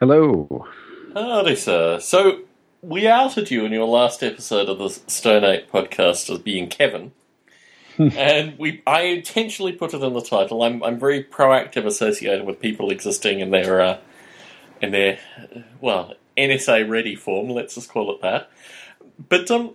Hello. 0.00 0.64
Howdy, 1.12 1.56
sir. 1.56 1.98
So, 1.98 2.42
we 2.82 3.08
outed 3.08 3.50
you 3.50 3.64
in 3.64 3.72
your 3.72 3.88
last 3.88 4.22
episode 4.22 4.68
of 4.68 4.78
the 4.78 4.90
Stone 4.90 5.42
Ape 5.42 5.72
podcast 5.72 6.32
as 6.32 6.38
being 6.38 6.68
Kevin. 6.68 7.10
and 7.98 8.56
we, 8.60 8.80
I 8.86 9.00
intentionally 9.00 9.72
put 9.72 9.94
it 9.94 10.00
in 10.00 10.12
the 10.12 10.22
title. 10.22 10.62
I'm, 10.62 10.84
I'm 10.84 11.00
very 11.00 11.24
proactive 11.24 11.84
associated 11.84 12.46
with 12.46 12.60
people 12.60 12.90
existing 12.90 13.40
in 13.40 13.50
their, 13.50 13.80
uh, 13.80 13.98
in 14.80 14.92
their, 14.92 15.18
well, 15.80 16.14
NSA 16.36 16.88
ready 16.88 17.16
form. 17.16 17.48
Let's 17.48 17.74
just 17.74 17.90
call 17.90 18.14
it 18.14 18.22
that. 18.22 18.52
But 19.28 19.50
um, 19.50 19.74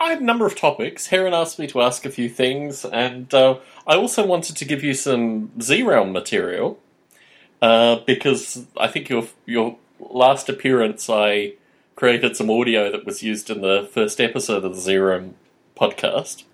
I 0.00 0.08
had 0.08 0.22
a 0.22 0.24
number 0.24 0.46
of 0.46 0.56
topics. 0.56 1.08
Heron 1.08 1.34
asked 1.34 1.58
me 1.58 1.66
to 1.66 1.82
ask 1.82 2.06
a 2.06 2.10
few 2.10 2.30
things, 2.30 2.82
and 2.82 3.34
uh, 3.34 3.58
I 3.86 3.96
also 3.96 4.24
wanted 4.24 4.56
to 4.56 4.64
give 4.64 4.82
you 4.82 4.94
some 4.94 5.50
Z 5.60 5.82
Realm 5.82 6.12
material 6.12 6.80
uh, 7.62 8.00
because 8.06 8.66
I 8.76 8.88
think 8.88 9.08
your 9.08 9.26
your 9.46 9.76
last 9.98 10.48
appearance, 10.48 11.08
I 11.10 11.54
created 11.96 12.36
some 12.36 12.50
audio 12.50 12.90
that 12.92 13.04
was 13.04 13.22
used 13.22 13.50
in 13.50 13.60
the 13.60 13.88
first 13.92 14.20
episode 14.20 14.64
of 14.64 14.74
the 14.74 14.80
Z 14.80 14.96
Realm 14.96 15.34
podcast, 15.76 16.44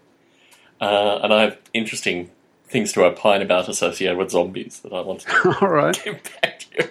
uh, 0.80 1.20
and 1.22 1.32
I 1.32 1.42
have 1.42 1.58
interesting 1.72 2.30
things 2.66 2.92
to 2.92 3.04
opine 3.04 3.42
about 3.42 3.68
associated 3.68 4.16
with 4.16 4.30
zombies 4.30 4.80
that 4.80 4.92
I 4.92 5.00
wanted 5.00 5.28
to 5.28 5.58
All 5.60 5.68
right. 5.68 6.02
get 6.04 6.40
back 6.40 6.60
to 6.60 6.66
you. 6.78 6.90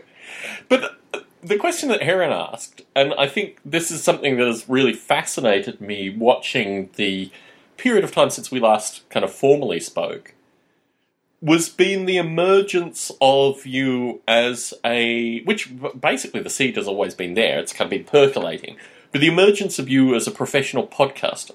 But 0.70 1.00
the 1.42 1.58
question 1.58 1.90
that 1.90 2.02
Heron 2.02 2.32
asked, 2.32 2.84
and 2.96 3.14
I 3.18 3.28
think 3.28 3.60
this 3.66 3.92
is 3.92 4.02
something 4.04 4.38
that 4.38 4.48
has 4.48 4.68
really 4.70 4.94
fascinated 4.94 5.82
me 5.82 6.10
watching 6.10 6.90
the 6.96 7.32
period 7.78 8.04
of 8.04 8.12
time 8.12 8.30
since 8.30 8.50
we 8.50 8.60
last 8.60 9.08
kind 9.10 9.24
of 9.26 9.34
formally 9.34 9.80
spoke, 9.80 10.34
was 11.44 11.68
being 11.68 12.06
the 12.06 12.16
emergence 12.16 13.12
of 13.20 13.66
you 13.66 14.22
as 14.26 14.74
a, 14.86 15.42
which 15.44 15.70
basically 16.00 16.40
the 16.40 16.50
seed 16.50 16.78
has 16.78 16.88
always 16.88 17.14
been 17.14 17.34
there, 17.34 17.60
it's 17.60 17.74
kind 17.74 17.88
of 17.88 17.90
been 17.90 18.06
percolating, 18.06 18.78
but 19.12 19.20
the 19.20 19.28
emergence 19.28 19.78
of 19.78 19.90
you 19.90 20.16
as 20.16 20.26
a 20.26 20.32
professional 20.32 20.88
podcaster. 20.88 21.52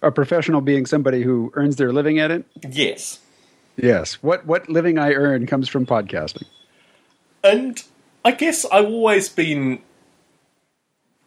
A 0.00 0.10
professional 0.10 0.62
being 0.62 0.86
somebody 0.86 1.22
who 1.22 1.52
earns 1.54 1.76
their 1.76 1.92
living 1.92 2.18
at 2.18 2.30
it. 2.30 2.46
Yes. 2.68 3.20
Yes. 3.76 4.14
What 4.22 4.46
what 4.46 4.68
living 4.70 4.98
I 4.98 5.12
earn 5.12 5.46
comes 5.46 5.68
from 5.68 5.84
podcasting. 5.84 6.46
And 7.44 7.82
I 8.24 8.32
guess 8.32 8.64
I've 8.64 8.86
always 8.86 9.28
been 9.28 9.82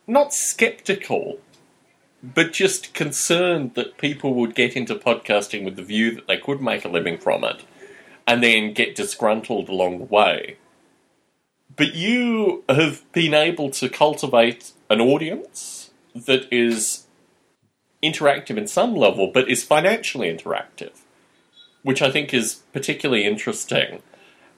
not 0.07 0.33
skeptical, 0.33 1.39
but 2.33 2.53
just 2.53 2.93
concerned 2.93 3.75
that 3.75 3.97
people 3.97 4.33
would 4.33 4.55
get 4.55 4.75
into 4.75 4.95
podcasting 4.95 5.63
with 5.63 5.75
the 5.75 5.83
view 5.83 6.15
that 6.15 6.27
they 6.27 6.37
could 6.37 6.61
make 6.61 6.83
a 6.83 6.89
living 6.89 7.17
from 7.17 7.43
it 7.43 7.63
and 8.25 8.41
then 8.41 8.73
get 8.73 8.95
disgruntled 8.95 9.69
along 9.69 9.99
the 9.99 10.05
way. 10.05 10.57
But 11.75 11.93
you 11.93 12.63
have 12.67 13.03
been 13.11 13.33
able 13.33 13.69
to 13.71 13.89
cultivate 13.89 14.71
an 14.89 15.01
audience 15.01 15.91
that 16.15 16.51
is 16.51 17.05
interactive 18.01 18.57
in 18.57 18.67
some 18.67 18.95
level, 18.95 19.29
but 19.31 19.49
is 19.49 19.63
financially 19.63 20.33
interactive, 20.33 21.01
which 21.83 22.01
I 22.01 22.09
think 22.09 22.33
is 22.33 22.61
particularly 22.73 23.25
interesting. 23.25 24.01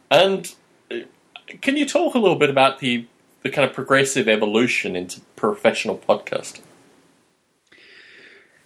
And 0.09 0.53
uh, 0.89 0.99
can 1.61 1.75
you 1.75 1.85
talk 1.85 2.13
a 2.13 2.19
little 2.19 2.37
bit 2.37 2.49
about 2.49 2.79
the 2.79 3.07
the 3.43 3.49
kind 3.49 3.69
of 3.69 3.73
progressive 3.73 4.27
evolution 4.27 4.95
into 4.95 5.21
professional 5.35 5.97
podcasting? 5.97 6.66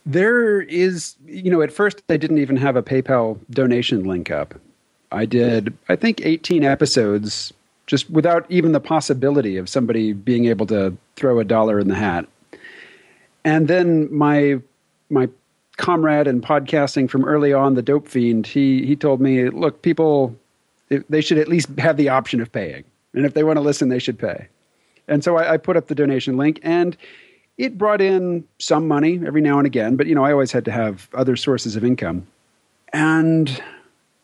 There 0.06 0.62
is, 0.62 1.16
you 1.26 1.52
know, 1.52 1.62
at 1.62 1.72
first 1.72 2.02
I 2.10 2.18
didn't 2.18 2.40
even 2.40 2.58
have 2.58 2.76
a 2.76 2.84
PayPal 2.84 3.38
donation 3.52 4.04
link 4.04 4.32
up. 4.32 4.56
I 5.12 5.26
did, 5.26 5.78
I 5.90 5.96
think, 5.96 6.22
18 6.24 6.64
episodes 6.64 7.54
just 7.86 8.10
without 8.10 8.46
even 8.50 8.72
the 8.72 8.80
possibility 8.80 9.58
of 9.58 9.68
somebody 9.68 10.14
being 10.14 10.46
able 10.46 10.66
to 10.68 10.96
throw 11.18 11.40
a 11.40 11.44
dollar 11.44 11.80
in 11.80 11.88
the 11.88 11.96
hat. 11.96 12.26
And 13.44 13.68
then 13.68 14.14
my 14.14 14.62
my 15.10 15.28
comrade 15.78 16.28
in 16.28 16.42
podcasting 16.42 17.10
from 17.10 17.26
early 17.26 17.52
on, 17.52 17.74
the 17.74 17.82
dope 17.82 18.08
fiend, 18.08 18.48
he 18.48 18.86
he 18.86 18.96
told 18.96 19.20
me, 19.20 19.50
look, 19.50 19.82
people 19.82 20.36
they 21.10 21.22
should 21.22 21.38
at 21.38 21.48
least 21.48 21.68
have 21.78 21.98
the 21.98 22.10
option 22.10 22.42
of 22.42 22.52
paying, 22.52 22.84
and 23.14 23.26
if 23.26 23.34
they 23.34 23.44
want 23.44 23.58
to 23.58 23.62
listen, 23.62 23.90
they 23.90 24.00
should 24.00 24.20
pay. 24.20 24.48
And 25.08 25.24
so 25.24 25.38
I, 25.38 25.54
I 25.54 25.58
put 25.58 25.76
up 25.76 25.88
the 25.88 25.96
donation 25.96 26.38
link, 26.38 26.60
and 26.64 26.96
it 27.62 27.78
brought 27.78 28.02
in 28.02 28.44
some 28.58 28.88
money 28.88 29.22
every 29.24 29.40
now 29.40 29.60
and 29.60 29.68
again. 29.68 29.96
But 29.96 30.08
you 30.08 30.16
know, 30.16 30.26
I 30.26 30.32
always 30.32 30.52
had 30.52 30.66
to 30.66 30.72
have 30.72 31.08
other 31.14 31.36
sources 31.36 31.76
of 31.76 31.86
income. 31.86 32.26
And 32.92 33.62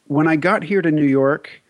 when 0.07 0.27
I 0.27 0.35
got 0.35 0.63
here 0.63 0.81
to 0.81 0.89
New 0.89 1.05
York, 1.05 1.61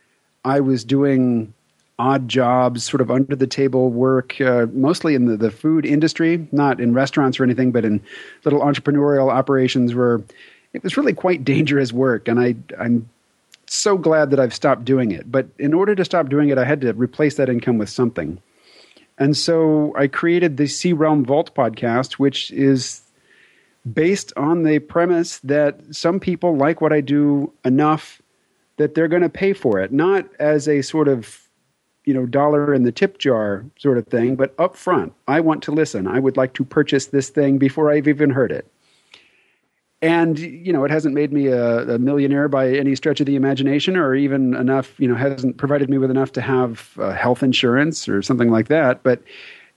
I 0.45 0.61
was 0.61 0.85
doing 0.85 1.53
odd 2.00 2.29
jobs, 2.29 2.85
sort 2.85 3.01
of 3.01 3.11
under 3.11 3.35
the 3.35 3.47
table 3.47 3.89
work, 3.89 4.39
uh, 4.39 4.67
mostly 4.72 5.13
in 5.13 5.25
the, 5.25 5.35
the 5.35 5.51
food 5.51 5.85
industry, 5.85 6.47
not 6.53 6.79
in 6.79 6.94
restaurants 6.94 7.38
or 7.38 7.44
anything, 7.44 7.73
but 7.73 7.84
in 7.84 8.01
little 8.45 8.61
entrepreneurial 8.61 9.29
operations 9.29 9.94
where 9.94 10.22
it 10.72 10.81
was 10.84 10.95
really 10.95 11.13
quite 11.13 11.44
dangerous 11.53 11.91
work. 11.91 12.29
And 12.29 12.39
I, 12.39 12.55
I'm 12.79 13.09
so 13.66 13.97
glad 13.97 14.29
that 14.29 14.39
I've 14.39 14.53
stopped 14.53 14.85
doing 14.85 15.11
it. 15.11 15.29
But 15.29 15.47
in 15.59 15.73
order 15.73 15.95
to 15.95 16.05
stop 16.05 16.29
doing 16.29 16.47
it, 16.47 16.57
I 16.57 16.63
had 16.63 16.79
to 16.79 16.94
replace 16.94 17.35
that 17.35 17.49
income 17.49 17.78
with 17.78 17.89
something. 17.89 18.41
And 19.17 19.35
so 19.35 19.94
I 19.97 20.07
created 20.07 20.57
the 20.57 20.67
C 20.67 20.94
Realm 20.94 21.25
Vault 21.25 21.55
podcast, 21.55 22.13
which 22.13 22.51
is 22.51 23.01
based 23.91 24.33
on 24.38 24.63
the 24.63 24.79
premise 24.79 25.39
that 25.39 25.95
some 25.95 26.19
people 26.19 26.55
like 26.55 26.81
what 26.81 26.94
I 26.94 27.01
do 27.01 27.53
enough 27.63 28.22
that 28.78 28.94
they're 28.94 29.07
going 29.07 29.23
to 29.23 29.29
pay 29.29 29.53
for 29.53 29.79
it, 29.79 29.91
not 29.91 30.25
as 30.39 30.67
a 30.67 30.81
sort 30.81 31.07
of 31.07 31.41
you 32.05 32.13
know 32.13 32.25
dollar 32.25 32.73
in 32.73 32.83
the 32.83 32.91
tip 32.91 33.17
jar 33.17 33.66
sort 33.78 33.97
of 33.97 34.07
thing, 34.07 34.35
but 34.35 34.53
up 34.57 34.75
front. 34.75 35.13
I 35.28 35.41
want 35.41 35.63
to 35.63 35.72
listen. 35.72 36.07
I 36.07 36.19
would 36.19 36.38
like 36.38 36.53
to 36.53 36.63
purchase 36.63 37.07
this 37.07 37.29
thing 37.29 37.57
before 37.57 37.91
I've 37.91 38.07
even 38.07 38.29
heard 38.29 38.51
it. 38.51 38.66
And 40.02 40.38
you 40.38 40.72
know, 40.72 40.84
it 40.85 40.91
hasn't 40.91 41.16
made 41.16 41.34
me 41.34 41.47
a, 41.47 41.96
a 41.96 42.00
millionaire 42.00 42.47
by 42.47 42.69
any 42.69 42.96
stretch 42.96 43.19
of 43.19 43.25
the 43.25 43.35
imagination, 43.35 43.97
or 43.97 44.13
even 44.13 44.53
enough. 44.53 44.94
You 45.00 45.08
know, 45.08 45.16
hasn't 45.16 45.58
provided 45.58 45.90
me 45.90 45.97
with 45.97 46.12
enough 46.12 46.31
to 46.34 46.41
have 46.41 46.94
uh, 47.00 47.13
health 47.13 47.41
insurance 47.41 48.08
or 48.08 48.22
something 48.22 48.52
like 48.52 48.68
that. 48.68 49.02
But 49.02 49.24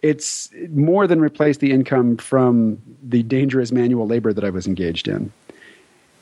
it's 0.02 0.50
more 0.70 1.06
than 1.06 1.20
replaced 1.20 1.60
the 1.60 1.72
income 1.72 2.18
from 2.18 2.80
the 3.02 3.22
dangerous 3.22 3.72
manual 3.72 4.06
labor 4.06 4.32
that 4.32 4.44
I 4.44 4.50
was 4.50 4.66
engaged 4.66 5.08
in, 5.08 5.32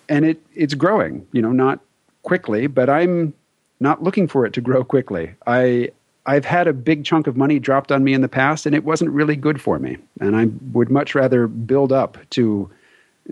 and 0.08 0.24
it 0.24 0.40
it's 0.54 0.74
growing. 0.74 1.26
You 1.32 1.42
know, 1.42 1.52
not 1.52 1.80
quickly, 2.22 2.68
but 2.68 2.88
I'm 2.88 3.34
not 3.80 4.02
looking 4.02 4.28
for 4.28 4.46
it 4.46 4.52
to 4.52 4.60
grow 4.60 4.84
quickly. 4.84 5.34
I 5.48 5.90
I've 6.26 6.44
had 6.44 6.68
a 6.68 6.72
big 6.72 7.04
chunk 7.04 7.26
of 7.26 7.36
money 7.36 7.58
dropped 7.58 7.90
on 7.90 8.04
me 8.04 8.12
in 8.12 8.20
the 8.20 8.28
past, 8.28 8.64
and 8.66 8.76
it 8.76 8.84
wasn't 8.84 9.10
really 9.10 9.34
good 9.34 9.60
for 9.60 9.78
me. 9.78 9.96
And 10.20 10.36
I 10.36 10.46
would 10.72 10.90
much 10.90 11.14
rather 11.14 11.48
build 11.48 11.90
up 11.90 12.18
to 12.30 12.70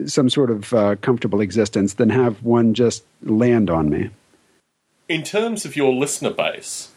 some 0.04 0.28
sort 0.28 0.50
of 0.50 0.72
uh, 0.74 0.96
comfortable 0.96 1.40
existence 1.40 1.94
than 1.94 2.10
have 2.10 2.42
one 2.42 2.74
just 2.74 3.04
land 3.22 3.70
on 3.70 3.88
me. 3.88 4.10
In 5.08 5.22
terms 5.22 5.64
of 5.64 5.76
your 5.76 5.94
listener 5.94 6.30
base, 6.30 6.90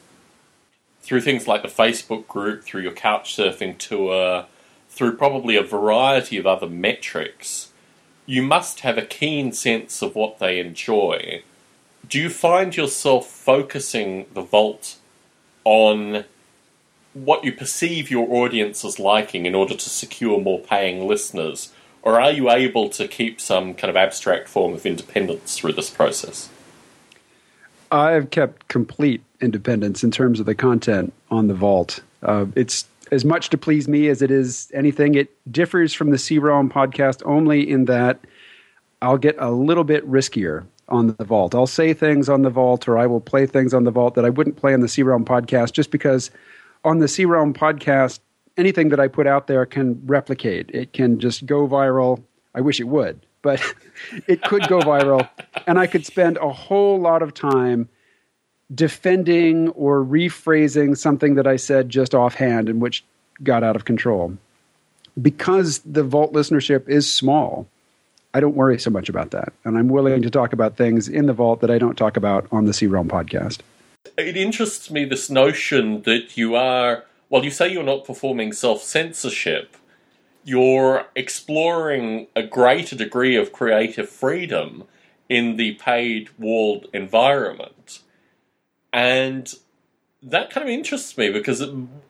through 1.02 1.22
things 1.22 1.48
like 1.48 1.62
the 1.62 1.68
Facebook 1.68 2.28
group, 2.28 2.64
through 2.64 2.82
your 2.82 2.92
couch 2.92 3.36
surfing 3.36 3.78
tour, 3.78 4.46
through 4.90 5.16
probably 5.16 5.56
a 5.56 5.64
variety 5.64 6.38
of 6.38 6.46
other 6.46 6.68
metrics, 6.68 7.72
you 8.26 8.44
must 8.44 8.82
have 8.82 8.98
a 8.98 9.06
keen 9.06 9.52
sense 9.52 10.02
of 10.02 10.16
what 10.16 10.40
they 10.40 10.60
enjoy. 10.60 11.44
Do 12.08 12.20
you 12.20 12.30
find 12.30 12.76
yourself 12.76 13.28
focusing 13.28 14.26
the 14.34 14.42
vault 14.42 14.98
on 15.64 16.26
what 17.14 17.44
you 17.44 17.52
perceive 17.52 18.12
your 18.12 18.32
audience 18.32 18.86
as 18.86 19.00
liking 19.00 19.46
in 19.46 19.56
order 19.56 19.76
to 19.76 19.90
secure 19.90 20.40
more 20.40 20.60
paying 20.60 21.08
listeners? 21.08 21.74
Or 22.02 22.20
are 22.20 22.32
you 22.32 22.50
able 22.50 22.90
to 22.90 23.08
keep 23.08 23.42
some 23.42 23.74
kind 23.74 23.90
of 23.90 23.96
abstract 23.96 24.48
form 24.48 24.74
of 24.74 24.86
independence 24.86 25.58
through 25.58 25.74
this 25.74 25.90
process? 25.90 26.50
I've 27.92 28.30
kept 28.30 28.68
complete 28.68 29.22
independence 29.42 30.04
in 30.04 30.12
terms 30.12 30.40
of 30.40 30.46
the 30.46 30.56
content 30.56 31.14
on 31.32 31.48
the 31.48 31.54
vault. 31.54 32.02
Uh, 32.24 32.46
it's 32.56 32.86
as 33.12 33.26
much 33.26 33.50
to 33.50 33.58
please 33.58 33.88
me 33.88 34.08
as 34.08 34.22
it 34.22 34.32
is 34.32 34.72
anything. 34.74 35.16
It 35.16 35.30
differs 35.52 35.94
from 35.94 36.12
the 36.12 36.18
C 36.18 36.38
Realm 36.38 36.70
podcast 36.70 37.22
only 37.26 37.70
in 37.70 37.86
that 37.86 38.20
I'll 39.02 39.18
get 39.18 39.36
a 39.40 39.52
little 39.52 39.84
bit 39.84 40.08
riskier 40.10 40.66
on 40.90 41.16
the 41.18 41.24
vault. 41.24 41.56
I'll 41.56 41.68
say 41.68 41.94
things 41.94 42.30
on 42.30 42.42
the 42.42 42.50
vault 42.50 42.88
or 42.88 42.98
I 42.98 43.08
will 43.08 43.22
play 43.22 43.46
things 43.46 43.74
on 43.74 43.84
the 43.84 43.92
vault 43.92 44.16
that 44.16 44.26
I 44.26 44.30
wouldn't 44.30 44.58
play 44.58 44.74
on 44.74 44.82
the 44.82 44.88
C 44.88 45.04
Realm 45.04 45.26
podcast 45.26 45.74
just 45.74 45.92
because 45.92 46.32
on 46.84 47.00
the 47.00 47.08
C 47.08 47.26
Realm 47.26 47.54
podcast, 47.54 48.20
anything 48.60 48.90
that 48.90 49.00
I 49.00 49.08
put 49.08 49.26
out 49.26 49.48
there 49.48 49.66
can 49.66 50.02
replicate. 50.06 50.70
It 50.72 50.94
can 50.94 51.20
just 51.20 51.46
go 51.46 51.68
viral. 51.68 52.22
I 52.54 52.62
wish 52.62 52.80
it 52.80 52.86
would, 52.86 53.20
but 53.42 53.62
it 54.28 54.42
could 54.44 54.68
go 54.68 54.80
viral. 54.80 55.28
And 55.66 55.80
I 55.80 55.88
could 55.88 56.06
spend 56.06 56.38
a 56.38 56.52
whole 56.52 57.00
lot 57.00 57.22
of 57.22 57.34
time 57.34 57.90
defending 58.74 59.70
or 59.70 60.04
rephrasing 60.04 60.98
something 60.98 61.36
that 61.36 61.48
I 61.48 61.56
said 61.56 61.90
just 61.90 62.14
offhand 62.14 62.70
and 62.70 62.82
which 62.82 63.04
got 63.42 63.64
out 63.64 63.76
of 63.76 63.86
control. 63.86 64.38
Because 65.20 65.80
the 65.80 66.04
vault 66.04 66.34
listenership 66.34 66.88
is 66.88 67.12
small, 67.12 67.68
I 68.34 68.40
don't 68.40 68.56
worry 68.56 68.80
so 68.80 68.92
much 68.92 69.10
about 69.10 69.32
that. 69.32 69.54
And 69.64 69.78
I'm 69.78 69.90
willing 69.90 70.22
to 70.22 70.30
talk 70.30 70.54
about 70.54 70.78
things 70.78 71.10
in 71.10 71.26
the 71.26 71.34
vault 71.34 71.62
that 71.62 71.72
I 71.72 71.78
don't 71.78 71.98
talk 71.98 72.16
about 72.16 72.48
on 72.52 72.66
the 72.66 72.74
C 72.74 72.86
Realm 72.88 73.10
podcast. 73.10 73.60
it 74.18 74.38
interests 74.38 74.92
me 74.92 75.06
this 75.06 75.30
notion 75.30 76.04
that 76.04 76.38
you 76.38 76.56
are, 76.56 77.06
well, 77.30 77.44
you 77.44 77.52
say 77.52 77.72
you're 77.72 77.84
not 77.84 78.06
performing 78.06 78.54
self 78.54 78.82
censorship, 78.82 79.78
you're 80.44 81.06
exploring 81.16 82.28
a 82.36 82.44
greater 82.44 82.96
degree 82.96 83.36
of 83.36 83.54
creative 83.54 84.10
freedom 84.10 84.84
in 85.28 85.58
the 85.58 85.74
paid 85.76 86.30
walled 86.40 86.88
environment. 86.94 88.00
And 88.92 89.54
that 90.24 90.50
kind 90.50 90.64
of 90.64 90.70
interests 90.70 91.18
me 91.18 91.32
because 91.32 91.64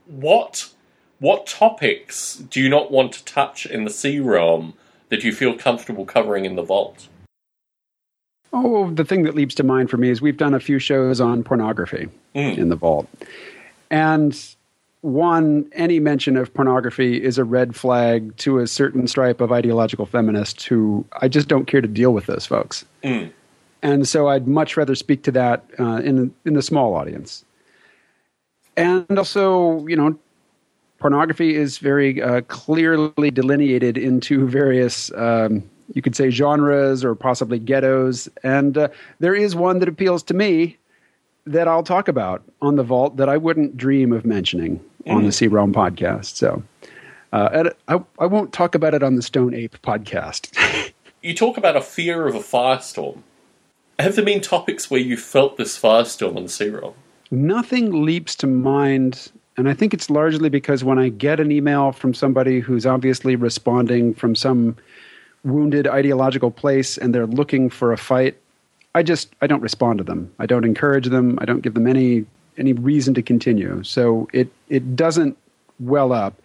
what 0.05 0.71
what 1.19 1.45
topics 1.45 2.35
do 2.35 2.61
you 2.61 2.69
not 2.69 2.91
want 2.91 3.11
to 3.11 3.25
touch 3.25 3.65
in 3.65 3.83
the 3.83 3.89
C 3.89 4.19
realm 4.19 4.73
that 5.09 5.23
you 5.23 5.33
feel 5.33 5.53
comfortable 5.57 6.05
covering 6.05 6.45
in 6.45 6.55
the 6.55 6.63
vault? 6.63 7.09
Oh, 8.53 8.89
the 8.89 9.03
thing 9.03 9.23
that 9.23 9.35
leaps 9.35 9.53
to 9.55 9.63
mind 9.63 9.89
for 9.89 9.97
me 9.97 10.09
is 10.09 10.21
we've 10.21 10.37
done 10.37 10.53
a 10.53 10.59
few 10.59 10.79
shows 10.79 11.19
on 11.21 11.43
pornography 11.43 12.07
mm. 12.33 12.57
in 12.57 12.69
the 12.69 12.75
vault. 12.75 13.07
And 13.91 14.55
one, 15.01 15.69
any 15.73 15.99
mention 15.99 16.35
of 16.35 16.53
pornography 16.53 17.23
is 17.23 17.37
a 17.37 17.43
red 17.43 17.75
flag 17.75 18.35
to 18.37 18.59
a 18.59 18.67
certain 18.67 19.07
stripe 19.07 19.39
of 19.39 19.51
ideological 19.51 20.05
feminists 20.05 20.65
who 20.65 21.05
I 21.21 21.27
just 21.27 21.47
don't 21.47 21.65
care 21.65 21.81
to 21.81 21.87
deal 21.87 22.13
with 22.13 22.25
those 22.25 22.45
folks. 22.45 22.85
Mm. 23.03 23.31
And 23.81 24.07
so 24.07 24.27
I'd 24.27 24.47
much 24.47 24.75
rather 24.75 24.95
speak 24.95 25.23
to 25.23 25.31
that 25.31 25.63
uh, 25.79 26.01
in 26.03 26.33
in 26.43 26.53
the 26.53 26.61
small 26.61 26.95
audience. 26.95 27.45
And 28.75 29.17
also, 29.17 29.85
you 29.87 29.95
know, 29.95 30.17
pornography 30.99 31.55
is 31.55 31.77
very 31.77 32.21
uh, 32.21 32.41
clearly 32.41 33.31
delineated 33.31 33.97
into 33.97 34.47
various, 34.47 35.11
um, 35.13 35.63
you 35.93 36.01
could 36.01 36.15
say, 36.15 36.29
genres 36.29 37.05
or 37.05 37.15
possibly 37.15 37.57
ghettos. 37.57 38.27
And 38.43 38.77
uh, 38.77 38.89
there 39.19 39.35
is 39.35 39.55
one 39.55 39.79
that 39.79 39.87
appeals 39.87 40.23
to 40.23 40.33
me 40.33 40.77
that 41.45 41.67
I'll 41.69 41.83
talk 41.83 42.09
about 42.09 42.43
on 42.61 42.75
the 42.75 42.83
vault 42.83 43.15
that 43.17 43.29
I 43.29 43.37
wouldn't 43.37 43.77
dream 43.77 44.11
of 44.11 44.25
mentioning 44.25 44.81
mm. 45.05 45.13
on 45.13 45.25
the 45.25 45.31
C 45.31 45.47
Realm 45.47 45.73
podcast. 45.73 46.35
So, 46.35 46.63
uh, 47.31 47.69
I, 47.87 48.01
I 48.19 48.25
won't 48.25 48.53
talk 48.53 48.75
about 48.75 48.93
it 48.93 49.03
on 49.03 49.15
the 49.15 49.21
Stone 49.21 49.53
Ape 49.53 49.81
podcast. 49.81 50.55
you 51.21 51.33
talk 51.33 51.57
about 51.57 51.75
a 51.75 51.81
fear 51.81 52.27
of 52.27 52.35
a 52.35 52.39
firestorm. 52.39 53.21
Have 53.99 54.15
there 54.15 54.25
been 54.25 54.41
topics 54.41 54.89
where 54.89 55.01
you 55.01 55.17
felt 55.17 55.57
this 55.57 55.77
firestorm 55.77 56.37
on 56.37 56.43
the 56.43 56.49
C 56.49 56.69
Realm? 56.69 56.93
Nothing 57.31 58.05
leaps 58.05 58.35
to 58.37 58.47
mind 58.47 59.31
and 59.59 59.67
I 59.67 59.73
think 59.73 59.93
it's 59.93 60.09
largely 60.09 60.47
because 60.47 60.85
when 60.85 60.97
I 60.97 61.09
get 61.09 61.41
an 61.41 61.51
email 61.51 61.91
from 61.91 62.13
somebody 62.13 62.61
who's 62.61 62.85
obviously 62.85 63.35
responding 63.35 64.13
from 64.13 64.33
some 64.33 64.77
wounded 65.43 65.85
ideological 65.85 66.49
place 66.49 66.97
and 66.97 67.13
they're 67.13 67.27
looking 67.27 67.69
for 67.69 67.91
a 67.91 67.97
fight, 67.97 68.37
I 68.95 69.03
just 69.03 69.35
I 69.41 69.47
don't 69.47 69.61
respond 69.61 69.97
to 69.97 70.05
them. 70.05 70.33
I 70.39 70.45
don't 70.45 70.63
encourage 70.63 71.07
them. 71.07 71.37
I 71.41 71.45
don't 71.45 71.59
give 71.59 71.73
them 71.73 71.87
any 71.87 72.25
any 72.57 72.73
reason 72.73 73.13
to 73.15 73.21
continue. 73.21 73.83
So 73.83 74.27
it 74.33 74.51
it 74.69 74.95
doesn't 74.95 75.37
well 75.79 76.11
up. 76.11 76.41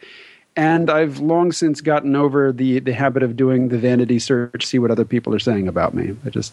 And 0.56 0.88
I've 0.88 1.18
long 1.18 1.50
since 1.50 1.80
gotten 1.80 2.14
over 2.14 2.52
the 2.52 2.78
the 2.80 2.92
habit 2.92 3.22
of 3.22 3.36
doing 3.36 3.68
the 3.68 3.78
vanity 3.78 4.18
search, 4.18 4.66
see 4.66 4.78
what 4.78 4.90
other 4.90 5.04
people 5.04 5.34
are 5.34 5.40
saying 5.40 5.68
about 5.68 5.94
me. 5.94 6.16
I 6.24 6.30
just 6.30 6.52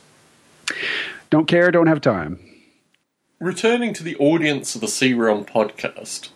don't 1.30 1.48
care, 1.48 1.72
don't 1.72 1.88
have 1.88 2.02
time. 2.02 2.40
Returning 3.40 3.94
to 3.94 4.04
the 4.04 4.16
audience 4.18 4.76
of 4.76 4.82
the 4.82 4.88
C 4.88 5.14
Realm 5.14 5.46
podcast, 5.46 6.30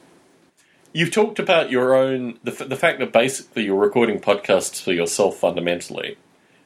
You've 0.95 1.11
talked 1.11 1.39
about 1.39 1.69
your 1.71 1.93
own 1.93 2.39
the 2.41 2.51
the 2.51 2.77
fact 2.77 2.99
that 2.99 3.11
basically 3.11 3.65
you're 3.65 3.75
recording 3.75 4.17
podcasts 4.17 4.81
for 4.81 4.93
yourself 4.93 5.35
fundamentally, 5.35 6.17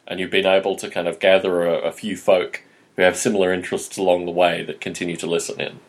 and 0.06 0.20
you've 0.20 0.30
been 0.30 0.46
able 0.46 0.76
to 0.76 0.88
kind 0.88 1.08
of 1.08 1.20
gather 1.20 1.66
a, 1.66 1.80
a 1.80 1.92
few 1.92 2.16
folk 2.16 2.62
who 2.96 3.02
have 3.02 3.18
similar 3.18 3.52
interests 3.52 3.98
along 3.98 4.26
the 4.26 4.32
way 4.32 4.62
that 4.62 4.80
continue 4.80 5.16
to 5.16 5.26
listen 5.26 5.60
in. 5.60 5.80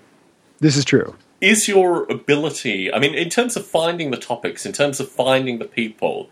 This 0.60 0.76
is 0.76 0.84
true. 0.84 1.16
Is 1.40 1.68
your 1.68 2.04
ability, 2.10 2.92
I 2.92 2.98
mean, 2.98 3.14
in 3.14 3.30
terms 3.30 3.56
of 3.56 3.66
finding 3.66 4.10
the 4.10 4.18
topics, 4.18 4.66
in 4.66 4.72
terms 4.72 5.00
of 5.00 5.08
finding 5.08 5.58
the 5.58 5.64
people, 5.64 6.28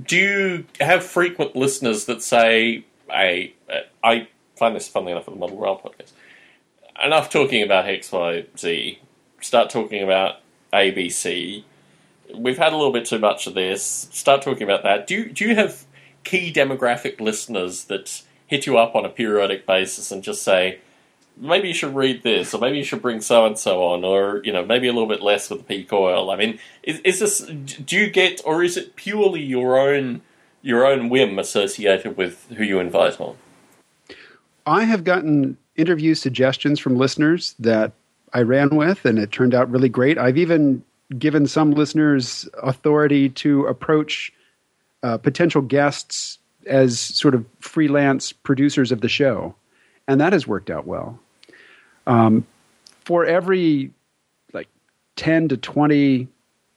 do 0.00 0.16
you 0.16 0.64
have 0.80 1.04
frequent 1.04 1.56
listeners 1.56 2.04
that 2.04 2.22
say, 2.22 2.84
I, 3.10 3.52
uh, 3.68 3.80
I 4.04 4.28
find 4.56 4.76
this 4.76 4.86
funnily 4.86 5.12
enough 5.12 5.26
with 5.26 5.34
the 5.34 5.40
Model 5.40 5.58
Rail 5.58 5.80
podcast, 5.84 6.12
enough 7.04 7.28
talking 7.28 7.62
about 7.62 7.88
X, 7.88 8.12
Y, 8.12 8.44
Z, 8.56 9.00
start 9.40 9.68
talking 9.68 10.02
about 10.02 10.36
ABC. 10.72 11.64
We've 12.34 12.58
had 12.58 12.72
a 12.72 12.76
little 12.76 12.92
bit 12.92 13.06
too 13.06 13.18
much 13.18 13.48
of 13.48 13.54
this. 13.54 14.08
Start 14.12 14.42
talking 14.42 14.62
about 14.62 14.84
that. 14.84 15.08
Do 15.08 15.14
you, 15.14 15.32
do 15.32 15.48
you 15.48 15.56
have 15.56 15.84
key 16.22 16.52
demographic 16.52 17.20
listeners 17.20 17.84
that 17.84 18.22
hit 18.46 18.66
you 18.66 18.78
up 18.78 18.94
on 18.94 19.04
a 19.04 19.08
periodic 19.08 19.66
basis 19.66 20.12
and 20.12 20.22
just 20.22 20.42
say, 20.42 20.78
maybe 21.36 21.68
you 21.68 21.74
should 21.74 21.94
read 21.94 22.22
this, 22.22 22.54
or 22.54 22.60
maybe 22.60 22.78
you 22.78 22.84
should 22.84 23.02
bring 23.02 23.20
so 23.20 23.46
and 23.46 23.58
so 23.58 23.82
on, 23.82 24.04
or 24.04 24.40
you 24.44 24.52
know, 24.52 24.64
maybe 24.64 24.88
a 24.88 24.92
little 24.92 25.08
bit 25.08 25.22
less 25.22 25.50
with 25.50 25.60
the 25.60 25.64
peak 25.64 25.92
oil. 25.92 26.30
I 26.30 26.36
mean, 26.36 26.58
is, 26.82 27.00
is 27.00 27.20
this? 27.20 27.38
Do 27.40 27.96
you 27.96 28.10
get, 28.10 28.40
or 28.44 28.62
is 28.62 28.76
it 28.76 28.96
purely 28.96 29.42
your 29.42 29.78
own 29.78 30.22
your 30.62 30.86
own 30.86 31.08
whim 31.08 31.38
associated 31.38 32.16
with 32.16 32.46
who 32.56 32.64
you 32.64 32.80
invite 32.80 33.20
on? 33.20 33.36
I 34.66 34.84
have 34.84 35.04
gotten 35.04 35.56
interview 35.76 36.14
suggestions 36.14 36.80
from 36.80 36.96
listeners 36.96 37.54
that 37.60 37.92
I 38.32 38.42
ran 38.42 38.74
with, 38.74 39.04
and 39.04 39.18
it 39.18 39.30
turned 39.30 39.54
out 39.54 39.70
really 39.70 39.88
great. 39.88 40.18
I've 40.18 40.38
even 40.38 40.82
given 41.18 41.46
some 41.46 41.70
listeners 41.70 42.48
authority 42.62 43.28
to 43.28 43.66
approach 43.66 44.32
uh, 45.02 45.18
potential 45.18 45.62
guests 45.62 46.38
as 46.66 46.98
sort 46.98 47.34
of 47.34 47.46
freelance 47.60 48.32
producers 48.32 48.90
of 48.90 49.02
the 49.02 49.08
show, 49.08 49.54
and 50.08 50.20
that 50.20 50.32
has 50.32 50.48
worked 50.48 50.68
out 50.68 50.86
well. 50.86 51.20
Um, 52.06 52.46
for 53.04 53.24
every 53.24 53.90
like 54.52 54.68
ten 55.16 55.48
to 55.48 55.56
twenty 55.56 56.28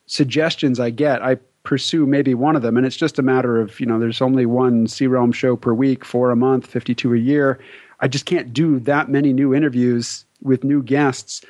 suggestions 0.06 0.80
I 0.80 0.90
get, 0.90 1.22
I 1.22 1.38
pursue 1.64 2.06
maybe 2.06 2.34
one 2.34 2.56
of 2.56 2.62
them, 2.62 2.78
and 2.78 2.86
it's 2.86 2.96
just 2.96 3.20
a 3.20 3.22
matter 3.22 3.60
of 3.60 3.80
you 3.80 3.86
know 3.86 4.00
there's 4.00 4.22
only 4.22 4.46
one 4.46 4.88
C 4.88 5.08
Realm 5.08 5.31
show 5.31 5.56
per 5.56 5.74
week, 5.74 6.04
four 6.06 6.31
a 6.31 6.36
month, 6.36 6.66
fifty 6.66 6.96
two 6.96 7.14
a 7.14 7.18
year. 7.18 7.60
I 8.00 8.08
just 8.08 8.26
can't 8.26 8.54
do 8.54 8.80
that 8.81 9.10
many 9.10 9.34
new 9.34 9.54
interviews 9.54 10.26
with 10.42 10.64
new 10.64 10.81
guests, 10.81 11.42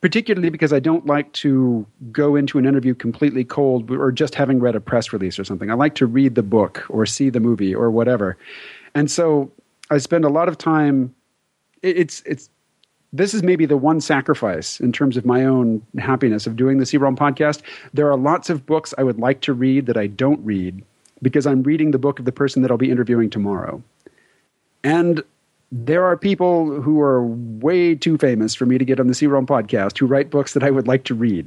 particularly 0.00 0.48
because 0.48 0.72
I 0.72 0.80
don't 0.80 1.04
like 1.06 1.30
to 1.34 1.86
go 2.10 2.34
into 2.34 2.58
an 2.58 2.64
interview 2.64 2.94
completely 2.94 3.44
cold 3.44 3.90
or 3.90 4.10
just 4.10 4.34
having 4.34 4.58
read 4.58 4.74
a 4.74 4.80
press 4.80 5.12
release 5.12 5.38
or 5.38 5.44
something. 5.44 5.70
I 5.70 5.74
like 5.74 5.94
to 5.96 6.06
read 6.06 6.34
the 6.34 6.42
book 6.42 6.86
or 6.88 7.04
see 7.04 7.28
the 7.28 7.40
movie 7.40 7.74
or 7.74 7.90
whatever. 7.90 8.38
And 8.94 9.10
so 9.10 9.50
I 9.90 9.98
spend 9.98 10.24
a 10.24 10.30
lot 10.30 10.48
of 10.48 10.56
time 10.56 11.14
it's 11.82 12.22
it's 12.24 12.48
this 13.12 13.34
is 13.34 13.42
maybe 13.42 13.66
the 13.66 13.76
one 13.76 14.00
sacrifice 14.00 14.80
in 14.80 14.92
terms 14.92 15.16
of 15.16 15.26
my 15.26 15.44
own 15.44 15.82
happiness 15.98 16.46
of 16.46 16.56
doing 16.56 16.78
the 16.78 16.86
C 16.86 16.96
Realm 16.96 17.16
podcast. 17.16 17.60
There 17.92 18.10
are 18.10 18.16
lots 18.16 18.48
of 18.48 18.64
books 18.64 18.94
I 18.96 19.02
would 19.02 19.18
like 19.18 19.40
to 19.42 19.52
read 19.52 19.86
that 19.86 19.96
I 19.96 20.06
don't 20.06 20.44
read 20.44 20.82
because 21.20 21.46
I'm 21.46 21.62
reading 21.62 21.90
the 21.90 21.98
book 21.98 22.18
of 22.18 22.24
the 22.24 22.32
person 22.32 22.62
that 22.62 22.70
I'll 22.70 22.78
be 22.78 22.90
interviewing 22.90 23.30
tomorrow. 23.30 23.82
And 24.82 25.22
there 25.70 26.04
are 26.04 26.16
people 26.16 26.80
who 26.80 27.00
are 27.00 27.24
way 27.24 27.94
too 27.94 28.18
famous 28.18 28.54
for 28.54 28.66
me 28.66 28.78
to 28.78 28.84
get 28.84 28.98
on 28.98 29.06
the 29.06 29.14
C 29.14 29.26
Realm 29.26 29.46
podcast 29.46 29.98
who 29.98 30.06
write 30.06 30.30
books 30.30 30.54
that 30.54 30.62
I 30.62 30.70
would 30.70 30.86
like 30.86 31.04
to 31.04 31.14
read. 31.14 31.46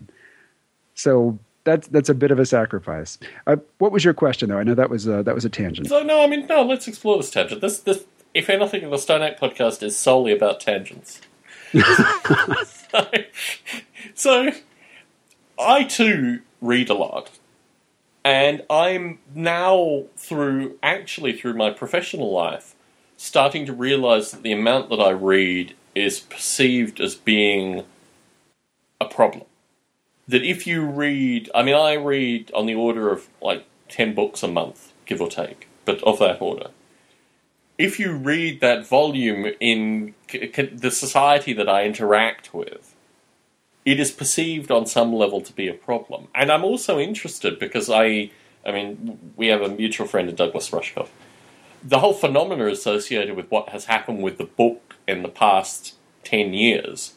So 0.94 1.38
that's 1.64 1.88
that's 1.88 2.10
a 2.10 2.14
bit 2.14 2.32
of 2.32 2.40
a 2.40 2.46
sacrifice. 2.46 3.18
Uh, 3.48 3.58
what 3.80 3.92
was 3.92 4.06
your 4.06 4.14
question, 4.14 4.50
though? 4.50 4.60
I 4.60 4.64
know 4.64 4.76
that 4.76 4.90
was 4.90 5.08
uh, 5.08 5.24
that 5.24 5.34
was 5.34 5.46
a 5.46 5.50
tangent. 5.50 5.88
So 5.88 6.04
no, 6.04 6.24
I 6.24 6.28
mean 6.28 6.46
no. 6.46 6.64
Let's 6.64 6.88
explore 6.88 7.18
this 7.18 7.32
tangent. 7.32 7.62
This 7.62 7.80
this, 7.80 8.06
if 8.34 8.50
anything, 8.50 8.90
the 8.90 8.98
Stone 8.98 9.24
Ape 9.24 9.40
podcast 9.40 9.82
is 9.82 9.98
solely 9.98 10.32
about 10.32 10.60
tangents. 10.60 11.22
so, 12.66 13.08
so, 14.14 14.52
I 15.60 15.84
too 15.84 16.42
read 16.62 16.90
a 16.90 16.94
lot, 16.94 17.32
and 18.24 18.64
I'm 18.70 19.20
now 19.34 20.06
through 20.16 20.78
actually 20.82 21.34
through 21.34 21.56
my 21.56 21.72
professional 21.72 22.32
life 22.32 22.76
starting 23.18 23.66
to 23.66 23.74
realize 23.74 24.32
that 24.32 24.44
the 24.44 24.52
amount 24.52 24.90
that 24.90 25.00
I 25.00 25.12
read 25.12 25.74
is 25.94 26.20
perceived 26.20 27.00
as 27.00 27.16
being 27.16 27.84
a 29.00 29.06
problem. 29.06 29.46
That 30.28 30.44
if 30.44 30.68
you 30.68 30.86
read, 30.86 31.50
I 31.54 31.64
mean, 31.64 31.76
I 31.76 31.94
read 31.94 32.52
on 32.54 32.66
the 32.66 32.76
order 32.76 33.12
of 33.12 33.28
like 33.42 33.66
10 33.90 34.14
books 34.14 34.44
a 34.44 34.48
month, 34.48 34.92
give 35.06 35.22
or 35.22 35.30
take, 35.30 35.68
but 35.86 36.02
of 36.04 36.20
that 36.20 36.42
order. 36.42 36.70
If 37.78 38.00
you 38.00 38.14
read 38.14 38.62
that 38.62 38.88
volume 38.88 39.48
in 39.60 40.16
the 40.32 40.92
society 40.92 41.54
that 41.54 41.68
I 41.68 41.86
interact 41.86 42.54
with, 42.54 42.96
it 43.84 44.00
is 44.00 44.12
perceived 44.12 44.72
on 44.72 44.86
some 44.86 45.14
level 45.14 45.42
to 45.42 45.54
be 45.54 45.68
a 45.68 45.74
problem. 45.74 46.28
And 46.34 46.52
I'm 46.52 46.64
also 46.64 47.00
interested 47.00 47.60
because 47.60 47.90
I, 47.90 48.32
I 48.66 48.72
mean, 48.72 49.34
we 49.36 49.48
have 49.48 49.62
a 49.62 49.70
mutual 49.70 50.08
friend 50.08 50.30
in 50.30 50.36
Douglas 50.36 50.70
Rushkoff 50.72 51.10
the 51.86 52.00
whole 52.00 52.14
phenomena 52.14 52.66
associated 52.68 53.36
with 53.36 53.50
what 53.52 53.70
has 53.70 53.86
happened 53.86 54.24
with 54.24 54.38
the 54.38 54.44
book 54.44 54.96
in 55.08 55.22
the 55.22 55.30
past 55.30 55.94
10 56.24 56.54
years 56.54 57.14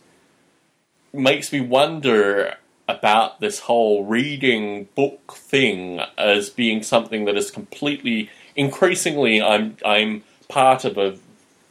makes 1.13 1.51
me 1.53 1.61
wonder 1.61 2.57
about 2.87 3.41
this 3.41 3.61
whole 3.61 4.05
reading 4.05 4.89
book 4.95 5.33
thing 5.33 6.01
as 6.19 6.51
being 6.51 6.83
something 6.83 7.25
that 7.25 7.37
is 7.37 7.51
completely 7.51 8.31
increasingly 8.55 9.41
I'm 9.41 9.77
I'm 9.85 10.23
part 10.49 10.85
of 10.85 10.97
a 10.99 11.17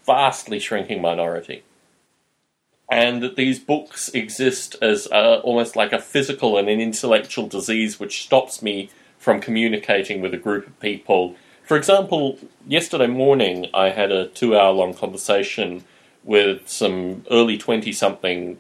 vastly 0.06 0.60
shrinking 0.60 1.02
minority. 1.02 1.64
and 2.90 3.22
that 3.22 3.36
these 3.36 3.60
books 3.60 4.10
exist 4.10 4.76
as 4.82 5.08
uh, 5.12 5.42
almost 5.44 5.76
like 5.76 5.92
a 5.92 6.00
physical 6.00 6.58
and 6.58 6.70
an 6.70 6.80
intellectual 6.80 7.48
disease 7.48 8.00
which 8.00 8.24
stops 8.24 8.62
me 8.62 8.90
from 9.18 9.42
communicating 9.42 10.22
with 10.22 10.34
a 10.34 10.38
group 10.38 10.68
of 10.68 10.80
people. 10.80 11.36
For 11.66 11.76
example, 11.76 12.40
yesterday 12.66 13.08
morning 13.08 13.68
I 13.74 13.90
had 13.90 14.12
a 14.12 14.28
two 14.28 14.58
hour 14.58 14.72
long 14.72 14.94
conversation 14.94 15.84
with 16.24 16.70
some 16.70 17.26
early 17.30 17.58
20 17.58 17.92
something 17.92 18.58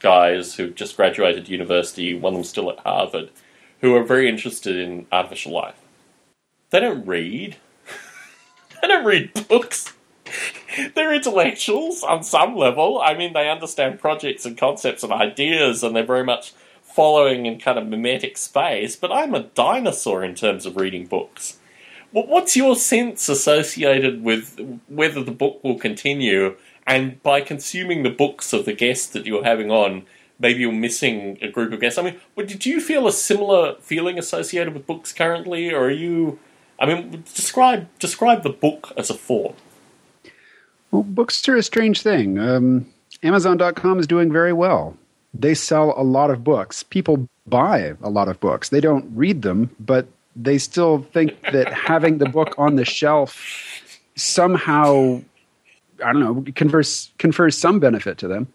guys 0.00 0.54
who 0.56 0.70
just 0.70 0.96
graduated 0.96 1.48
university, 1.48 2.14
one 2.14 2.32
of 2.34 2.38
them 2.38 2.44
still 2.44 2.70
at 2.70 2.78
Harvard, 2.80 3.30
who 3.80 3.94
are 3.94 4.02
very 4.04 4.28
interested 4.28 4.76
in 4.76 5.06
artificial 5.12 5.52
life. 5.52 5.76
They 6.70 6.80
don't 6.80 7.06
read. 7.06 7.56
Don't 8.88 9.04
read 9.04 9.48
books. 9.48 9.92
they're 10.94 11.14
intellectuals 11.14 12.02
on 12.02 12.22
some 12.22 12.56
level. 12.56 13.00
I 13.00 13.14
mean, 13.14 13.32
they 13.32 13.48
understand 13.48 14.00
projects 14.00 14.44
and 14.44 14.56
concepts 14.56 15.02
and 15.02 15.12
ideas, 15.12 15.82
and 15.82 15.94
they're 15.94 16.04
very 16.04 16.24
much 16.24 16.52
following 16.82 17.46
in 17.46 17.58
kind 17.58 17.78
of 17.78 17.86
mimetic 17.86 18.36
space. 18.36 18.96
But 18.96 19.12
I'm 19.12 19.34
a 19.34 19.44
dinosaur 19.44 20.24
in 20.24 20.34
terms 20.34 20.66
of 20.66 20.76
reading 20.76 21.06
books. 21.06 21.58
What's 22.10 22.56
your 22.56 22.74
sense 22.74 23.28
associated 23.28 24.22
with 24.22 24.80
whether 24.88 25.22
the 25.22 25.30
book 25.30 25.62
will 25.62 25.78
continue? 25.78 26.56
And 26.86 27.22
by 27.22 27.42
consuming 27.42 28.02
the 28.02 28.10
books 28.10 28.54
of 28.54 28.64
the 28.64 28.72
guests 28.72 29.08
that 29.08 29.26
you're 29.26 29.44
having 29.44 29.70
on, 29.70 30.06
maybe 30.38 30.60
you're 30.60 30.72
missing 30.72 31.36
a 31.42 31.48
group 31.48 31.72
of 31.72 31.80
guests. 31.80 31.98
I 31.98 32.02
mean, 32.02 32.20
did 32.36 32.64
you 32.64 32.80
feel 32.80 33.06
a 33.06 33.12
similar 33.12 33.74
feeling 33.80 34.18
associated 34.18 34.72
with 34.72 34.86
books 34.86 35.12
currently, 35.12 35.70
or 35.70 35.84
are 35.84 35.90
you? 35.90 36.38
I 36.78 36.86
mean, 36.86 37.24
describe 37.34 37.88
describe 37.98 38.42
the 38.42 38.50
book 38.50 38.92
as 38.96 39.10
a 39.10 39.14
form. 39.14 39.54
Well, 40.90 41.02
books 41.02 41.46
are 41.48 41.56
a 41.56 41.62
strange 41.62 42.02
thing. 42.02 42.38
Um, 42.38 42.86
Amazon.com 43.22 43.98
is 43.98 44.06
doing 44.06 44.32
very 44.32 44.52
well. 44.52 44.96
They 45.34 45.54
sell 45.54 45.92
a 45.96 46.02
lot 46.02 46.30
of 46.30 46.42
books. 46.42 46.82
People 46.82 47.28
buy 47.46 47.94
a 48.02 48.10
lot 48.10 48.28
of 48.28 48.40
books. 48.40 48.68
They 48.70 48.80
don't 48.80 49.10
read 49.14 49.42
them, 49.42 49.74
but 49.80 50.06
they 50.34 50.58
still 50.58 51.02
think 51.12 51.40
that 51.52 51.72
having 51.72 52.18
the 52.18 52.28
book 52.28 52.54
on 52.58 52.76
the 52.76 52.84
shelf 52.84 53.98
somehow, 54.14 55.20
I 56.04 56.12
don't 56.12 56.20
know, 56.20 56.44
confers, 56.54 57.10
confers 57.18 57.56
some 57.56 57.80
benefit 57.80 58.18
to 58.18 58.28
them. 58.28 58.48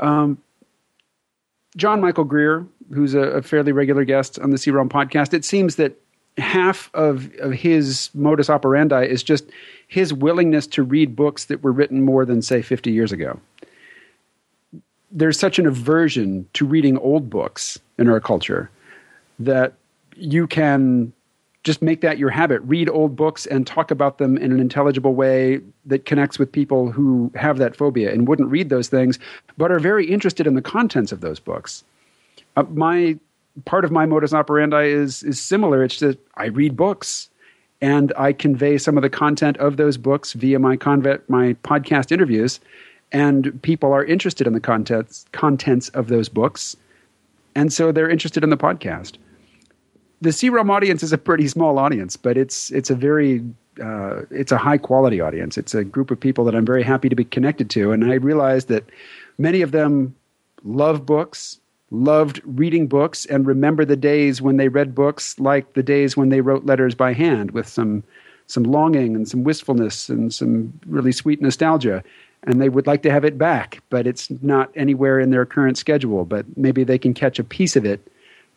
Um, 0.00 0.38
John 1.76 2.00
Michael 2.00 2.24
Greer, 2.24 2.66
who's 2.92 3.14
a, 3.14 3.20
a, 3.20 3.42
fairly 3.42 3.72
regular 3.72 4.04
guest 4.04 4.38
on 4.38 4.50
the 4.50 4.58
C-Realm 4.58 4.88
podcast, 4.88 5.32
it 5.34 5.44
seems 5.44 5.76
that 5.76 5.96
half 6.38 6.90
of, 6.94 7.32
of 7.36 7.52
his 7.52 8.10
modus 8.14 8.50
operandi 8.50 9.04
is 9.04 9.22
just 9.22 9.44
his 9.88 10.12
willingness 10.12 10.66
to 10.68 10.82
read 10.82 11.14
books 11.14 11.46
that 11.46 11.62
were 11.62 11.72
written 11.72 12.02
more 12.02 12.24
than, 12.24 12.42
say, 12.42 12.62
50 12.62 12.90
years 12.90 13.12
ago. 13.12 13.38
There's 15.12 15.38
such 15.38 15.58
an 15.58 15.66
aversion 15.66 16.48
to 16.54 16.66
reading 16.66 16.98
old 16.98 17.30
books 17.30 17.78
in 17.98 18.08
our 18.08 18.20
culture 18.20 18.70
that 19.38 19.74
you 20.16 20.46
can 20.46 21.12
just 21.62 21.80
make 21.80 22.02
that 22.02 22.18
your 22.18 22.30
habit. 22.30 22.60
Read 22.62 22.88
old 22.88 23.16
books 23.16 23.46
and 23.46 23.66
talk 23.66 23.90
about 23.90 24.18
them 24.18 24.36
in 24.36 24.52
an 24.52 24.60
intelligible 24.60 25.14
way 25.14 25.60
that 25.86 26.04
connects 26.04 26.38
with 26.38 26.52
people 26.52 26.92
who 26.92 27.32
have 27.34 27.58
that 27.58 27.74
phobia 27.74 28.12
and 28.12 28.28
wouldn't 28.28 28.50
read 28.50 28.68
those 28.68 28.88
things, 28.88 29.18
but 29.56 29.72
are 29.72 29.78
very 29.78 30.06
interested 30.06 30.46
in 30.46 30.54
the 30.54 30.62
contents 30.62 31.10
of 31.10 31.20
those 31.20 31.40
books. 31.40 31.84
Uh, 32.56 32.64
my 32.64 33.18
part 33.64 33.84
of 33.84 33.90
my 33.90 34.06
modus 34.06 34.32
operandi 34.32 34.84
is 34.84 35.22
is 35.22 35.40
similar. 35.40 35.84
It's 35.84 36.00
that 36.00 36.18
I 36.36 36.46
read 36.46 36.76
books 36.76 37.28
and 37.80 38.12
I 38.16 38.32
convey 38.32 38.78
some 38.78 38.96
of 38.96 39.02
the 39.02 39.10
content 39.10 39.56
of 39.58 39.76
those 39.76 39.96
books 39.96 40.32
via 40.32 40.58
my 40.58 40.76
my 41.28 41.54
podcast 41.62 42.12
interviews, 42.12 42.60
and 43.12 43.60
people 43.62 43.92
are 43.92 44.04
interested 44.04 44.46
in 44.46 44.52
the 44.52 44.60
contents 44.60 45.26
contents 45.32 45.88
of 45.90 46.08
those 46.08 46.28
books, 46.28 46.76
and 47.54 47.72
so 47.72 47.92
they're 47.92 48.10
interested 48.10 48.42
in 48.42 48.50
the 48.50 48.56
podcast. 48.56 49.16
The 50.20 50.32
C-Realm 50.32 50.70
audience 50.70 51.02
is 51.02 51.12
a 51.12 51.18
pretty 51.18 51.48
small 51.48 51.78
audience, 51.78 52.16
but 52.16 52.36
it's 52.36 52.70
it's 52.70 52.90
a 52.90 52.94
very 52.94 53.44
uh, 53.82 54.22
it's 54.30 54.52
a 54.52 54.58
high 54.58 54.78
quality 54.78 55.20
audience. 55.20 55.58
It's 55.58 55.74
a 55.74 55.84
group 55.84 56.10
of 56.10 56.18
people 56.18 56.44
that 56.44 56.54
I'm 56.54 56.64
very 56.64 56.82
happy 56.82 57.08
to 57.08 57.16
be 57.16 57.24
connected 57.24 57.68
to, 57.70 57.92
and 57.92 58.10
I 58.10 58.14
realize 58.14 58.66
that 58.66 58.84
many 59.36 59.60
of 59.60 59.72
them 59.72 60.14
love 60.62 61.04
books 61.04 61.60
loved 61.90 62.40
reading 62.44 62.86
books 62.86 63.26
and 63.26 63.46
remember 63.46 63.84
the 63.84 63.96
days 63.96 64.40
when 64.42 64.56
they 64.56 64.68
read 64.68 64.94
books 64.94 65.38
like 65.38 65.74
the 65.74 65.82
days 65.82 66.16
when 66.16 66.28
they 66.28 66.40
wrote 66.40 66.64
letters 66.64 66.94
by 66.94 67.12
hand 67.12 67.50
with 67.52 67.68
some 67.68 68.02
some 68.46 68.64
longing 68.64 69.14
and 69.14 69.26
some 69.26 69.42
wistfulness 69.42 70.10
and 70.10 70.32
some 70.34 70.72
really 70.86 71.12
sweet 71.12 71.40
nostalgia. 71.40 72.04
And 72.42 72.60
they 72.60 72.68
would 72.68 72.86
like 72.86 73.02
to 73.02 73.10
have 73.10 73.24
it 73.24 73.38
back 73.38 73.82
but 73.88 74.06
it's 74.06 74.30
not 74.42 74.70
anywhere 74.76 75.18
in 75.18 75.30
their 75.30 75.46
current 75.46 75.78
schedule. 75.78 76.24
But 76.24 76.44
maybe 76.56 76.84
they 76.84 76.98
can 76.98 77.14
catch 77.14 77.38
a 77.38 77.44
piece 77.44 77.76
of 77.76 77.84
it 77.84 78.06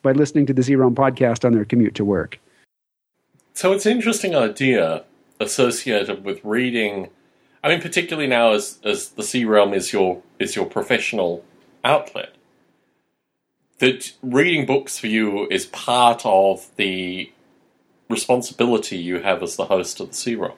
by 0.02 0.12
listening 0.12 0.46
to 0.48 0.54
the 0.54 0.64
C-Realm 0.64 0.96
podcast 0.96 1.46
on 1.46 1.54
their 1.54 1.66
commute 1.66 1.96
to 1.96 2.06
work. 2.06 2.40
So 3.54 3.74
it's 3.74 3.86
an 3.86 3.94
interesting 3.94 4.36
idea 4.36 5.04
associated 5.40 6.24
with 6.24 6.44
reading. 6.44 7.10
I 7.64 7.70
mean 7.70 7.82
particularly 7.82 8.28
now 8.28 8.54
as 8.54 8.80
as 8.84 9.10
the 9.10 9.24
C-Realm 9.24 9.74
is 9.74 9.94
your 9.94 10.22
is 10.40 10.56
your 10.56 10.66
professional 10.66 11.44
outlet 11.84 12.37
that 13.80 14.14
reading 14.22 14.66
books 14.66 14.98
for 14.98 15.08
you 15.08 15.48
is 15.50 15.66
part 15.68 16.26
of 16.26 16.68
the 16.78 17.32
responsibility 18.10 18.98
you 18.98 19.20
have 19.20 19.44
as 19.44 19.56
the 19.56 19.66
host 19.66 20.00
of 20.00 20.10
the 20.10 20.16
C-Realm. 20.16 20.54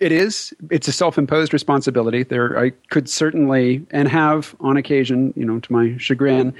It 0.00 0.12
is. 0.12 0.52
It's 0.70 0.88
a 0.88 0.92
self-imposed 0.92 1.52
responsibility. 1.52 2.24
There, 2.24 2.58
I 2.58 2.70
could 2.90 3.08
certainly 3.08 3.86
and 3.90 4.08
have 4.08 4.54
on 4.60 4.76
occasion, 4.76 5.32
you 5.36 5.44
know, 5.44 5.60
to 5.60 5.72
my 5.72 5.96
chagrin, 5.98 6.52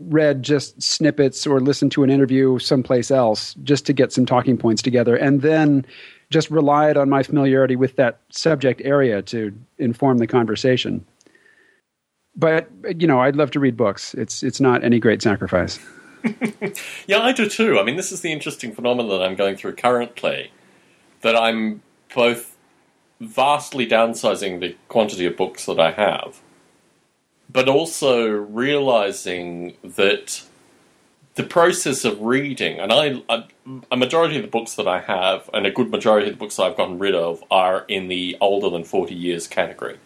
read 0.00 0.42
just 0.42 0.82
snippets 0.82 1.46
or 1.46 1.60
listened 1.60 1.92
to 1.92 2.02
an 2.02 2.10
interview 2.10 2.58
someplace 2.58 3.10
else 3.10 3.54
just 3.62 3.86
to 3.86 3.92
get 3.92 4.12
some 4.12 4.26
talking 4.26 4.56
points 4.56 4.82
together, 4.82 5.14
and 5.14 5.42
then 5.42 5.86
just 6.30 6.50
relied 6.50 6.96
on 6.96 7.08
my 7.08 7.22
familiarity 7.22 7.76
with 7.76 7.94
that 7.96 8.18
subject 8.30 8.80
area 8.84 9.22
to 9.22 9.52
inform 9.78 10.18
the 10.18 10.26
conversation 10.26 11.04
but 12.36 12.68
you 13.00 13.06
know, 13.06 13.20
I'd 13.20 13.36
love 13.36 13.50
to 13.52 13.60
read 13.60 13.76
books. 13.76 14.14
It's 14.14 14.42
it's 14.42 14.60
not 14.60 14.84
any 14.84 14.98
great 14.98 15.22
sacrifice. 15.22 15.78
yeah, 17.06 17.20
I 17.20 17.32
do 17.32 17.48
too. 17.48 17.78
I 17.78 17.82
mean, 17.82 17.96
this 17.96 18.12
is 18.12 18.22
the 18.22 18.32
interesting 18.32 18.72
phenomenon 18.72 19.10
that 19.10 19.22
I'm 19.24 19.34
going 19.34 19.56
through 19.56 19.74
currently. 19.76 20.50
That 21.20 21.36
I'm 21.36 21.82
both 22.14 22.56
vastly 23.20 23.86
downsizing 23.86 24.60
the 24.60 24.76
quantity 24.88 25.26
of 25.26 25.36
books 25.36 25.66
that 25.66 25.78
I 25.78 25.92
have, 25.92 26.40
but 27.50 27.68
also 27.68 28.28
realizing 28.28 29.76
that 29.82 30.42
the 31.34 31.42
process 31.42 32.04
of 32.04 32.20
reading, 32.20 32.78
and 32.78 32.92
I, 32.92 33.22
I, 33.28 33.44
a 33.90 33.96
majority 33.96 34.36
of 34.36 34.42
the 34.42 34.48
books 34.48 34.74
that 34.74 34.86
I 34.86 35.00
have, 35.00 35.50
and 35.52 35.66
a 35.66 35.70
good 35.70 35.90
majority 35.90 36.28
of 36.28 36.34
the 36.34 36.38
books 36.38 36.58
I've 36.58 36.76
gotten 36.76 36.98
rid 36.98 37.14
of, 37.14 37.42
are 37.50 37.84
in 37.88 38.08
the 38.08 38.36
older 38.40 38.70
than 38.70 38.84
40 38.84 39.14
years 39.14 39.48
category. 39.48 39.98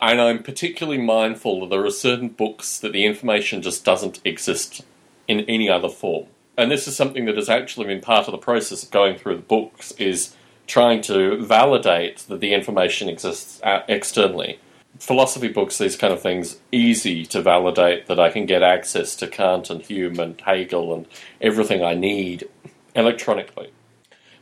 And 0.00 0.20
I'm 0.20 0.42
particularly 0.42 1.00
mindful 1.00 1.60
that 1.60 1.70
there 1.70 1.84
are 1.84 1.90
certain 1.90 2.28
books 2.28 2.78
that 2.78 2.92
the 2.92 3.06
information 3.06 3.62
just 3.62 3.84
doesn't 3.84 4.20
exist 4.24 4.82
in 5.26 5.40
any 5.40 5.68
other 5.68 5.88
form. 5.88 6.26
And 6.58 6.70
this 6.70 6.86
is 6.88 6.96
something 6.96 7.24
that 7.26 7.36
has 7.36 7.48
actually 7.48 7.86
been 7.86 8.00
part 8.00 8.28
of 8.28 8.32
the 8.32 8.38
process 8.38 8.82
of 8.82 8.90
going 8.90 9.18
through 9.18 9.36
the 9.36 9.42
books 9.42 9.92
is 9.92 10.34
trying 10.66 11.00
to 11.02 11.42
validate 11.44 12.18
that 12.28 12.40
the 12.40 12.52
information 12.54 13.08
exists 13.08 13.60
externally. 13.64 14.58
Philosophy 14.98 15.48
books, 15.48 15.76
these 15.78 15.96
kind 15.96 16.12
of 16.12 16.22
things, 16.22 16.58
easy 16.72 17.26
to 17.26 17.42
validate 17.42 18.06
that 18.06 18.18
I 18.18 18.30
can 18.30 18.46
get 18.46 18.62
access 18.62 19.14
to 19.16 19.26
Kant 19.26 19.68
and 19.68 19.82
Hume 19.82 20.18
and 20.18 20.40
Hegel 20.40 20.94
and 20.94 21.06
everything 21.40 21.84
I 21.84 21.94
need 21.94 22.48
electronically. 22.94 23.70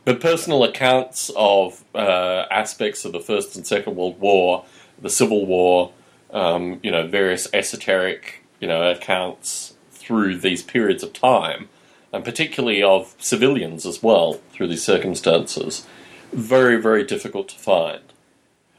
But 0.05 0.21
personal 0.21 0.63
accounts 0.63 1.29
of 1.35 1.83
uh, 1.93 2.45
aspects 2.49 3.05
of 3.05 3.11
the 3.11 3.19
First 3.19 3.55
and 3.55 3.67
Second 3.67 3.95
World 3.95 4.19
War 4.19 4.63
the 5.01 5.09
Civil 5.09 5.45
War, 5.45 5.91
um, 6.31 6.79
you 6.83 6.91
know, 6.91 7.07
various 7.07 7.47
esoteric, 7.53 8.43
you 8.59 8.67
know, 8.67 8.89
accounts 8.89 9.75
through 9.91 10.37
these 10.37 10.63
periods 10.63 11.03
of 11.03 11.13
time, 11.13 11.69
and 12.13 12.23
particularly 12.23 12.81
of 12.81 13.15
civilians 13.19 13.85
as 13.85 14.01
well 14.01 14.33
through 14.51 14.67
these 14.67 14.83
circumstances, 14.83 15.85
very, 16.31 16.81
very 16.81 17.03
difficult 17.03 17.49
to 17.49 17.55
find. 17.55 18.01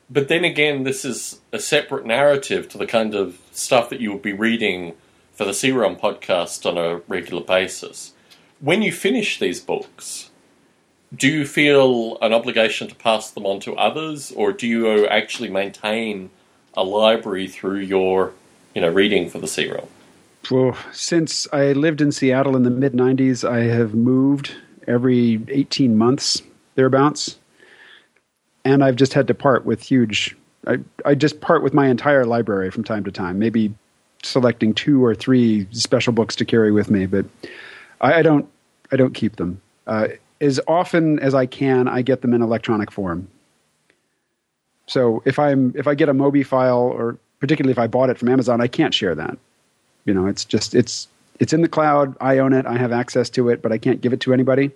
But 0.09 0.29
then 0.29 0.45
again, 0.45 0.85
this 0.85 1.05
is 1.05 1.41
a 1.53 1.59
separate 1.59 2.07
narrative 2.07 2.69
to 2.71 2.79
the 2.79 2.87
kind 2.87 3.15
of 3.15 3.41
stuff 3.51 3.91
that 3.91 4.01
you 4.01 4.13
would 4.13 4.23
be 4.23 4.33
reading 4.33 4.95
for 5.33 5.45
the 5.45 5.55
C-Realm 5.55 5.97
podcast 5.97 6.65
on 6.65 6.79
a 6.79 6.99
regular 7.09 7.43
basis. 7.43 8.13
When 8.61 8.83
you 8.83 8.93
finish 8.93 9.39
these 9.39 9.61
books, 9.61 10.31
do 11.15 11.29
you 11.29 11.47
feel 11.47 12.19
an 12.21 12.33
obligation 12.33 12.89
to 12.89 12.95
pass 12.95 13.31
them 13.31 13.47
on 13.47 13.61
to 13.61 13.77
others, 13.77 14.33
or 14.33 14.53
do 14.53 14.67
you 14.67 15.07
actually 15.07 15.49
maintain 15.49 16.31
a 16.75 16.85
library 16.85 17.49
through 17.49 17.79
your, 17.79 18.33
you 18.75 18.81
know, 18.81 18.89
reading 18.89 19.31
for 19.31 19.39
the 19.39 19.49
C-Realm? 19.49 19.89
Well, 20.51 20.77
since 20.93 21.47
I 21.53 21.73
lived 21.73 22.01
in 22.01 22.13
Seattle 22.13 22.57
in 22.57 22.63
the 22.63 22.71
mid 22.71 22.93
'90s, 22.93 23.49
I 23.49 23.65
have 23.65 23.95
moved 23.95 24.55
every 24.87 25.43
18 25.49 25.97
months 25.97 26.43
thereabouts, 26.77 27.37
and 28.65 28.85
I've 28.85 28.97
just 28.97 29.15
had 29.15 29.27
to 29.27 29.35
part 29.35 29.65
with 29.65 29.83
huge 29.83 30.37
I, 30.67 30.79
I 31.05 31.15
just 31.15 31.41
part 31.41 31.63
with 31.63 31.75
my 31.75 31.87
entire 31.89 32.25
library 32.25 32.71
from 32.71 32.85
time 32.85 33.05
to 33.05 33.13
time, 33.13 33.39
maybe 33.39 33.73
selecting 34.23 34.75
two 34.75 35.05
or 35.05 35.15
three 35.15 35.69
special 35.71 36.13
books 36.13 36.35
to 36.37 36.45
carry 36.45 36.73
with 36.73 36.91
me, 36.91 37.07
but 37.07 37.25
I, 38.01 38.15
I 38.15 38.23
don't 38.23 38.49
I 38.93 38.97
don't 38.97 39.15
keep 39.15 39.37
them. 39.37 39.61
Uh, 39.87 40.09
as 40.41 40.61
often 40.67 41.19
as 41.21 41.35
I 41.35 41.47
can, 41.47 41.89
I 41.89 42.03
get 42.03 42.23
them 42.23 42.35
in 42.35 42.43
electronic 42.43 42.91
form. 42.91 43.29
So 44.87 45.23
if 45.25 45.39
I'm 45.39 45.73
if 45.77 45.87
I 45.87 45.95
get 45.95 46.09
a 46.09 46.15
Mobi 46.15 46.45
file, 46.45 46.79
or 46.79 47.19
particularly 47.41 47.73
if 47.73 47.79
I 47.79 47.87
bought 47.87 48.11
it 48.11 48.19
from 48.19 48.29
Amazon, 48.29 48.61
I 48.61 48.69
can't 48.69 48.95
share 48.95 49.15
that. 49.15 49.37
You 50.05 50.15
know, 50.15 50.27
it's 50.27 50.45
just 50.45 50.75
it's 50.75 51.09
it's 51.41 51.53
in 51.53 51.63
the 51.63 51.69
cloud. 51.69 52.17
I 52.21 52.39
own 52.39 52.53
it. 52.53 52.67
I 52.67 52.77
have 52.77 52.93
access 52.93 53.29
to 53.31 53.49
it, 53.49 53.63
but 53.63 53.73
I 53.73 53.79
can't 53.79 54.01
give 54.01 54.13
it 54.13 54.21
to 54.21 54.33
anybody. 54.33 54.71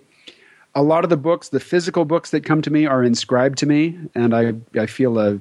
A 0.75 0.83
lot 0.83 1.03
of 1.03 1.09
the 1.09 1.17
books, 1.17 1.49
the 1.49 1.59
physical 1.59 2.05
books 2.05 2.31
that 2.31 2.45
come 2.45 2.61
to 2.61 2.71
me, 2.71 2.85
are 2.85 3.03
inscribed 3.03 3.57
to 3.59 3.65
me, 3.65 3.97
and 4.15 4.33
I 4.33 4.53
I 4.77 4.85
feel 4.85 5.17
a 5.17 5.39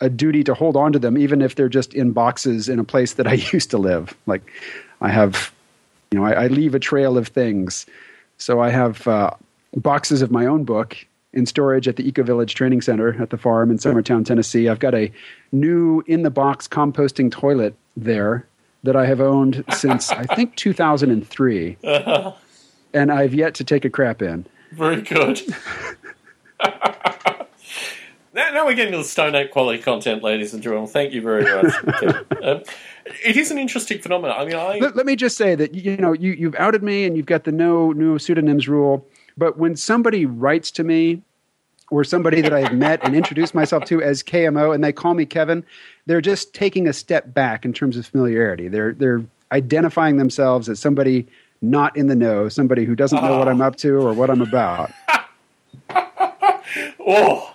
a 0.00 0.10
duty 0.10 0.42
to 0.44 0.52
hold 0.52 0.76
on 0.76 0.92
to 0.92 0.98
them, 0.98 1.16
even 1.16 1.40
if 1.40 1.54
they're 1.54 1.68
just 1.68 1.94
in 1.94 2.10
boxes 2.10 2.68
in 2.68 2.78
a 2.80 2.84
place 2.84 3.14
that 3.14 3.26
I 3.26 3.34
used 3.52 3.70
to 3.70 3.78
live. 3.78 4.14
Like 4.26 4.42
I 5.00 5.08
have, 5.08 5.52
you 6.10 6.18
know, 6.18 6.26
I, 6.26 6.44
I 6.44 6.46
leave 6.48 6.74
a 6.74 6.80
trail 6.80 7.16
of 7.16 7.28
things. 7.28 7.86
So 8.36 8.60
I 8.60 8.70
have 8.70 9.06
uh, 9.06 9.30
boxes 9.80 10.22
of 10.22 10.30
my 10.30 10.46
own 10.46 10.64
book 10.64 10.96
in 11.32 11.46
storage 11.46 11.88
at 11.88 11.96
the 11.96 12.06
Eco 12.06 12.22
Village 12.22 12.54
Training 12.54 12.82
Center 12.82 13.20
at 13.20 13.30
the 13.30 13.38
farm 13.38 13.70
in 13.70 13.78
Summertown, 13.78 14.24
Tennessee. 14.24 14.68
I've 14.68 14.78
got 14.78 14.94
a 14.94 15.10
new 15.50 16.02
in 16.06 16.22
the 16.22 16.30
box 16.30 16.68
composting 16.68 17.30
toilet 17.30 17.74
there 17.96 18.46
that 18.82 18.96
I 18.96 19.06
have 19.06 19.20
owned 19.20 19.64
since 19.74 20.10
I 20.10 20.24
think 20.34 20.56
2003. 20.56 21.76
Uh-huh. 21.82 22.32
And 22.94 23.10
I've 23.10 23.32
yet 23.32 23.54
to 23.54 23.64
take 23.64 23.84
a 23.84 23.90
crap 23.90 24.20
in. 24.20 24.44
Very 24.72 25.00
good. 25.00 25.40
now, 26.62 27.46
now, 28.34 28.66
we're 28.66 28.74
getting 28.74 28.92
to 28.92 28.98
the 28.98 29.04
Stone 29.04 29.34
Ape 29.34 29.50
quality 29.50 29.82
content, 29.82 30.22
ladies 30.22 30.52
and 30.52 30.62
gentlemen. 30.62 30.88
Thank 30.88 31.12
you 31.12 31.22
very 31.22 31.44
much. 31.44 31.74
um, 32.42 32.62
it 33.24 33.36
is 33.36 33.50
an 33.50 33.58
interesting 33.58 34.00
phenomenon. 34.00 34.38
I 34.38 34.44
mean, 34.44 34.56
I 34.56 34.78
let, 34.78 34.96
let, 34.96 35.06
me 35.06 35.16
just 35.16 35.36
say 35.36 35.54
that 35.54 35.74
you 35.74 35.96
know 35.96 36.12
you 36.12 36.32
you've 36.32 36.54
outed 36.56 36.82
me 36.82 37.04
and 37.04 37.16
you've 37.16 37.26
got 37.26 37.44
the 37.44 37.52
no 37.52 37.92
no 37.92 38.18
pseudonyms 38.18 38.68
rule. 38.68 39.06
But 39.36 39.58
when 39.58 39.76
somebody 39.76 40.26
writes 40.26 40.70
to 40.72 40.84
me 40.84 41.22
or 41.90 42.04
somebody 42.04 42.40
that 42.40 42.52
I 42.52 42.60
have 42.60 42.74
met 42.74 43.04
and 43.04 43.14
introduced 43.14 43.54
myself 43.54 43.84
to 43.86 44.02
as 44.02 44.22
KMO 44.22 44.74
and 44.74 44.82
they 44.82 44.92
call 44.92 45.14
me 45.14 45.26
Kevin, 45.26 45.64
they're 46.06 46.20
just 46.20 46.54
taking 46.54 46.88
a 46.88 46.92
step 46.92 47.34
back 47.34 47.64
in 47.64 47.72
terms 47.72 47.96
of 47.96 48.06
familiarity. 48.06 48.68
They're 48.68 48.92
they're 48.92 49.24
identifying 49.52 50.16
themselves 50.16 50.68
as 50.68 50.80
somebody 50.80 51.26
not 51.60 51.96
in 51.96 52.08
the 52.08 52.16
know, 52.16 52.48
somebody 52.48 52.84
who 52.84 52.96
doesn't 52.96 53.22
know 53.22 53.34
oh. 53.34 53.38
what 53.38 53.48
I'm 53.48 53.60
up 53.60 53.76
to 53.76 53.94
or 53.94 54.12
what 54.12 54.30
I'm 54.30 54.42
about. 54.42 54.90
oh. 56.98 57.54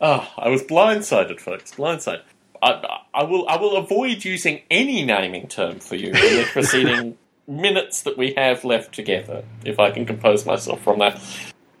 oh, 0.00 0.32
I 0.36 0.48
was 0.48 0.62
blindsided, 0.62 1.40
folks. 1.40 1.72
Blindsided. 1.72 2.22
I, 2.60 3.00
I 3.14 3.22
will 3.22 3.48
I 3.48 3.56
will 3.56 3.76
avoid 3.76 4.24
using 4.24 4.62
any 4.70 5.04
naming 5.04 5.46
term 5.46 5.78
for 5.78 5.94
you 5.94 6.08
in 6.08 6.12
the 6.12 6.46
preceding 6.52 7.16
minutes 7.48 8.02
that 8.02 8.18
we 8.18 8.34
have 8.34 8.64
left 8.64 8.94
together, 8.94 9.44
if 9.64 9.78
I 9.78 9.90
can 9.90 10.04
compose 10.04 10.44
myself 10.44 10.82
from 10.82 10.98
that. 10.98 11.20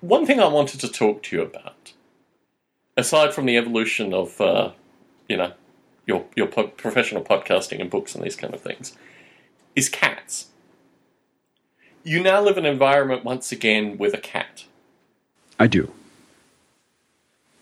One 0.00 0.26
thing 0.26 0.40
I 0.40 0.46
wanted 0.46 0.80
to 0.80 0.88
talk 0.88 1.22
to 1.24 1.36
you 1.36 1.42
about, 1.42 1.92
aside 2.96 3.34
from 3.34 3.46
the 3.46 3.56
evolution 3.56 4.14
of, 4.14 4.40
uh, 4.40 4.70
you 5.28 5.36
know, 5.36 5.52
your 6.06 6.24
your 6.34 6.46
po- 6.46 6.68
professional 6.68 7.22
podcasting 7.22 7.80
and 7.80 7.90
books 7.90 8.14
and 8.14 8.24
these 8.24 8.36
kind 8.36 8.54
of 8.54 8.60
things, 8.60 8.96
is 9.76 9.88
cats. 9.88 10.46
You 12.02 12.22
now 12.22 12.40
live 12.40 12.56
in 12.56 12.64
an 12.64 12.72
environment 12.72 13.24
once 13.24 13.52
again 13.52 13.98
with 13.98 14.14
a 14.14 14.18
cat. 14.18 14.64
I 15.58 15.66
do. 15.66 15.92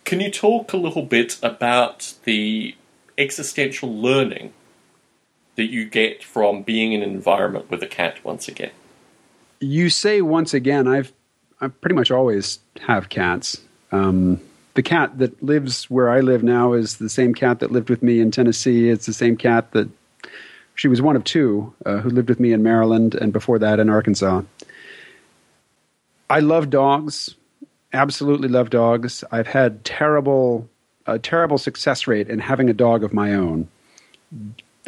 Can 0.04 0.20
you 0.20 0.30
talk 0.30 0.72
a 0.72 0.76
little 0.76 1.02
bit 1.02 1.36
about 1.42 2.14
the 2.22 2.76
existential 3.18 3.92
learning 3.92 4.52
that 5.56 5.66
you 5.66 5.84
get 5.84 6.22
from 6.22 6.62
being 6.62 6.92
in 6.92 7.02
an 7.02 7.10
environment 7.10 7.70
with 7.70 7.82
a 7.82 7.86
cat 7.86 8.24
once 8.24 8.48
again? 8.48 8.70
You 9.60 9.90
say 9.90 10.22
once 10.22 10.54
again. 10.54 10.86
I've 10.86 11.12
I 11.60 11.68
pretty 11.68 11.94
much 11.94 12.10
always 12.10 12.58
have 12.86 13.08
cats. 13.08 13.60
Um, 13.90 14.40
the 14.74 14.82
cat 14.82 15.18
that 15.18 15.42
lives 15.42 15.88
where 15.88 16.10
I 16.10 16.20
live 16.20 16.42
now 16.42 16.74
is 16.74 16.96
the 16.96 17.08
same 17.08 17.34
cat 17.34 17.60
that 17.60 17.72
lived 17.72 17.88
with 17.88 18.02
me 18.02 18.20
in 18.20 18.30
Tennessee. 18.30 18.90
It's 18.90 19.06
the 19.06 19.14
same 19.14 19.36
cat 19.36 19.72
that 19.72 19.88
she 20.74 20.88
was 20.88 21.00
one 21.00 21.16
of 21.16 21.24
two 21.24 21.72
uh, 21.86 21.98
who 21.98 22.10
lived 22.10 22.28
with 22.28 22.38
me 22.38 22.52
in 22.52 22.62
Maryland 22.62 23.14
and 23.14 23.32
before 23.32 23.58
that 23.58 23.80
in 23.80 23.88
Arkansas. 23.88 24.42
I 26.28 26.40
love 26.40 26.68
dogs. 26.68 27.34
Absolutely 27.94 28.48
love 28.48 28.68
dogs. 28.68 29.24
I've 29.32 29.46
had 29.46 29.82
terrible, 29.84 30.68
a 31.06 31.18
terrible 31.18 31.56
success 31.56 32.06
rate 32.06 32.28
in 32.28 32.38
having 32.38 32.68
a 32.68 32.74
dog 32.74 33.02
of 33.02 33.14
my 33.14 33.32
own. 33.32 33.68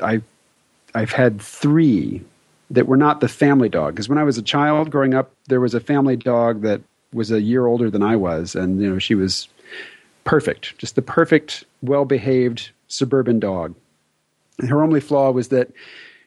I 0.02 0.20
I've 0.94 1.12
had 1.12 1.40
three 1.40 2.22
that 2.70 2.87
were 2.87 2.96
not 2.96 3.20
the 3.20 3.29
family 3.29 3.68
dog. 3.68 3.94
Because 3.94 4.09
when 4.09 4.18
I 4.18 4.24
was 4.24 4.38
a 4.38 4.42
child 4.42 4.90
growing 4.90 5.14
up, 5.14 5.31
there 5.46 5.61
was 5.61 5.74
a 5.74 5.81
family 5.81 6.16
dog 6.16 6.62
that 6.62 6.81
was 7.12 7.31
a 7.31 7.40
year 7.40 7.66
older 7.66 7.90
than 7.90 8.03
I 8.03 8.16
was, 8.16 8.55
and 8.55 8.81
you 8.81 8.90
know 8.90 8.98
she 8.98 9.14
was 9.14 9.48
perfect, 10.24 10.77
just 10.79 10.94
the 10.94 11.03
perfect, 11.03 11.64
well-behaved 11.83 12.70
suburban 12.88 13.40
dog. 13.40 13.74
And 14.59 14.68
her 14.68 14.83
only 14.83 15.01
flaw 15.01 15.31
was 15.31 15.48
that 15.48 15.70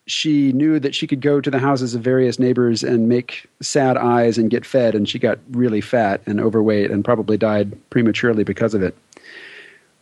she 0.07 0.51
knew 0.53 0.79
that 0.79 0.95
she 0.95 1.05
could 1.05 1.21
go 1.21 1.39
to 1.39 1.51
the 1.51 1.59
houses 1.59 1.93
of 1.93 2.01
various 2.01 2.39
neighbors 2.39 2.83
and 2.83 3.07
make 3.07 3.45
sad 3.61 3.97
eyes 3.97 4.39
and 4.39 4.49
get 4.49 4.65
fed, 4.65 4.95
and 4.95 5.07
she 5.07 5.19
got 5.19 5.37
really 5.51 5.81
fat 5.81 6.21
and 6.25 6.39
overweight 6.39 6.89
and 6.89 7.05
probably 7.05 7.37
died 7.37 7.77
prematurely 7.91 8.43
because 8.43 8.73
of 8.73 8.81
it. 8.81 8.97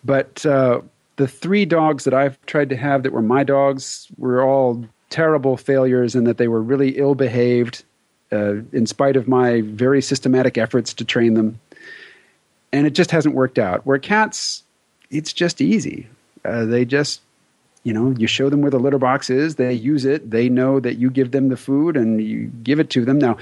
But 0.05 0.45
uh, 0.45 0.79
the 1.19 1.27
three 1.27 1.65
dogs 1.65 2.05
that 2.05 2.13
I've 2.13 2.41
tried 2.45 2.69
to 2.69 2.77
have 2.77 3.03
that 3.03 3.11
were 3.11 3.21
my 3.21 3.43
dogs 3.43 4.07
were 4.17 4.41
all 4.41 4.85
terrible 5.09 5.57
failures 5.57 6.15
and 6.15 6.25
that 6.25 6.37
they 6.37 6.47
were 6.47 6.61
really 6.61 6.97
ill 6.97 7.13
behaved, 7.13 7.83
uh, 8.31 8.61
in 8.71 8.85
spite 8.85 9.17
of 9.17 9.27
my 9.27 9.59
very 9.59 10.01
systematic 10.01 10.57
efforts 10.57 10.93
to 10.93 11.03
train 11.03 11.33
them. 11.33 11.59
And 12.71 12.87
it 12.87 12.91
just 12.91 13.11
hasn't 13.11 13.35
worked 13.35 13.59
out. 13.59 13.85
Where 13.85 13.97
cats, 13.97 14.63
it's 15.11 15.33
just 15.33 15.59
easy. 15.59 16.07
Uh, 16.45 16.63
they 16.63 16.85
just, 16.85 17.19
you 17.83 17.91
know, 17.91 18.11
you 18.11 18.25
show 18.25 18.49
them 18.49 18.61
where 18.61 18.71
the 18.71 18.79
litter 18.79 18.97
box 18.97 19.29
is, 19.29 19.55
they 19.55 19.73
use 19.73 20.05
it, 20.05 20.31
they 20.31 20.47
know 20.47 20.79
that 20.79 20.99
you 20.99 21.09
give 21.09 21.31
them 21.31 21.49
the 21.49 21.57
food 21.57 21.97
and 21.97 22.23
you 22.23 22.45
give 22.63 22.79
it 22.79 22.89
to 22.91 23.03
them. 23.03 23.19
Now, 23.19 23.35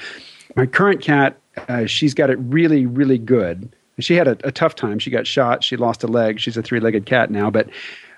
my 0.55 0.65
current 0.65 1.03
cat, 1.03 1.37
uh, 1.69 1.85
she's 1.85 2.15
got 2.15 2.31
it 2.31 2.39
really, 2.39 2.87
really 2.87 3.19
good 3.19 3.69
she 3.99 4.15
had 4.15 4.27
a, 4.27 4.37
a, 4.43 4.51
tough 4.51 4.75
time. 4.75 4.99
She 4.99 5.09
got 5.09 5.25
shot. 5.25 5.63
She 5.63 5.75
lost 5.75 6.03
a 6.03 6.07
leg. 6.07 6.39
She's 6.39 6.57
a 6.57 6.61
three 6.61 6.79
legged 6.79 7.05
cat 7.05 7.31
now. 7.31 7.49
But 7.49 7.69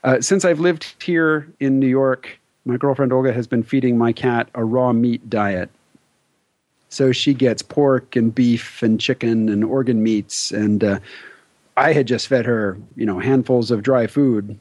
uh, 0.04 0.22
since 0.22 0.46
I've 0.46 0.60
lived 0.60 1.02
here 1.02 1.48
in 1.60 1.80
New 1.80 1.88
York, 1.88 2.40
my 2.66 2.78
girlfriend 2.78 3.14
Olga 3.14 3.34
has 3.34 3.48
been 3.48 3.64
feeding 3.64 3.98
my 3.98 4.12
cat 4.12 4.50
a 4.54 4.64
raw 4.64 4.94
meat 4.94 5.30
diet. 5.30 5.70
So 6.90 7.12
she 7.12 7.34
gets 7.34 7.62
pork 7.62 8.16
and 8.16 8.34
beef 8.34 8.82
and 8.82 9.00
chicken 9.00 9.48
and 9.50 9.64
organ 9.64 10.02
meats. 10.02 10.52
And 10.52 10.84
uh, 10.84 11.00
I 11.78 11.94
had 11.94 12.08
just 12.08 12.28
fed 12.28 12.46
her, 12.46 12.78
you 12.96 13.06
know, 13.06 13.20
handfuls 13.20 13.72
of 13.72 13.84
dry 13.84 14.08
food, 14.08 14.60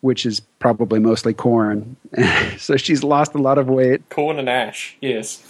which 0.00 0.24
is 0.24 0.40
probably 0.58 1.00
mostly 1.00 1.34
corn. 1.34 1.96
so 2.58 2.76
she's 2.76 3.02
lost 3.02 3.34
a 3.34 3.38
lot 3.38 3.58
of 3.58 3.68
weight. 3.68 4.08
Corn 4.10 4.38
and 4.38 4.48
ash, 4.48 4.96
yes. 5.00 5.42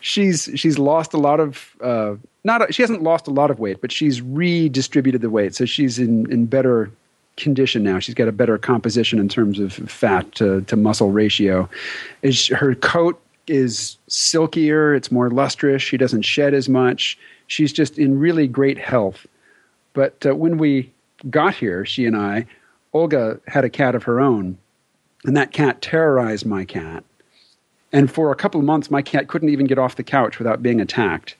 she's 0.00 0.50
she's 0.54 0.78
lost 0.78 1.12
a 1.12 1.18
lot 1.18 1.40
of 1.40 1.76
uh, 1.80 2.14
not 2.46 2.72
she 2.72 2.82
hasn't 2.82 3.02
lost 3.02 3.26
a 3.26 3.30
lot 3.30 3.50
of 3.50 3.58
weight, 3.58 3.80
but 3.80 3.92
she's 3.92 4.22
redistributed 4.22 5.20
the 5.20 5.28
weight, 5.28 5.54
so 5.54 5.66
she's 5.66 5.98
in 5.98 6.30
in 6.32 6.46
better 6.46 6.90
condition 7.36 7.82
now. 7.82 7.98
She's 7.98 8.14
got 8.14 8.28
a 8.28 8.32
better 8.32 8.56
composition 8.56 9.18
in 9.18 9.28
terms 9.28 9.58
of 9.58 9.74
fat 9.74 10.34
to, 10.36 10.62
to 10.62 10.76
muscle 10.76 11.10
ratio. 11.10 11.68
Is 12.22 12.46
her 12.46 12.74
coat 12.76 13.20
is 13.46 13.98
silkier, 14.08 14.94
it's 14.94 15.12
more 15.12 15.30
lustrous. 15.30 15.82
She 15.82 15.96
doesn't 15.96 16.22
shed 16.22 16.54
as 16.54 16.68
much. 16.68 17.18
She's 17.46 17.72
just 17.72 17.98
in 17.98 18.18
really 18.18 18.48
great 18.48 18.78
health. 18.78 19.26
But 19.92 20.24
uh, 20.24 20.34
when 20.34 20.56
we 20.56 20.90
got 21.28 21.54
here, 21.54 21.84
she 21.84 22.06
and 22.06 22.16
I, 22.16 22.46
Olga 22.92 23.38
had 23.46 23.64
a 23.64 23.70
cat 23.70 23.94
of 23.94 24.04
her 24.04 24.20
own, 24.20 24.56
and 25.24 25.36
that 25.36 25.52
cat 25.52 25.82
terrorized 25.82 26.46
my 26.46 26.64
cat. 26.64 27.04
And 27.92 28.10
for 28.10 28.32
a 28.32 28.36
couple 28.36 28.60
of 28.60 28.66
months, 28.66 28.90
my 28.90 29.02
cat 29.02 29.28
couldn't 29.28 29.48
even 29.48 29.66
get 29.66 29.78
off 29.78 29.96
the 29.96 30.02
couch 30.02 30.38
without 30.38 30.62
being 30.62 30.80
attacked 30.80 31.36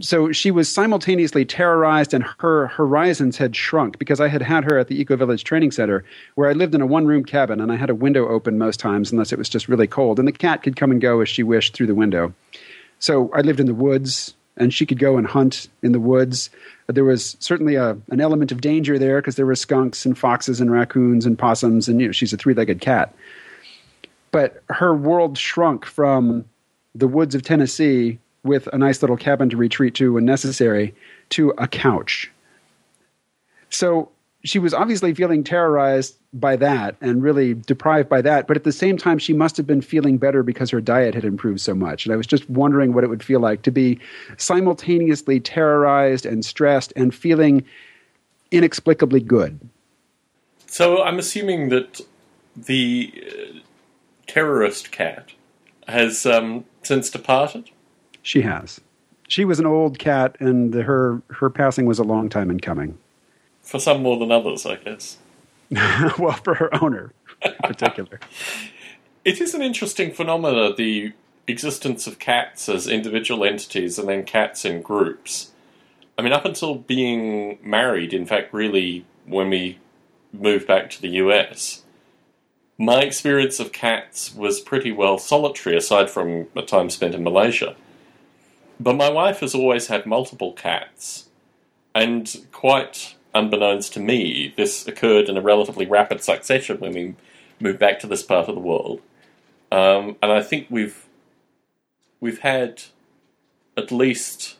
so 0.00 0.32
she 0.32 0.50
was 0.50 0.68
simultaneously 0.68 1.44
terrorized 1.44 2.14
and 2.14 2.24
her 2.38 2.68
horizons 2.68 3.36
had 3.36 3.56
shrunk 3.56 3.98
because 3.98 4.20
I 4.20 4.28
had 4.28 4.42
had 4.42 4.64
her 4.64 4.78
at 4.78 4.88
the 4.88 5.00
Eco 5.00 5.16
Village 5.16 5.44
Training 5.44 5.70
Center 5.70 6.04
where 6.34 6.48
I 6.48 6.52
lived 6.52 6.74
in 6.74 6.80
a 6.80 6.86
one 6.86 7.06
room 7.06 7.24
cabin 7.24 7.60
and 7.60 7.72
I 7.72 7.76
had 7.76 7.90
a 7.90 7.94
window 7.94 8.28
open 8.28 8.58
most 8.58 8.78
times 8.80 9.10
unless 9.10 9.32
it 9.32 9.38
was 9.38 9.48
just 9.48 9.68
really 9.68 9.86
cold. 9.86 10.18
And 10.18 10.28
the 10.28 10.32
cat 10.32 10.62
could 10.62 10.76
come 10.76 10.90
and 10.90 11.00
go 11.00 11.20
as 11.20 11.28
she 11.28 11.42
wished 11.42 11.74
through 11.74 11.86
the 11.86 11.94
window. 11.94 12.32
So 12.98 13.30
I 13.32 13.40
lived 13.40 13.60
in 13.60 13.66
the 13.66 13.74
woods 13.74 14.34
and 14.56 14.72
she 14.72 14.86
could 14.86 14.98
go 14.98 15.16
and 15.16 15.26
hunt 15.26 15.68
in 15.82 15.92
the 15.92 16.00
woods. 16.00 16.50
There 16.88 17.04
was 17.04 17.36
certainly 17.40 17.76
a, 17.76 17.96
an 18.10 18.20
element 18.20 18.52
of 18.52 18.60
danger 18.60 18.98
there 18.98 19.20
because 19.20 19.36
there 19.36 19.46
were 19.46 19.54
skunks 19.54 20.04
and 20.04 20.16
foxes 20.16 20.60
and 20.60 20.70
raccoons 20.70 21.26
and 21.26 21.38
possums 21.38 21.88
and 21.88 22.00
you 22.00 22.06
know 22.06 22.12
she's 22.12 22.32
a 22.32 22.36
three 22.36 22.54
legged 22.54 22.80
cat. 22.80 23.14
But 24.30 24.62
her 24.68 24.94
world 24.94 25.38
shrunk 25.38 25.84
from 25.84 26.44
the 26.94 27.08
woods 27.08 27.34
of 27.34 27.42
Tennessee 27.42 28.18
with 28.44 28.66
a 28.68 28.78
nice 28.78 29.02
little 29.02 29.16
cabin 29.16 29.50
to 29.50 29.56
retreat 29.56 29.94
to 29.94 30.12
when 30.14 30.24
necessary 30.24 30.94
to 31.30 31.52
a 31.58 31.66
couch. 31.68 32.30
So 33.70 34.10
she 34.44 34.58
was 34.58 34.72
obviously 34.72 35.12
feeling 35.14 35.44
terrorized 35.44 36.16
by 36.32 36.56
that 36.56 36.96
and 37.00 37.22
really 37.22 37.54
deprived 37.54 38.08
by 38.08 38.20
that. 38.22 38.46
But 38.46 38.56
at 38.56 38.64
the 38.64 38.72
same 38.72 38.96
time, 38.96 39.18
she 39.18 39.32
must 39.32 39.56
have 39.56 39.66
been 39.66 39.80
feeling 39.80 40.18
better 40.18 40.42
because 40.42 40.70
her 40.70 40.80
diet 40.80 41.14
had 41.14 41.24
improved 41.24 41.60
so 41.60 41.74
much. 41.74 42.06
And 42.06 42.12
I 42.12 42.16
was 42.16 42.26
just 42.26 42.48
wondering 42.48 42.92
what 42.92 43.04
it 43.04 43.08
would 43.08 43.22
feel 43.22 43.40
like 43.40 43.62
to 43.62 43.70
be 43.70 43.98
simultaneously 44.36 45.40
terrorized 45.40 46.24
and 46.24 46.44
stressed 46.44 46.92
and 46.96 47.14
feeling 47.14 47.64
inexplicably 48.50 49.20
good. 49.20 49.58
So 50.66 51.02
I'm 51.02 51.18
assuming 51.18 51.70
that 51.70 52.00
the 52.56 53.12
uh, 53.26 53.58
terrorist 54.26 54.92
cat 54.92 55.32
has 55.86 56.26
um, 56.26 56.64
since 56.82 57.10
departed. 57.10 57.70
She 58.28 58.42
has. 58.42 58.82
She 59.26 59.46
was 59.46 59.58
an 59.58 59.64
old 59.64 59.98
cat, 59.98 60.36
and 60.38 60.70
the, 60.70 60.82
her 60.82 61.22
her 61.30 61.48
passing 61.48 61.86
was 61.86 61.98
a 61.98 62.04
long 62.04 62.28
time 62.28 62.50
in 62.50 62.60
coming. 62.60 62.98
For 63.62 63.80
some 63.80 64.02
more 64.02 64.18
than 64.18 64.30
others, 64.30 64.66
I 64.66 64.76
guess. 64.76 65.16
well, 65.70 66.38
for 66.44 66.52
her 66.56 66.68
owner 66.84 67.14
in 67.42 67.54
particular. 67.62 68.20
it 69.24 69.40
is 69.40 69.54
an 69.54 69.62
interesting 69.62 70.12
phenomenon, 70.12 70.74
the 70.76 71.14
existence 71.46 72.06
of 72.06 72.18
cats 72.18 72.68
as 72.68 72.86
individual 72.86 73.44
entities 73.46 73.98
and 73.98 74.10
then 74.10 74.24
cats 74.24 74.62
in 74.66 74.82
groups. 74.82 75.52
I 76.18 76.20
mean, 76.20 76.34
up 76.34 76.44
until 76.44 76.74
being 76.74 77.58
married, 77.62 78.12
in 78.12 78.26
fact, 78.26 78.52
really, 78.52 79.06
when 79.24 79.48
we 79.48 79.78
moved 80.34 80.66
back 80.66 80.90
to 80.90 81.00
the 81.00 81.16
US, 81.24 81.82
my 82.76 83.00
experience 83.00 83.58
of 83.58 83.72
cats 83.72 84.34
was 84.34 84.60
pretty 84.60 84.92
well 84.92 85.16
solitary, 85.16 85.78
aside 85.78 86.10
from 86.10 86.48
a 86.54 86.60
time 86.60 86.90
spent 86.90 87.14
in 87.14 87.24
Malaysia. 87.24 87.74
But 88.80 88.96
my 88.96 89.10
wife 89.10 89.40
has 89.40 89.54
always 89.54 89.88
had 89.88 90.06
multiple 90.06 90.52
cats, 90.52 91.28
and 91.94 92.46
quite 92.52 93.16
unbeknownst 93.34 93.92
to 93.94 94.00
me, 94.00 94.54
this 94.56 94.86
occurred 94.86 95.28
in 95.28 95.36
a 95.36 95.42
relatively 95.42 95.86
rapid 95.86 96.22
succession 96.22 96.78
when 96.78 96.92
we 96.92 97.14
moved 97.60 97.78
back 97.78 97.98
to 98.00 98.06
this 98.06 98.22
part 98.22 98.48
of 98.48 98.54
the 98.54 98.60
world. 98.60 99.00
Um, 99.70 100.16
and 100.22 100.32
I 100.32 100.42
think 100.42 100.68
we've 100.70 101.06
we've 102.20 102.40
had 102.40 102.82
at 103.76 103.92
least 103.92 104.56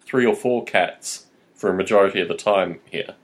three 0.00 0.26
or 0.26 0.34
four 0.34 0.64
cats 0.64 1.26
for 1.54 1.70
a 1.70 1.74
majority 1.74 2.20
of 2.20 2.28
the 2.28 2.34
time 2.34 2.80
here. 2.90 3.14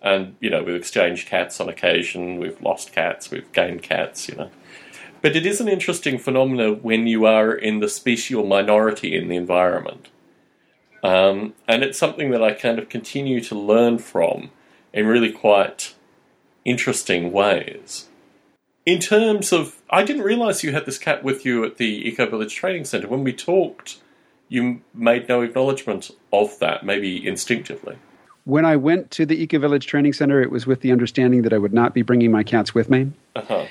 And, 0.00 0.36
you 0.40 0.48
know, 0.48 0.62
we've 0.62 0.76
exchanged 0.76 1.28
cats 1.28 1.60
on 1.60 1.68
occasion, 1.68 2.38
we've 2.38 2.60
lost 2.62 2.92
cats, 2.92 3.30
we've 3.30 3.50
gained 3.52 3.82
cats, 3.82 4.28
you 4.28 4.36
know. 4.36 4.50
But 5.20 5.34
it 5.36 5.44
is 5.44 5.60
an 5.60 5.68
interesting 5.68 6.18
phenomenon 6.18 6.80
when 6.82 7.06
you 7.06 7.26
are 7.26 7.52
in 7.52 7.80
the 7.80 7.88
special 7.88 8.46
minority 8.46 9.16
in 9.16 9.28
the 9.28 9.36
environment. 9.36 10.08
Um, 11.02 11.54
and 11.66 11.82
it's 11.82 11.98
something 11.98 12.30
that 12.30 12.42
I 12.42 12.52
kind 12.52 12.78
of 12.78 12.88
continue 12.88 13.40
to 13.42 13.58
learn 13.58 13.98
from 13.98 14.50
in 14.92 15.06
really 15.06 15.32
quite 15.32 15.94
interesting 16.64 17.32
ways. 17.32 18.08
In 18.84 19.00
terms 19.00 19.52
of, 19.52 19.76
I 19.90 20.02
didn't 20.02 20.22
realize 20.22 20.64
you 20.64 20.72
had 20.72 20.86
this 20.86 20.98
cat 20.98 21.22
with 21.22 21.44
you 21.44 21.64
at 21.64 21.76
the 21.76 22.08
Eco 22.08 22.26
Village 22.26 22.54
Training 22.54 22.84
Centre. 22.84 23.08
When 23.08 23.22
we 23.22 23.32
talked, 23.32 23.98
you 24.48 24.80
made 24.94 25.28
no 25.28 25.42
acknowledgement 25.42 26.10
of 26.32 26.58
that, 26.60 26.84
maybe 26.84 27.26
instinctively. 27.26 27.98
When 28.44 28.64
I 28.64 28.76
went 28.76 29.10
to 29.12 29.26
the 29.26 29.40
Eco 29.42 29.58
Village 29.58 29.86
Training 29.86 30.14
Center, 30.14 30.40
it 30.40 30.50
was 30.50 30.66
with 30.66 30.80
the 30.80 30.90
understanding 30.90 31.42
that 31.42 31.52
I 31.52 31.58
would 31.58 31.74
not 31.74 31.92
be 31.92 32.00
bringing 32.00 32.30
my 32.30 32.42
cats 32.42 32.74
with 32.74 32.88
me. 32.88 33.12
Uh-huh. 33.36 33.66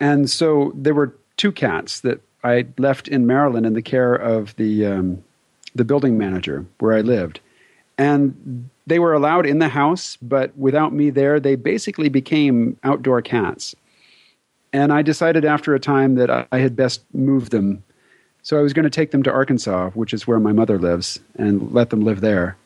And 0.00 0.30
so 0.30 0.72
there 0.74 0.94
were 0.94 1.14
two 1.36 1.52
cats 1.52 2.00
that 2.00 2.20
I 2.44 2.66
left 2.78 3.08
in 3.08 3.26
Maryland 3.26 3.66
in 3.66 3.74
the 3.74 3.82
care 3.82 4.14
of 4.14 4.54
the 4.56 4.86
um, 4.86 5.22
the 5.74 5.84
building 5.84 6.18
manager 6.18 6.64
where 6.78 6.96
I 6.96 7.00
lived. 7.00 7.40
And 7.96 8.68
they 8.86 8.98
were 8.98 9.12
allowed 9.12 9.44
in 9.44 9.58
the 9.58 9.68
house, 9.68 10.16
but 10.22 10.56
without 10.56 10.92
me 10.92 11.10
there, 11.10 11.40
they 11.40 11.56
basically 11.56 12.08
became 12.08 12.76
outdoor 12.84 13.22
cats. 13.22 13.74
And 14.72 14.92
I 14.92 15.02
decided 15.02 15.44
after 15.44 15.74
a 15.74 15.80
time 15.80 16.14
that 16.14 16.48
I 16.52 16.58
had 16.58 16.76
best 16.76 17.02
move 17.12 17.50
them. 17.50 17.82
So 18.42 18.58
I 18.58 18.62
was 18.62 18.72
going 18.72 18.84
to 18.84 18.90
take 18.90 19.10
them 19.10 19.22
to 19.24 19.32
Arkansas, 19.32 19.90
which 19.90 20.14
is 20.14 20.26
where 20.26 20.40
my 20.40 20.52
mother 20.52 20.78
lives, 20.78 21.18
and 21.36 21.72
let 21.72 21.90
them 21.90 22.02
live 22.02 22.20
there. 22.20 22.56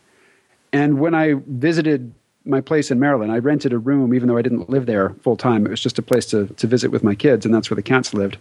And 0.73 1.01
when 1.01 1.15
I 1.15 1.35
visited 1.47 2.13
my 2.45 2.61
place 2.61 2.91
in 2.91 2.99
Maryland, 2.99 3.33
I 3.33 3.39
rented 3.39 3.73
a 3.73 3.79
room, 3.79 4.15
even 4.15 4.29
though 4.29 4.37
I 4.37 4.43
didn't 4.43 4.69
live 4.69 4.87
there 4.87 5.11
full 5.23 5.37
time. 5.37 5.67
It 5.67 5.71
was 5.71 5.81
just 5.81 5.99
a 5.99 6.03
place 6.03 6.27
to, 6.27 6.47
to 6.47 6.67
visit 6.67 6.91
with 6.91 7.05
my 7.05 7.15
kids, 7.15 7.45
and 7.45 7.55
that's 7.55 7.71
where 7.71 7.77
the 7.77 7.83
cats 7.83 8.15
lived. 8.15 8.39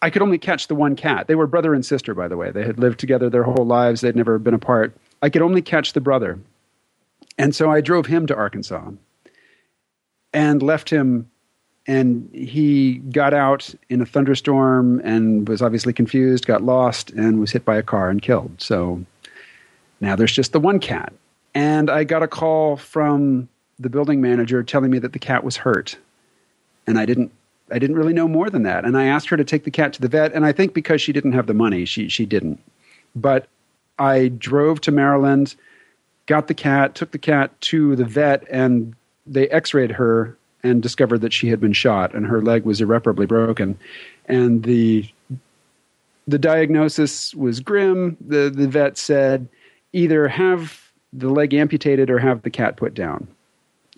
I 0.00 0.10
could 0.10 0.22
only 0.22 0.38
catch 0.38 0.68
the 0.68 0.74
one 0.74 0.96
cat. 0.96 1.28
They 1.28 1.34
were 1.34 1.46
brother 1.46 1.74
and 1.74 1.84
sister, 1.84 2.14
by 2.14 2.28
the 2.28 2.36
way. 2.36 2.50
They 2.50 2.64
had 2.64 2.78
lived 2.78 2.98
together 2.98 3.30
their 3.30 3.44
whole 3.44 3.66
lives, 3.66 4.00
they'd 4.00 4.16
never 4.16 4.38
been 4.38 4.54
apart. 4.54 4.94
I 5.22 5.30
could 5.30 5.42
only 5.42 5.62
catch 5.62 5.92
the 5.92 6.00
brother. 6.00 6.38
And 7.38 7.54
so 7.54 7.70
I 7.70 7.80
drove 7.80 8.06
him 8.06 8.26
to 8.26 8.36
Arkansas 8.36 8.90
and 10.32 10.62
left 10.62 10.90
him. 10.90 11.28
And 11.86 12.30
he 12.32 12.94
got 12.94 13.34
out 13.34 13.74
in 13.88 14.00
a 14.00 14.06
thunderstorm 14.06 15.00
and 15.00 15.48
was 15.48 15.62
obviously 15.62 15.92
confused, 15.92 16.46
got 16.46 16.62
lost, 16.62 17.10
and 17.10 17.40
was 17.40 17.50
hit 17.50 17.64
by 17.64 17.76
a 17.76 17.82
car 17.82 18.08
and 18.08 18.22
killed. 18.22 18.60
So 18.60 19.04
now 20.00 20.14
there's 20.14 20.32
just 20.32 20.52
the 20.52 20.60
one 20.60 20.78
cat. 20.78 21.12
And 21.54 21.90
I 21.90 22.04
got 22.04 22.22
a 22.22 22.28
call 22.28 22.76
from 22.76 23.48
the 23.78 23.90
building 23.90 24.20
manager 24.20 24.62
telling 24.62 24.90
me 24.90 24.98
that 25.00 25.12
the 25.12 25.18
cat 25.18 25.44
was 25.44 25.56
hurt. 25.56 25.96
And 26.86 26.98
I 26.98 27.06
didn't 27.06 27.32
I 27.70 27.78
didn't 27.78 27.96
really 27.96 28.12
know 28.12 28.28
more 28.28 28.50
than 28.50 28.64
that. 28.64 28.84
And 28.84 28.98
I 28.98 29.04
asked 29.04 29.28
her 29.30 29.36
to 29.36 29.44
take 29.44 29.64
the 29.64 29.70
cat 29.70 29.94
to 29.94 30.00
the 30.00 30.08
vet, 30.08 30.32
and 30.34 30.44
I 30.44 30.52
think 30.52 30.74
because 30.74 31.00
she 31.00 31.12
didn't 31.12 31.32
have 31.32 31.46
the 31.46 31.54
money, 31.54 31.84
she 31.84 32.08
she 32.08 32.26
didn't. 32.26 32.60
But 33.14 33.48
I 33.98 34.28
drove 34.28 34.80
to 34.82 34.92
Maryland, 34.92 35.54
got 36.26 36.48
the 36.48 36.54
cat, 36.54 36.94
took 36.94 37.12
the 37.12 37.18
cat 37.18 37.58
to 37.62 37.96
the 37.96 38.04
vet, 38.04 38.44
and 38.50 38.94
they 39.26 39.48
X-rayed 39.48 39.92
her 39.92 40.36
and 40.62 40.82
discovered 40.82 41.18
that 41.18 41.32
she 41.32 41.48
had 41.48 41.60
been 41.60 41.72
shot 41.72 42.14
and 42.14 42.26
her 42.26 42.40
leg 42.40 42.64
was 42.64 42.80
irreparably 42.80 43.26
broken. 43.26 43.78
And 44.26 44.62
the 44.62 45.08
the 46.28 46.38
diagnosis 46.38 47.34
was 47.34 47.60
grim. 47.60 48.16
The 48.20 48.50
the 48.54 48.68
vet 48.68 48.96
said 48.96 49.48
either 49.92 50.28
have 50.28 50.81
the 51.12 51.28
leg 51.28 51.54
amputated 51.54 52.10
or 52.10 52.18
have 52.18 52.42
the 52.42 52.50
cat 52.50 52.76
put 52.76 52.94
down. 52.94 53.28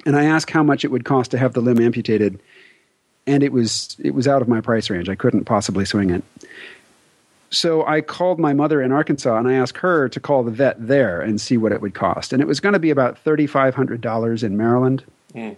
And 0.07 0.17
I 0.17 0.25
asked 0.25 0.51
how 0.51 0.63
much 0.63 0.85
it 0.85 0.91
would 0.91 1.05
cost 1.05 1.31
to 1.31 1.39
have 1.39 1.53
the 1.53 1.61
limb 1.61 1.81
amputated 1.81 2.41
and 3.27 3.43
it 3.43 3.53
was 3.53 3.97
it 4.01 4.15
was 4.15 4.29
out 4.29 4.43
of 4.43 4.49
my 4.49 4.61
price 4.61 4.91
range. 4.91 5.09
I 5.09 5.15
couldn't 5.15 5.45
possibly 5.45 5.85
swing 5.85 6.11
it. 6.11 6.23
So 7.51 7.87
I 7.87 8.01
called 8.01 8.39
my 8.39 8.53
mother 8.53 8.83
in 8.83 8.91
Arkansas 8.91 9.37
and 9.39 9.49
I 9.49 9.55
asked 9.55 9.79
her 9.79 10.09
to 10.09 10.21
call 10.21 10.43
the 10.43 10.51
vet 10.51 10.87
there 10.87 11.21
and 11.21 11.41
see 11.41 11.57
what 11.57 11.73
it 11.73 11.81
would 11.81 11.95
cost. 11.95 12.33
And 12.33 12.43
it 12.43 12.49
was 12.49 12.61
going 12.61 12.73
to 12.73 12.79
be 12.79 12.91
about 12.91 13.19
thirty 13.19 13.47
five 13.47 13.75
hundred 13.75 14.01
dollars 14.01 14.43
in 14.43 14.57
Maryland, 14.57 15.05
mm. 15.35 15.57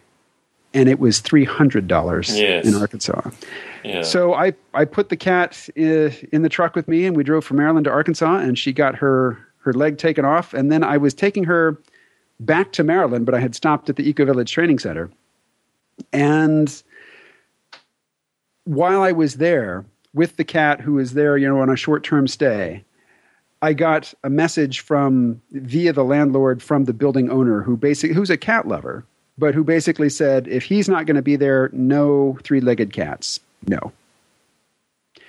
and 0.75 0.89
it 0.89 0.99
was 0.99 1.21
three 1.21 1.45
hundred 1.45 1.89
dollars 1.89 2.37
yes. 2.39 2.67
in 2.67 2.75
Arkansas. 2.75 3.31
Yeah. 3.83 4.03
So 4.03 4.35
I 4.35 4.55
I 4.75 4.85
put 4.85 5.09
the 5.09 5.17
cat 5.17 5.69
in 5.75 6.43
the 6.43 6.49
truck 6.49 6.75
with 6.77 6.89
me 6.89 7.07
and 7.07 7.17
we 7.17 7.25
drove 7.25 7.45
from 7.45 7.57
Maryland 7.57 7.85
to 7.85 7.91
Arkansas 7.91 8.39
and 8.39 8.59
she 8.59 8.73
got 8.73 8.97
her 8.97 9.46
her 9.67 9.75
leg 9.75 9.99
taken 9.99 10.25
off 10.25 10.55
and 10.55 10.73
then 10.73 10.83
I 10.83 10.97
was 10.97 11.13
taking 11.13 11.45
her 11.45 11.77
back 12.41 12.73
to 12.73 12.85
Maryland, 12.85 13.27
but 13.27 13.35
I 13.35 13.41
had 13.41 13.55
stopped 13.55 13.91
at 13.91 13.97
the 13.97 14.09
Eco 14.09 14.25
Village 14.25 14.53
Training 14.53 14.79
Center, 14.79 15.11
and 16.13 16.83
while 18.65 19.03
I 19.03 19.13
was 19.13 19.35
there 19.35 19.85
with 20.13 20.37
the 20.37 20.45
cat 20.45 20.81
who 20.81 20.95
was 20.95 21.15
there, 21.15 21.37
you 21.37 21.49
know, 21.49 21.61
on 21.61 21.71
a 21.71 21.77
short 21.77 22.05
term 22.05 22.27
stay, 22.27 22.85
I 23.63 23.73
got 23.73 24.13
a 24.23 24.31
message 24.31 24.81
from 24.81 25.41
via 25.53 25.93
the 25.93 26.05
landlord 26.05 26.63
from 26.63 26.85
the 26.85 26.93
building 26.93 27.31
owner 27.31 27.63
who 27.63 27.77
basically 27.77 28.15
who's 28.15 28.31
a 28.31 28.37
cat 28.37 28.69
lover, 28.69 29.05
but 29.39 29.55
who 29.55 29.65
basically 29.65 30.11
said 30.11 30.47
if 30.49 30.65
he's 30.65 30.89
not 30.89 31.07
going 31.07 31.17
to 31.17 31.23
be 31.23 31.37
there, 31.37 31.71
no 31.73 32.39
three 32.43 32.61
legged 32.61 32.93
cats, 32.93 33.41
no. 33.67 33.93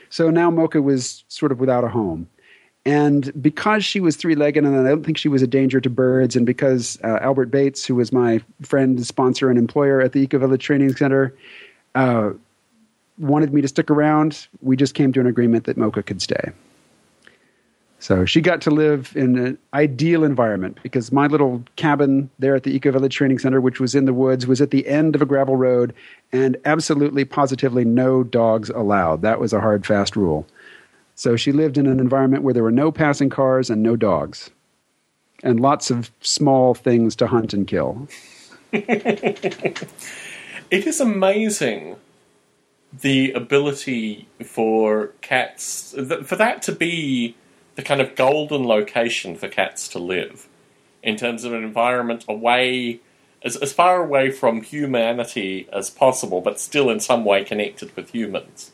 So 0.10 0.30
now 0.30 0.50
Mocha 0.50 0.82
was 0.82 1.24
sort 1.28 1.52
of 1.52 1.60
without 1.60 1.84
a 1.84 1.90
home. 1.90 2.28
And 2.88 3.34
because 3.44 3.84
she 3.84 4.00
was 4.00 4.16
three 4.16 4.34
legged, 4.34 4.64
and 4.64 4.74
I 4.74 4.90
don't 4.90 5.04
think 5.04 5.18
she 5.18 5.28
was 5.28 5.42
a 5.42 5.48
danger 5.48 5.82
to 5.82 5.90
birds, 5.90 6.38
and 6.38 6.46
because 6.46 6.98
uh, 7.04 7.20
Albert 7.20 7.52
Bates, 7.52 7.86
who 7.86 7.96
was 7.96 8.14
my 8.14 8.40
friend, 8.62 9.06
sponsor, 9.06 9.50
and 9.50 9.60
employer 9.60 10.00
at 10.00 10.14
the 10.14 10.22
Eco 10.22 10.40
Village 10.40 10.64
Training 10.64 10.96
Center, 10.96 11.36
uh, 11.96 12.30
wanted 13.20 13.54
me 13.54 13.60
to 13.60 13.68
stick 13.68 13.92
around, 13.92 14.48
we 14.62 14.78
just 14.78 14.94
came 14.94 15.12
to 15.12 15.20
an 15.20 15.28
agreement 15.28 15.66
that 15.66 15.76
Mocha 15.76 16.02
could 16.02 16.22
stay. 16.22 16.52
So 18.00 18.24
she 18.24 18.40
got 18.40 18.62
to 18.62 18.72
live 18.72 19.12
in 19.18 19.38
an 19.38 19.58
ideal 19.74 20.24
environment 20.24 20.78
because 20.82 21.12
my 21.12 21.28
little 21.28 21.62
cabin 21.76 22.30
there 22.40 22.56
at 22.56 22.64
the 22.64 22.74
Eco 22.74 22.94
Village 22.94 23.16
Training 23.16 23.40
Center, 23.40 23.60
which 23.60 23.82
was 23.82 23.96
in 23.96 24.06
the 24.06 24.14
woods, 24.14 24.48
was 24.48 24.62
at 24.62 24.72
the 24.72 24.88
end 24.88 25.14
of 25.14 25.22
a 25.22 25.26
gravel 25.26 25.58
road 25.58 25.94
and 26.32 26.56
absolutely 26.64 27.26
positively 27.26 27.84
no 27.84 28.24
dogs 28.24 28.70
allowed. 28.70 29.24
That 29.24 29.42
was 29.42 29.52
a 29.52 29.60
hard, 29.60 29.86
fast 29.86 30.16
rule. 30.16 30.48
So 31.18 31.36
she 31.36 31.52
lived 31.52 31.80
in 31.80 31.88
an 31.88 32.00
environment 32.00 32.44
where 32.44 32.54
there 32.54 32.62
were 32.62 32.72
no 32.72 32.92
passing 32.92 33.32
cars 33.32 33.72
and 33.72 33.82
no 33.82 33.96
dogs, 33.96 34.52
and 35.42 35.60
lots 35.60 35.90
of 35.90 36.12
small 36.22 36.76
things 36.76 37.16
to 37.16 37.26
hunt 37.26 37.56
and 37.56 37.68
kill. 37.68 38.08
it 38.72 39.82
is 40.70 41.02
amazing 41.02 41.96
the 42.94 43.32
ability 43.32 44.28
for 44.46 45.08
cats 45.22 45.96
for 46.24 46.36
that 46.36 46.62
to 46.62 46.72
be 46.72 47.36
the 47.74 47.82
kind 47.82 48.00
of 48.00 48.16
golden 48.16 48.68
location 48.68 49.36
for 49.36 49.48
cats 49.48 49.88
to 49.88 49.98
live 49.98 50.48
in 51.02 51.16
terms 51.16 51.44
of 51.44 51.52
an 51.52 51.64
environment 51.64 52.26
away 52.30 53.00
as, 53.44 53.56
as 53.56 53.74
far 53.74 54.04
away 54.04 54.30
from 54.30 54.62
humanity 54.62 55.68
as 55.74 55.90
possible, 55.90 56.42
but 56.42 56.60
still 56.60 56.92
in 56.92 57.00
some 57.00 57.26
way 57.26 57.44
connected 57.44 57.96
with 57.96 58.12
humans. 58.12 58.72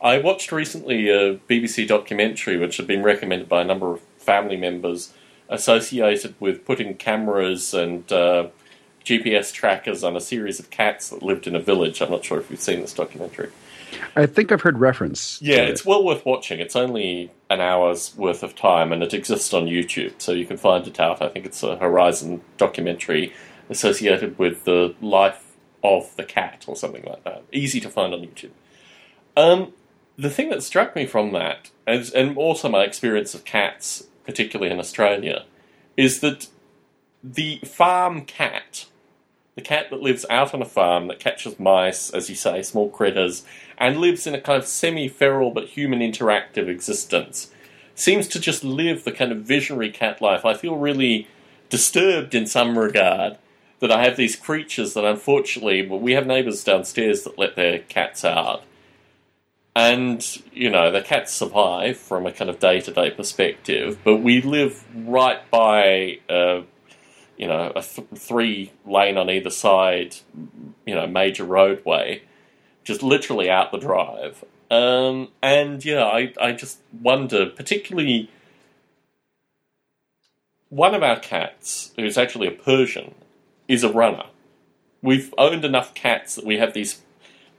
I 0.00 0.18
watched 0.18 0.52
recently 0.52 1.08
a 1.08 1.36
BBC 1.36 1.86
documentary 1.88 2.56
which 2.58 2.76
had 2.76 2.86
been 2.86 3.02
recommended 3.02 3.48
by 3.48 3.62
a 3.62 3.64
number 3.64 3.92
of 3.92 4.00
family 4.18 4.56
members 4.56 5.12
associated 5.48 6.34
with 6.40 6.64
putting 6.64 6.94
cameras 6.94 7.72
and 7.72 8.10
uh, 8.12 8.48
GPS 9.04 9.52
trackers 9.52 10.02
on 10.02 10.16
a 10.16 10.20
series 10.20 10.58
of 10.58 10.70
cats 10.70 11.10
that 11.10 11.22
lived 11.22 11.46
in 11.46 11.54
a 11.54 11.60
village. 11.60 12.02
I'm 12.02 12.10
not 12.10 12.24
sure 12.24 12.38
if 12.38 12.50
you've 12.50 12.60
seen 12.60 12.80
this 12.80 12.92
documentary. 12.92 13.50
I 14.16 14.26
think 14.26 14.50
I've 14.50 14.62
heard 14.62 14.78
reference. 14.78 15.40
Yeah, 15.40 15.62
it's 15.62 15.86
well 15.86 16.04
worth 16.04 16.26
watching. 16.26 16.58
It's 16.58 16.74
only 16.76 17.30
an 17.48 17.60
hour's 17.60 18.14
worth 18.16 18.42
of 18.42 18.56
time 18.56 18.92
and 18.92 19.02
it 19.02 19.14
exists 19.14 19.54
on 19.54 19.66
YouTube, 19.66 20.14
so 20.18 20.32
you 20.32 20.44
can 20.44 20.56
find 20.56 20.86
it 20.86 20.98
out. 20.98 21.22
I 21.22 21.28
think 21.28 21.46
it's 21.46 21.62
a 21.62 21.76
Horizon 21.76 22.42
documentary 22.56 23.32
associated 23.70 24.38
with 24.38 24.64
the 24.64 24.94
life 25.00 25.56
of 25.84 26.14
the 26.16 26.24
cat 26.24 26.64
or 26.66 26.74
something 26.76 27.04
like 27.04 27.22
that. 27.24 27.44
Easy 27.52 27.80
to 27.80 27.88
find 27.88 28.12
on 28.12 28.20
YouTube. 28.20 28.50
Um, 29.36 29.72
the 30.18 30.30
thing 30.30 30.48
that 30.50 30.62
struck 30.62 30.96
me 30.96 31.06
from 31.06 31.32
that, 31.32 31.70
and, 31.86 32.10
and 32.14 32.36
also 32.36 32.68
my 32.68 32.84
experience 32.84 33.34
of 33.34 33.44
cats, 33.44 34.06
particularly 34.24 34.72
in 34.72 34.78
Australia, 34.78 35.44
is 35.96 36.20
that 36.20 36.48
the 37.22 37.58
farm 37.64 38.24
cat, 38.24 38.86
the 39.54 39.62
cat 39.62 39.90
that 39.90 40.00
lives 40.00 40.24
out 40.30 40.54
on 40.54 40.62
a 40.62 40.66
farm 40.66 41.08
that 41.08 41.18
catches 41.18 41.58
mice, 41.58 42.10
as 42.10 42.28
you 42.28 42.34
say, 42.34 42.62
small 42.62 42.88
critters, 42.88 43.44
and 43.78 43.98
lives 43.98 44.26
in 44.26 44.34
a 44.34 44.40
kind 44.40 44.58
of 44.58 44.66
semi 44.66 45.08
feral 45.08 45.50
but 45.50 45.68
human 45.68 46.00
interactive 46.00 46.68
existence, 46.68 47.50
seems 47.94 48.28
to 48.28 48.40
just 48.40 48.64
live 48.64 49.04
the 49.04 49.12
kind 49.12 49.32
of 49.32 49.38
visionary 49.38 49.90
cat 49.90 50.20
life. 50.20 50.44
I 50.44 50.54
feel 50.54 50.76
really 50.76 51.28
disturbed 51.68 52.34
in 52.34 52.46
some 52.46 52.78
regard 52.78 53.38
that 53.80 53.92
I 53.92 54.04
have 54.04 54.16
these 54.16 54.36
creatures 54.36 54.94
that 54.94 55.04
unfortunately, 55.04 55.86
well, 55.86 56.00
we 56.00 56.12
have 56.12 56.26
neighbours 56.26 56.64
downstairs 56.64 57.24
that 57.24 57.38
let 57.38 57.56
their 57.56 57.80
cats 57.80 58.24
out. 58.24 58.62
And, 59.76 60.26
you 60.54 60.70
know, 60.70 60.90
the 60.90 61.02
cats 61.02 61.34
survive 61.34 61.98
from 61.98 62.24
a 62.24 62.32
kind 62.32 62.48
of 62.48 62.58
day 62.58 62.80
to 62.80 62.90
day 62.90 63.10
perspective, 63.10 63.98
but 64.04 64.16
we 64.16 64.40
live 64.40 64.82
right 65.06 65.48
by, 65.50 66.20
uh, 66.30 66.62
you 67.36 67.46
know, 67.46 67.72
a 67.76 67.82
th- 67.82 68.08
three 68.14 68.72
lane 68.86 69.18
on 69.18 69.28
either 69.28 69.50
side, 69.50 70.16
you 70.86 70.94
know, 70.94 71.06
major 71.06 71.44
roadway, 71.44 72.22
just 72.84 73.02
literally 73.02 73.50
out 73.50 73.70
the 73.70 73.76
drive. 73.76 74.42
Um, 74.70 75.28
and 75.42 75.84
yeah, 75.84 76.04
I, 76.04 76.32
I 76.40 76.52
just 76.52 76.78
wonder, 77.02 77.44
particularly 77.44 78.30
one 80.70 80.94
of 80.94 81.02
our 81.02 81.20
cats, 81.20 81.92
who's 81.96 82.16
actually 82.16 82.48
a 82.48 82.52
Persian, 82.52 83.14
is 83.68 83.84
a 83.84 83.92
runner. 83.92 84.24
We've 85.02 85.34
owned 85.36 85.66
enough 85.66 85.92
cats 85.92 86.34
that 86.34 86.46
we 86.46 86.56
have 86.56 86.72
these 86.72 87.02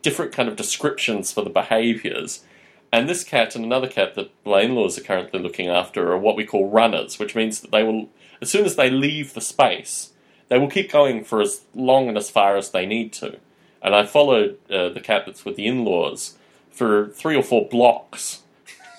different 0.08 0.32
kind 0.32 0.48
of 0.48 0.56
descriptions 0.56 1.34
for 1.34 1.44
the 1.44 1.50
behaviours. 1.50 2.46
And 2.94 3.10
this 3.10 3.26
cat 3.26 3.58
and 3.58 3.66
another 3.66 3.90
cat 3.90 4.16
that 4.16 4.32
my 4.46 4.62
in-laws 4.62 4.98
are 4.98 5.04
currently 5.04 5.42
looking 5.42 5.68
after 5.68 6.14
are 6.14 6.18
what 6.18 6.38
we 6.38 6.46
call 6.46 6.70
runners, 6.70 7.20
which 7.20 7.36
means 7.36 7.60
that 7.60 7.72
they 7.72 7.84
will, 7.84 8.08
as 8.42 8.50
soon 8.50 8.64
as 8.64 8.78
they 8.78 8.90
leave 8.90 9.34
the 9.34 9.42
space, 9.42 10.14
they 10.48 10.58
will 10.58 10.70
keep 10.70 10.90
going 10.90 11.26
for 11.26 11.42
as 11.42 11.64
long 11.76 12.08
and 12.08 12.18
as 12.18 12.30
far 12.30 12.56
as 12.56 12.72
they 12.72 12.86
need 12.86 13.12
to. 13.14 13.38
And 13.82 13.94
I 13.94 14.06
followed 14.06 14.58
uh, 14.70 14.88
the 14.88 15.02
cat 15.02 15.24
that's 15.26 15.44
with 15.44 15.58
the 15.58 15.68
in-laws 15.68 16.38
for 16.72 17.10
three 17.10 17.36
or 17.36 17.44
four 17.44 17.68
blocks 17.68 18.44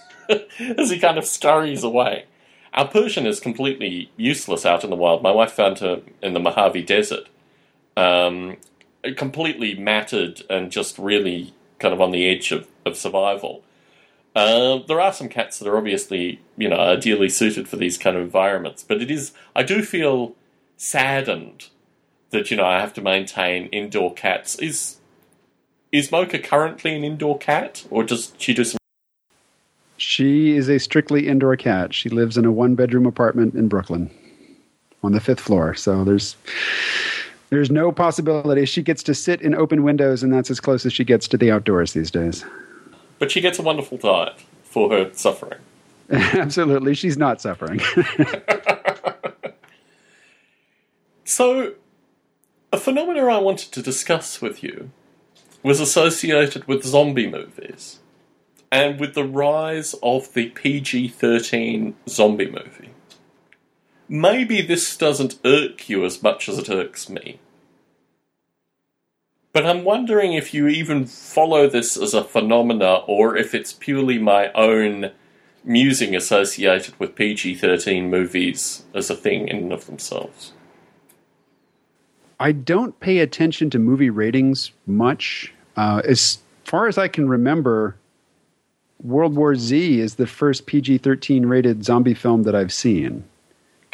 as 0.29 0.91
he 0.91 0.99
kind 0.99 1.17
of 1.17 1.25
scurries 1.25 1.83
away. 1.83 2.27
Our 2.75 2.87
Persian 2.87 3.25
is 3.25 3.41
completely 3.41 4.11
useless 4.19 4.67
out 4.67 4.85
in 4.85 4.91
the 4.91 4.97
wild. 4.97 5.23
My 5.23 5.33
wife 5.33 5.53
found 5.53 5.79
her 5.79 6.03
in 6.23 6.35
the 6.35 6.41
Mojave 6.41 6.83
Desert, 6.83 7.29
um, 7.97 8.59
completely 9.17 9.75
matted 9.75 10.43
and 10.51 10.71
just 10.71 10.99
really 10.99 11.55
kind 11.79 11.95
of 11.95 12.01
on 12.01 12.11
the 12.11 12.29
edge 12.29 12.53
of, 12.53 12.67
of 12.85 12.97
survival. 12.97 13.63
Uh, 14.35 14.79
there 14.87 15.01
are 15.01 15.13
some 15.13 15.29
cats 15.29 15.59
that 15.59 15.69
are 15.69 15.77
obviously, 15.77 16.41
you 16.57 16.69
know, 16.69 16.77
ideally 16.77 17.29
suited 17.29 17.69
for 17.69 17.77
these 17.77 17.99
kind 17.99 18.17
of 18.17 18.23
environments, 18.23 18.83
but 18.83 19.01
it 19.01 19.11
is, 19.11 19.33
I 19.57 19.63
do 19.63 19.83
feel 19.83 20.35
saddened 20.77 21.69
that, 22.31 22.51
you 22.51 22.57
know, 22.57 22.67
I 22.67 22.81
have 22.81 22.95
to 22.95 23.01
maintain 23.01 23.67
indoor 23.67 24.13
cats. 24.15 24.57
Is, 24.57 24.99
is 25.91 26.13
Mocha 26.13 26.39
currently 26.39 26.95
an 26.95 27.05
indoor 27.05 27.39
cat, 27.39 27.85
or 27.91 28.05
does 28.05 28.33
she 28.39 28.55
do 28.55 28.65
some 28.65 28.79
she 29.99 30.57
is 30.57 30.69
a 30.69 30.79
strictly 30.79 31.27
indoor 31.27 31.57
cat. 31.57 31.93
She 31.93 32.09
lives 32.09 32.39
in 32.39 32.45
a 32.45 32.53
one 32.53 32.77
bedroom 32.77 33.05
apartment 33.05 33.55
in 33.55 33.67
Brooklyn 33.69 34.11
on 35.03 35.13
the 35.13 35.21
fifth 35.21 35.41
floor. 35.41 35.75
So 35.75 36.05
there's 36.05 36.37
there's 37.51 37.71
no 37.71 37.93
possibility 37.93 38.65
she 38.65 38.83
gets 38.83 39.03
to 39.05 39.15
sit 39.15 39.41
in 39.41 39.55
open 39.55 39.83
windows 39.83 40.23
and 40.23 40.33
that's 40.33 40.51
as 40.51 40.61
close 40.61 40.85
as 40.85 40.93
she 40.93 41.05
gets 41.05 41.29
to 41.29 41.37
the 41.37 41.51
outdoors 41.51 41.93
these 41.93 42.11
days. 42.11 42.45
But 43.19 43.31
she 43.31 43.41
gets 43.41 43.59
a 43.59 43.63
wonderful 43.63 43.99
diet 43.99 44.35
for 44.65 44.91
her 44.91 45.11
suffering. 45.13 45.59
Absolutely, 46.11 46.95
she's 46.95 47.17
not 47.17 47.41
suffering. 47.41 47.81
so 51.25 51.75
a 52.73 52.79
phenomenon 52.79 53.29
I 53.29 53.39
wanted 53.39 53.73
to 53.73 53.83
discuss 53.83 54.41
with 54.41 54.63
you 54.63 54.91
was 55.63 55.81
associated 55.81 56.67
with 56.67 56.85
zombie 56.85 57.29
movies 57.29 57.99
and 58.71 59.01
with 59.01 59.15
the 59.15 59.25
rise 59.25 59.95
of 60.03 60.33
the 60.35 60.51
PG 60.51 61.09
13 61.09 61.95
zombie 62.09 62.51
movie. 62.51 62.91
Maybe 64.09 64.63
this 64.63 64.97
doesn't 64.97 65.39
irk 65.45 65.89
you 65.89 66.05
as 66.05 66.23
much 66.23 66.49
as 66.49 66.59
it 66.59 66.71
irks 66.71 67.09
me. 67.09 67.39
But 69.53 69.67
I'm 69.67 69.85
wondering 69.85 70.33
if 70.33 70.55
you 70.55 70.69
even 70.69 71.05
follow 71.07 71.69
this 71.69 71.97
as 71.97 72.15
a 72.15 72.25
phenomena 72.25 73.01
or 73.07 73.37
if 73.37 73.55
it's 73.55 73.73
purely 73.73 74.19
my 74.19 74.53
own 74.53 75.11
musing 75.65 76.15
associated 76.15 76.99
with 76.99 77.15
PG 77.15 77.57
13 77.57 78.09
movies 78.09 78.85
as 78.95 79.11
a 79.11 79.17
thing 79.17 79.49
in 79.49 79.57
and 79.57 79.73
of 79.73 79.87
themselves. 79.87 80.53
I 82.41 82.53
don't 82.53 82.99
pay 83.01 83.19
attention 83.19 83.69
to 83.71 83.79
movie 83.79 84.11
ratings 84.11 84.71
much. 84.87 85.53
Uh, 85.77 86.03
as 86.05 86.39
far 86.65 86.87
as 86.87 86.97
I 86.97 87.09
can 87.09 87.29
remember, 87.29 87.97
World 89.03 89.35
War 89.35 89.57
Z 89.57 90.01
is 90.01 90.15
the 90.15 90.27
first 90.27 90.67
PG 90.67 90.99
13 90.99 91.47
rated 91.47 91.85
zombie 91.85 92.15
film 92.15 92.45
that 92.45 92.55
I've 92.55 92.73
seen. 92.73 93.25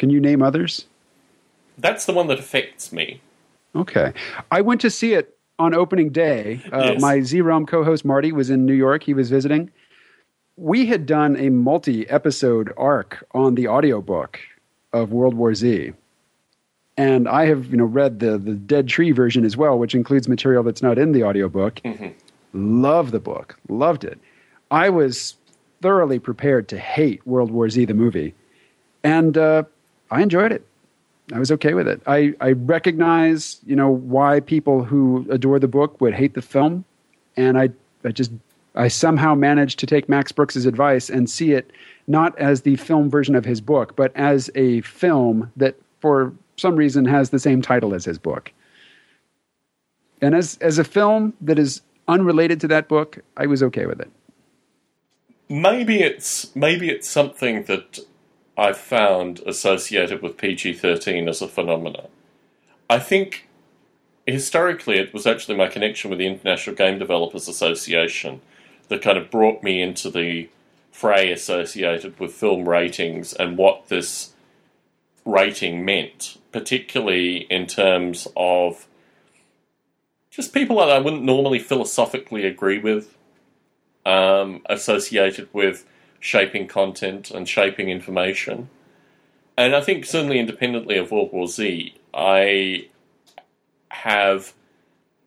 Can 0.05 0.11
you 0.11 0.19
name 0.19 0.43
others? 0.43 0.85
That's 1.79 2.05
the 2.05 2.13
one 2.13 2.27
that 2.27 2.37
affects 2.37 2.91
me. 2.91 3.21
Okay. 3.75 4.13
I 4.51 4.61
went 4.61 4.79
to 4.81 4.91
see 4.91 5.15
it 5.15 5.35
on 5.57 5.73
opening 5.73 6.11
day. 6.11 6.61
Uh, 6.71 6.91
yes. 6.91 7.01
My 7.01 7.21
Z 7.21 7.41
Realm 7.41 7.65
co 7.65 7.83
host 7.83 8.05
Marty 8.05 8.31
was 8.31 8.51
in 8.51 8.67
New 8.67 8.75
York. 8.75 9.01
He 9.01 9.15
was 9.15 9.31
visiting. 9.31 9.71
We 10.57 10.85
had 10.85 11.07
done 11.07 11.35
a 11.37 11.49
multi 11.49 12.07
episode 12.07 12.71
arc 12.77 13.25
on 13.31 13.55
the 13.55 13.67
audiobook 13.67 14.39
of 14.93 15.11
World 15.11 15.33
War 15.33 15.55
Z. 15.55 15.93
And 16.97 17.27
I 17.27 17.47
have, 17.47 17.71
you 17.71 17.77
know, 17.77 17.85
read 17.85 18.19
the 18.19 18.37
the 18.37 18.53
Dead 18.53 18.87
Tree 18.87 19.11
version 19.11 19.43
as 19.43 19.57
well, 19.57 19.79
which 19.79 19.95
includes 19.95 20.27
material 20.27 20.61
that's 20.61 20.83
not 20.83 20.99
in 20.99 21.13
the 21.13 21.23
audiobook. 21.23 21.81
Mm-hmm. 21.83 22.09
Love 22.53 23.09
the 23.09 23.19
book. 23.19 23.57
Loved 23.69 24.03
it. 24.03 24.19
I 24.69 24.87
was 24.87 25.33
thoroughly 25.81 26.19
prepared 26.19 26.67
to 26.67 26.77
hate 26.77 27.25
World 27.25 27.49
War 27.49 27.71
Z, 27.71 27.85
the 27.85 27.95
movie. 27.95 28.35
And 29.03 29.35
uh, 29.35 29.63
I 30.11 30.21
enjoyed 30.21 30.51
it. 30.51 30.65
I 31.33 31.39
was 31.39 31.51
okay 31.51 31.73
with 31.73 31.87
it. 31.87 32.01
I, 32.05 32.33
I 32.39 32.51
recognize, 32.51 33.59
you 33.65 33.75
know, 33.75 33.89
why 33.89 34.39
people 34.39 34.83
who 34.83 35.25
adore 35.29 35.59
the 35.59 35.67
book 35.67 35.99
would 35.99 36.13
hate 36.13 36.35
the 36.35 36.41
film. 36.41 36.85
And 37.35 37.57
I, 37.57 37.69
I 38.03 38.11
just, 38.11 38.31
I 38.75 38.87
somehow 38.87 39.33
managed 39.33 39.79
to 39.79 39.87
take 39.87 40.07
Max 40.07 40.31
Brooks' 40.31 40.65
advice 40.65 41.09
and 41.09 41.29
see 41.29 41.53
it 41.53 41.71
not 42.07 42.37
as 42.37 42.61
the 42.61 42.75
film 42.75 43.09
version 43.09 43.35
of 43.35 43.43
his 43.43 43.59
book, 43.59 43.95
but 43.95 44.15
as 44.15 44.51
a 44.53 44.81
film 44.81 45.51
that 45.55 45.75
for 45.99 46.31
some 46.57 46.75
reason 46.75 47.05
has 47.05 47.31
the 47.31 47.39
same 47.39 47.61
title 47.61 47.95
as 47.95 48.05
his 48.05 48.19
book. 48.19 48.51
And 50.21 50.35
as, 50.35 50.57
as 50.61 50.77
a 50.77 50.83
film 50.83 51.33
that 51.41 51.57
is 51.57 51.81
unrelated 52.07 52.61
to 52.61 52.67
that 52.67 52.87
book, 52.87 53.17
I 53.35 53.47
was 53.47 53.63
okay 53.63 53.87
with 53.87 53.99
it 53.99 54.11
maybe 55.49 56.01
it's 56.01 56.55
maybe 56.55 56.89
it's 56.89 57.07
something 57.07 57.63
that 57.63 57.99
I've 58.57 58.77
found 58.77 59.39
associated 59.45 60.21
with 60.21 60.37
PG 60.37 60.73
thirteen 60.75 61.27
as 61.27 61.41
a 61.41 61.47
phenomenon. 61.47 62.07
I 62.89 62.99
think 62.99 63.47
historically 64.25 64.97
it 64.97 65.13
was 65.13 65.27
actually 65.27 65.57
my 65.57 65.67
connection 65.67 66.09
with 66.09 66.19
the 66.19 66.27
International 66.27 66.75
Game 66.75 66.97
Developers 66.99 67.47
Association 67.47 68.41
that 68.87 69.01
kind 69.01 69.17
of 69.17 69.31
brought 69.31 69.63
me 69.63 69.81
into 69.81 70.09
the 70.09 70.49
fray 70.91 71.31
associated 71.31 72.19
with 72.19 72.33
film 72.33 72.69
ratings 72.69 73.33
and 73.33 73.57
what 73.57 73.89
this 73.89 74.33
rating 75.25 75.83
meant, 75.83 76.37
particularly 76.51 77.37
in 77.49 77.67
terms 77.67 78.27
of 78.37 78.87
just 80.29 80.53
people 80.53 80.77
that 80.77 80.89
I 80.89 80.99
wouldn't 80.99 81.23
normally 81.23 81.59
philosophically 81.59 82.45
agree 82.45 82.77
with 82.77 83.17
um, 84.05 84.61
associated 84.67 85.49
with 85.51 85.85
shaping 86.25 86.67
content 86.67 87.29
and 87.29 87.47
shaping 87.47 87.89
information. 87.89 88.67
And 89.55 89.75
I 89.75 89.81
think 89.81 90.05
certainly 90.05 90.39
independently 90.39 90.97
of 90.97 91.11
World 91.11 91.31
War 91.31 91.47
Z, 91.47 91.93
I 92.15 92.87
have, 93.89 94.53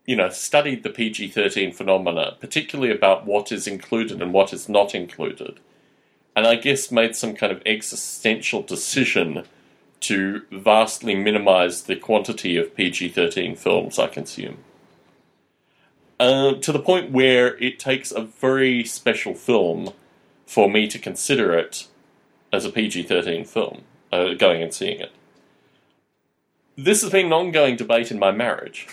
you 0.07 0.17
know, 0.17 0.29
studied 0.29 0.83
the 0.83 0.91
PG 0.91 1.29
13 1.29 1.73
phenomena, 1.73 2.37
particularly 2.41 2.93
about 2.93 3.25
what 3.25 3.53
is 3.53 3.69
included 3.69 4.21
and 4.21 4.33
what 4.33 4.53
is 4.53 4.69
not 4.69 4.93
included, 4.93 5.61
and 6.35 6.47
I 6.47 6.57
guess 6.57 6.91
made 6.91 7.15
some 7.15 7.35
kind 7.37 7.53
of 7.53 7.63
existential 7.65 8.63
decision 8.63 9.45
to 10.01 10.43
vastly 10.51 11.15
minimize 11.15 11.83
the 11.83 11.95
quantity 11.95 12.57
of 12.57 12.75
PG 12.75 13.11
13 13.11 13.55
films 13.55 14.01
I 14.01 14.09
consume. 14.09 14.59
Uh, 16.19 16.55
to 16.55 16.73
the 16.73 16.81
point 16.81 17.13
where 17.13 17.57
it 17.59 17.79
takes 17.79 18.11
a 18.11 18.23
very 18.23 18.85
special 18.85 19.35
film 19.35 19.93
for 20.49 20.71
me 20.71 20.89
to 20.89 20.99
consider 20.99 21.53
it 21.53 21.87
as 22.51 22.65
a 22.65 22.71
PG 22.71 23.03
13 23.03 23.45
film, 23.45 23.83
uh, 24.11 24.33
going 24.33 24.63
and 24.63 24.73
seeing 24.73 24.99
it. 24.99 25.13
This 26.75 27.03
has 27.03 27.13
been 27.13 27.27
an 27.27 27.33
ongoing 27.35 27.77
debate 27.77 28.11
in 28.11 28.19
my 28.19 28.31
marriage. 28.31 28.89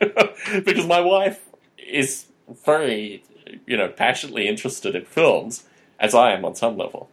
because 0.00 0.86
my 0.86 1.00
wife 1.00 1.50
is 1.76 2.24
very, 2.64 3.22
you 3.66 3.76
know, 3.76 3.88
passionately 3.88 4.48
interested 4.48 4.96
in 4.96 5.04
films, 5.04 5.64
as 5.98 6.14
I 6.14 6.32
am 6.32 6.46
on 6.46 6.54
some 6.54 6.78
level, 6.78 7.10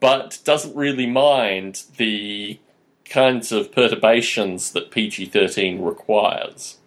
but 0.00 0.38
doesn't 0.44 0.76
really 0.76 1.06
mind 1.06 1.82
the 1.96 2.60
kinds 3.04 3.50
of 3.50 3.72
perturbations 3.72 4.70
that 4.70 4.92
PG 4.92 5.26
13 5.26 5.82
requires. 5.82 6.78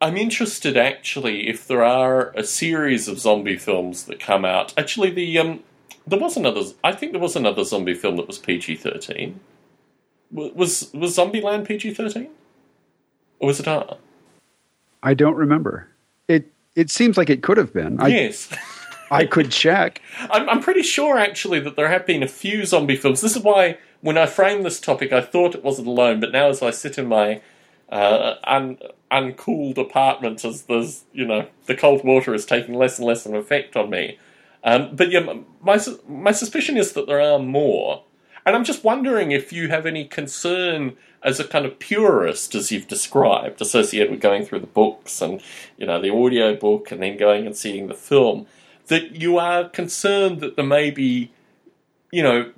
I'm 0.00 0.16
interested 0.16 0.76
actually 0.76 1.48
if 1.48 1.66
there 1.66 1.84
are 1.84 2.30
a 2.30 2.42
series 2.42 3.06
of 3.06 3.18
zombie 3.18 3.56
films 3.56 4.04
that 4.04 4.18
come 4.18 4.44
out. 4.44 4.72
Actually, 4.78 5.10
the 5.10 5.38
um, 5.38 5.62
there 6.06 6.18
was 6.18 6.36
another. 6.36 6.62
I 6.82 6.92
think 6.92 7.12
there 7.12 7.20
was 7.20 7.36
another 7.36 7.64
zombie 7.64 7.94
film 7.94 8.16
that 8.16 8.26
was 8.26 8.38
PG 8.38 8.76
thirteen. 8.76 9.40
Was 10.32 10.90
was 10.94 11.16
Zombieland 11.16 11.66
PG 11.66 11.94
thirteen, 11.94 12.30
or 13.40 13.48
was 13.48 13.60
it 13.60 13.68
R? 13.68 13.98
I 15.02 15.14
don't 15.14 15.36
remember. 15.36 15.88
It 16.28 16.50
it 16.74 16.90
seems 16.90 17.18
like 17.18 17.28
it 17.28 17.42
could 17.42 17.58
have 17.58 17.72
been. 17.72 18.00
I, 18.00 18.08
yes. 18.08 18.48
I 19.10 19.26
could 19.26 19.50
check. 19.50 20.00
I'm, 20.30 20.48
I'm 20.48 20.60
pretty 20.62 20.82
sure 20.82 21.18
actually 21.18 21.58
that 21.60 21.74
there 21.74 21.88
have 21.88 22.06
been 22.06 22.22
a 22.22 22.28
few 22.28 22.64
zombie 22.64 22.94
films. 22.94 23.20
This 23.20 23.34
is 23.34 23.42
why 23.42 23.78
when 24.02 24.16
I 24.16 24.26
framed 24.26 24.64
this 24.64 24.80
topic, 24.80 25.12
I 25.12 25.20
thought 25.20 25.56
it 25.56 25.64
wasn't 25.64 25.88
alone. 25.88 26.20
But 26.20 26.30
now, 26.30 26.48
as 26.48 26.62
I 26.62 26.70
sit 26.70 26.96
in 26.96 27.06
my 27.06 27.42
uh, 27.90 28.34
un, 28.44 28.78
uncooled 29.10 29.78
apartment 29.78 30.44
as 30.44 30.62
there's, 30.62 31.04
you 31.12 31.26
know, 31.26 31.46
the 31.66 31.74
cold 31.74 32.04
water 32.04 32.34
is 32.34 32.46
taking 32.46 32.74
less 32.74 32.98
and 32.98 33.06
less 33.06 33.26
of 33.26 33.32
an 33.32 33.38
effect 33.38 33.76
on 33.76 33.90
me. 33.90 34.18
Um, 34.62 34.94
but 34.94 35.10
yeah, 35.10 35.20
my, 35.62 35.80
my 36.08 36.32
suspicion 36.32 36.76
is 36.76 36.92
that 36.92 37.06
there 37.06 37.20
are 37.20 37.38
more. 37.38 38.04
And 38.46 38.56
I'm 38.56 38.64
just 38.64 38.84
wondering 38.84 39.32
if 39.32 39.52
you 39.52 39.68
have 39.68 39.86
any 39.86 40.04
concern 40.04 40.96
as 41.22 41.38
a 41.38 41.46
kind 41.46 41.66
of 41.66 41.78
purist, 41.78 42.54
as 42.54 42.72
you've 42.72 42.88
described, 42.88 43.60
associated 43.60 44.10
with 44.10 44.20
going 44.20 44.44
through 44.44 44.60
the 44.60 44.66
books 44.66 45.20
and, 45.20 45.42
you 45.76 45.86
know, 45.86 46.00
the 46.00 46.14
audio 46.14 46.56
book 46.56 46.90
and 46.90 47.02
then 47.02 47.16
going 47.16 47.46
and 47.46 47.56
seeing 47.56 47.88
the 47.88 47.94
film, 47.94 48.46
that 48.86 49.12
you 49.12 49.38
are 49.38 49.68
concerned 49.68 50.40
that 50.40 50.56
there 50.56 50.64
may 50.64 50.90
be, 50.90 51.30
you 52.10 52.22
know, 52.22 52.50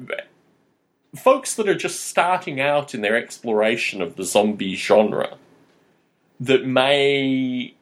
folks 1.15 1.55
that 1.55 1.69
are 1.69 1.75
just 1.75 2.01
starting 2.07 2.61
out 2.61 2.95
in 2.95 3.01
their 3.01 3.17
exploration 3.17 4.01
of 4.01 4.17
the 4.17 4.25
zombie 4.25 4.75
genre 4.75 5.37
that 6.41 6.67
may, 6.67 7.75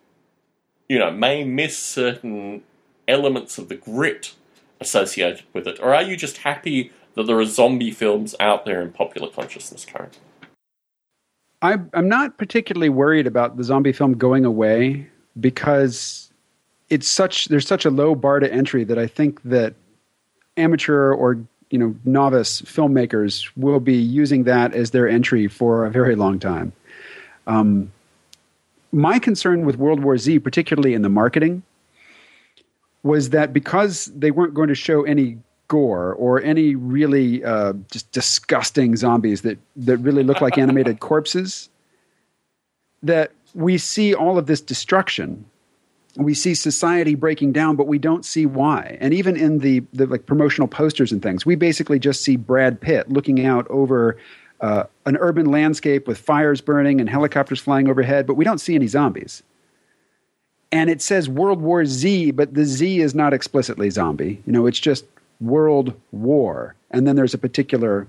you 0.88 0.98
know, 0.98 1.10
may 1.10 1.44
miss 1.44 1.78
certain 1.78 2.62
elements 3.06 3.58
of 3.58 3.68
the 3.68 3.76
grit 3.76 4.34
associated 4.80 5.44
with 5.52 5.66
it? 5.66 5.78
Or 5.80 5.94
are 5.94 6.02
you 6.02 6.16
just 6.16 6.38
happy 6.38 6.92
that 7.14 7.24
there 7.24 7.38
are 7.38 7.44
zombie 7.44 7.90
films 7.90 8.34
out 8.40 8.64
there 8.64 8.80
in 8.80 8.92
popular 8.92 9.28
consciousness 9.28 9.84
currently? 9.84 10.20
I'm 11.62 12.08
not 12.08 12.38
particularly 12.38 12.88
worried 12.88 13.26
about 13.26 13.58
the 13.58 13.64
zombie 13.64 13.92
film 13.92 14.14
going 14.16 14.46
away 14.46 15.06
because 15.38 16.32
it's 16.88 17.06
such 17.06 17.48
there's 17.48 17.66
such 17.66 17.84
a 17.84 17.90
low 17.90 18.14
bar 18.14 18.40
to 18.40 18.50
entry 18.50 18.82
that 18.84 18.98
I 18.98 19.06
think 19.06 19.42
that 19.42 19.74
amateur 20.56 21.12
or 21.12 21.38
you 21.70 21.78
know 21.78 21.94
novice 22.04 22.62
filmmakers 22.62 23.48
will 23.56 23.80
be 23.80 23.96
using 23.96 24.44
that 24.44 24.74
as 24.74 24.90
their 24.90 25.08
entry 25.08 25.46
for 25.46 25.84
a 25.84 25.90
very 25.90 26.16
long 26.16 26.38
time. 26.38 26.72
Um, 27.46 27.92
my 28.92 29.18
concern 29.18 29.64
with 29.64 29.76
World 29.76 30.02
War 30.02 30.18
Z, 30.18 30.40
particularly 30.40 30.94
in 30.94 31.02
the 31.02 31.08
marketing, 31.08 31.62
was 33.02 33.30
that 33.30 33.52
because 33.52 34.06
they 34.06 34.30
weren't 34.30 34.54
going 34.54 34.68
to 34.68 34.74
show 34.74 35.04
any 35.04 35.38
gore 35.68 36.14
or 36.14 36.42
any 36.42 36.74
really 36.74 37.44
uh, 37.44 37.72
just 37.90 38.10
disgusting 38.10 38.96
zombies 38.96 39.42
that, 39.42 39.58
that 39.76 39.96
really 39.98 40.24
look 40.24 40.40
like 40.40 40.58
animated 40.64 41.00
corpses, 41.00 41.68
that 43.02 43.30
we 43.54 43.78
see 43.78 44.14
all 44.14 44.36
of 44.36 44.46
this 44.46 44.60
destruction 44.60 45.44
we 46.16 46.34
see 46.34 46.54
society 46.54 47.14
breaking 47.14 47.52
down, 47.52 47.76
but 47.76 47.86
we 47.86 47.98
don't 47.98 48.24
see 48.24 48.46
why. 48.46 48.96
And 49.00 49.14
even 49.14 49.36
in 49.36 49.58
the, 49.58 49.82
the 49.92 50.06
like 50.06 50.26
promotional 50.26 50.68
posters 50.68 51.12
and 51.12 51.22
things, 51.22 51.46
we 51.46 51.54
basically 51.54 51.98
just 51.98 52.22
see 52.22 52.36
Brad 52.36 52.80
Pitt 52.80 53.08
looking 53.10 53.46
out 53.46 53.66
over 53.68 54.16
uh, 54.60 54.84
an 55.06 55.16
urban 55.18 55.46
landscape 55.46 56.06
with 56.06 56.18
fires 56.18 56.60
burning 56.60 57.00
and 57.00 57.08
helicopters 57.08 57.60
flying 57.60 57.88
overhead, 57.88 58.26
but 58.26 58.34
we 58.34 58.44
don't 58.44 58.58
see 58.58 58.74
any 58.74 58.86
zombies. 58.86 59.42
And 60.72 60.90
it 60.90 61.02
says 61.02 61.28
World 61.28 61.60
War 61.60 61.84
Z, 61.84 62.32
but 62.32 62.54
the 62.54 62.64
Z 62.64 63.00
is 63.00 63.14
not 63.14 63.32
explicitly 63.32 63.90
zombie. 63.90 64.42
You 64.46 64.52
know, 64.52 64.66
it's 64.66 64.78
just 64.78 65.04
World 65.40 65.98
War, 66.12 66.74
and 66.90 67.06
then 67.06 67.16
there's 67.16 67.34
a 67.34 67.38
particular 67.38 68.06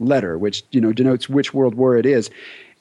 letter 0.00 0.38
which 0.38 0.62
you 0.70 0.80
know 0.80 0.92
denotes 0.92 1.28
which 1.28 1.52
World 1.52 1.74
War 1.74 1.96
it 1.96 2.06
is. 2.06 2.30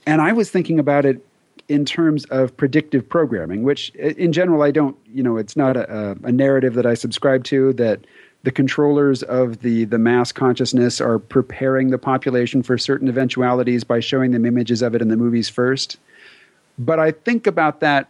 And 0.05 0.21
I 0.21 0.33
was 0.33 0.51
thinking 0.51 0.77
about 0.79 1.05
it 1.05 1.25
in 1.67 1.85
terms 1.85 2.25
of 2.25 2.55
predictive 2.55 3.07
programming, 3.07 3.63
which 3.63 3.89
in 3.95 4.31
general 4.31 4.61
I 4.61 4.71
don't, 4.71 4.95
you 5.13 5.21
know, 5.21 5.37
it's 5.37 5.57
not 5.57 5.75
a, 5.75 6.17
a, 6.23 6.31
narrative 6.31 6.75
that 6.75 6.85
I 6.85 6.93
subscribe 6.93 7.43
to 7.45 7.73
that 7.73 7.99
the 8.43 8.51
controllers 8.51 9.23
of 9.23 9.59
the, 9.61 9.83
the 9.83 9.97
mass 9.97 10.31
consciousness 10.31 11.01
are 11.01 11.19
preparing 11.19 11.89
the 11.89 11.97
population 11.97 12.63
for 12.63 12.77
certain 12.77 13.09
eventualities 13.09 13.83
by 13.83 13.99
showing 13.99 14.31
them 14.31 14.45
images 14.45 14.81
of 14.81 14.95
it 14.95 15.01
in 15.01 15.09
the 15.09 15.17
movies 15.17 15.49
first. 15.49 15.97
But 16.79 16.99
I 16.99 17.11
think 17.11 17.47
about 17.47 17.81
that 17.81 18.07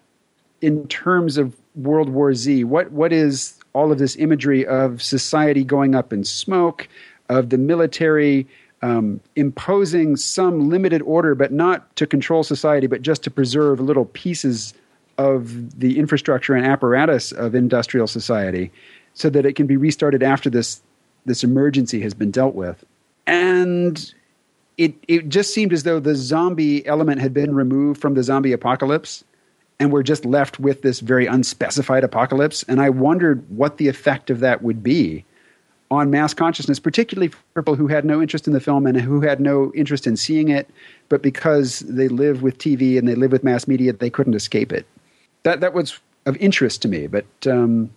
in 0.61 0.87
terms 0.87 1.37
of 1.37 1.55
World 1.75 2.09
War 2.09 2.33
Z. 2.33 2.63
What, 2.63 2.91
what 2.91 3.13
is 3.13 3.57
all 3.73 3.91
of 3.91 3.97
this 3.97 4.15
imagery 4.17 4.65
of 4.65 5.01
society 5.01 5.63
going 5.63 5.95
up 5.95 6.11
in 6.11 6.23
smoke, 6.23 6.87
of 7.29 7.49
the 7.49 7.57
military 7.57 8.47
um, 8.81 9.19
imposing 9.35 10.15
some 10.15 10.69
limited 10.69 11.01
order, 11.01 11.35
but 11.35 11.51
not 11.51 11.95
to 11.95 12.05
control 12.05 12.43
society, 12.43 12.87
but 12.87 13.01
just 13.01 13.23
to 13.23 13.31
preserve 13.31 13.79
little 13.79 14.05
pieces 14.05 14.73
of 15.17 15.79
the 15.79 15.97
infrastructure 15.97 16.53
and 16.53 16.65
apparatus 16.65 17.31
of 17.31 17.55
industrial 17.55 18.07
society 18.07 18.71
so 19.13 19.29
that 19.29 19.45
it 19.45 19.53
can 19.53 19.65
be 19.65 19.77
restarted 19.77 20.21
after 20.21 20.49
this, 20.49 20.81
this 21.25 21.43
emergency 21.43 22.01
has 22.01 22.13
been 22.13 22.29
dealt 22.29 22.53
with. 22.53 22.85
And 23.25 24.13
it, 24.77 24.93
it 25.07 25.27
just 25.27 25.53
seemed 25.53 25.73
as 25.73 25.83
though 25.83 25.99
the 25.99 26.15
zombie 26.15 26.85
element 26.85 27.19
had 27.19 27.33
been 27.33 27.55
removed 27.55 27.99
from 27.99 28.13
the 28.13 28.21
zombie 28.21 28.51
apocalypse 28.51 29.23
and 29.79 29.91
we're 29.91 30.03
just 30.03 30.25
left 30.25 30.59
with 30.59 30.81
this 30.81 30.99
very 30.99 31.27
unspecified 31.27 32.03
apocalypse. 32.03 32.63
And 32.63 32.81
I 32.81 32.89
wondered 32.89 33.47
what 33.49 33.77
the 33.77 33.87
effect 33.87 34.29
of 34.29 34.39
that 34.39 34.63
would 34.63 34.81
be 34.81 35.25
on 35.89 36.11
mass 36.11 36.33
consciousness, 36.33 36.79
particularly 36.79 37.29
for 37.29 37.37
people 37.55 37.75
who 37.75 37.87
had 37.87 38.03
no 38.03 38.21
interest 38.21 38.47
in 38.47 38.53
the 38.53 38.59
film 38.59 38.85
and 38.85 38.99
who 38.99 39.21
had 39.21 39.39
no 39.39 39.71
interest 39.73 40.05
in 40.05 40.17
seeing 40.17 40.49
it, 40.49 40.69
but 41.09 41.21
because 41.21 41.79
they 41.79 42.07
live 42.07 42.41
with 42.41 42.57
TV 42.57 42.97
and 42.97 43.07
they 43.07 43.15
live 43.15 43.31
with 43.31 43.43
mass 43.43 43.67
media, 43.67 43.93
they 43.93 44.09
couldn't 44.09 44.33
escape 44.33 44.71
it. 44.71 44.85
That 45.43 45.61
that 45.61 45.73
was 45.73 45.99
of 46.25 46.35
interest 46.37 46.81
to 46.81 46.87
me, 46.89 47.07
but 47.07 47.25
um, 47.45 47.89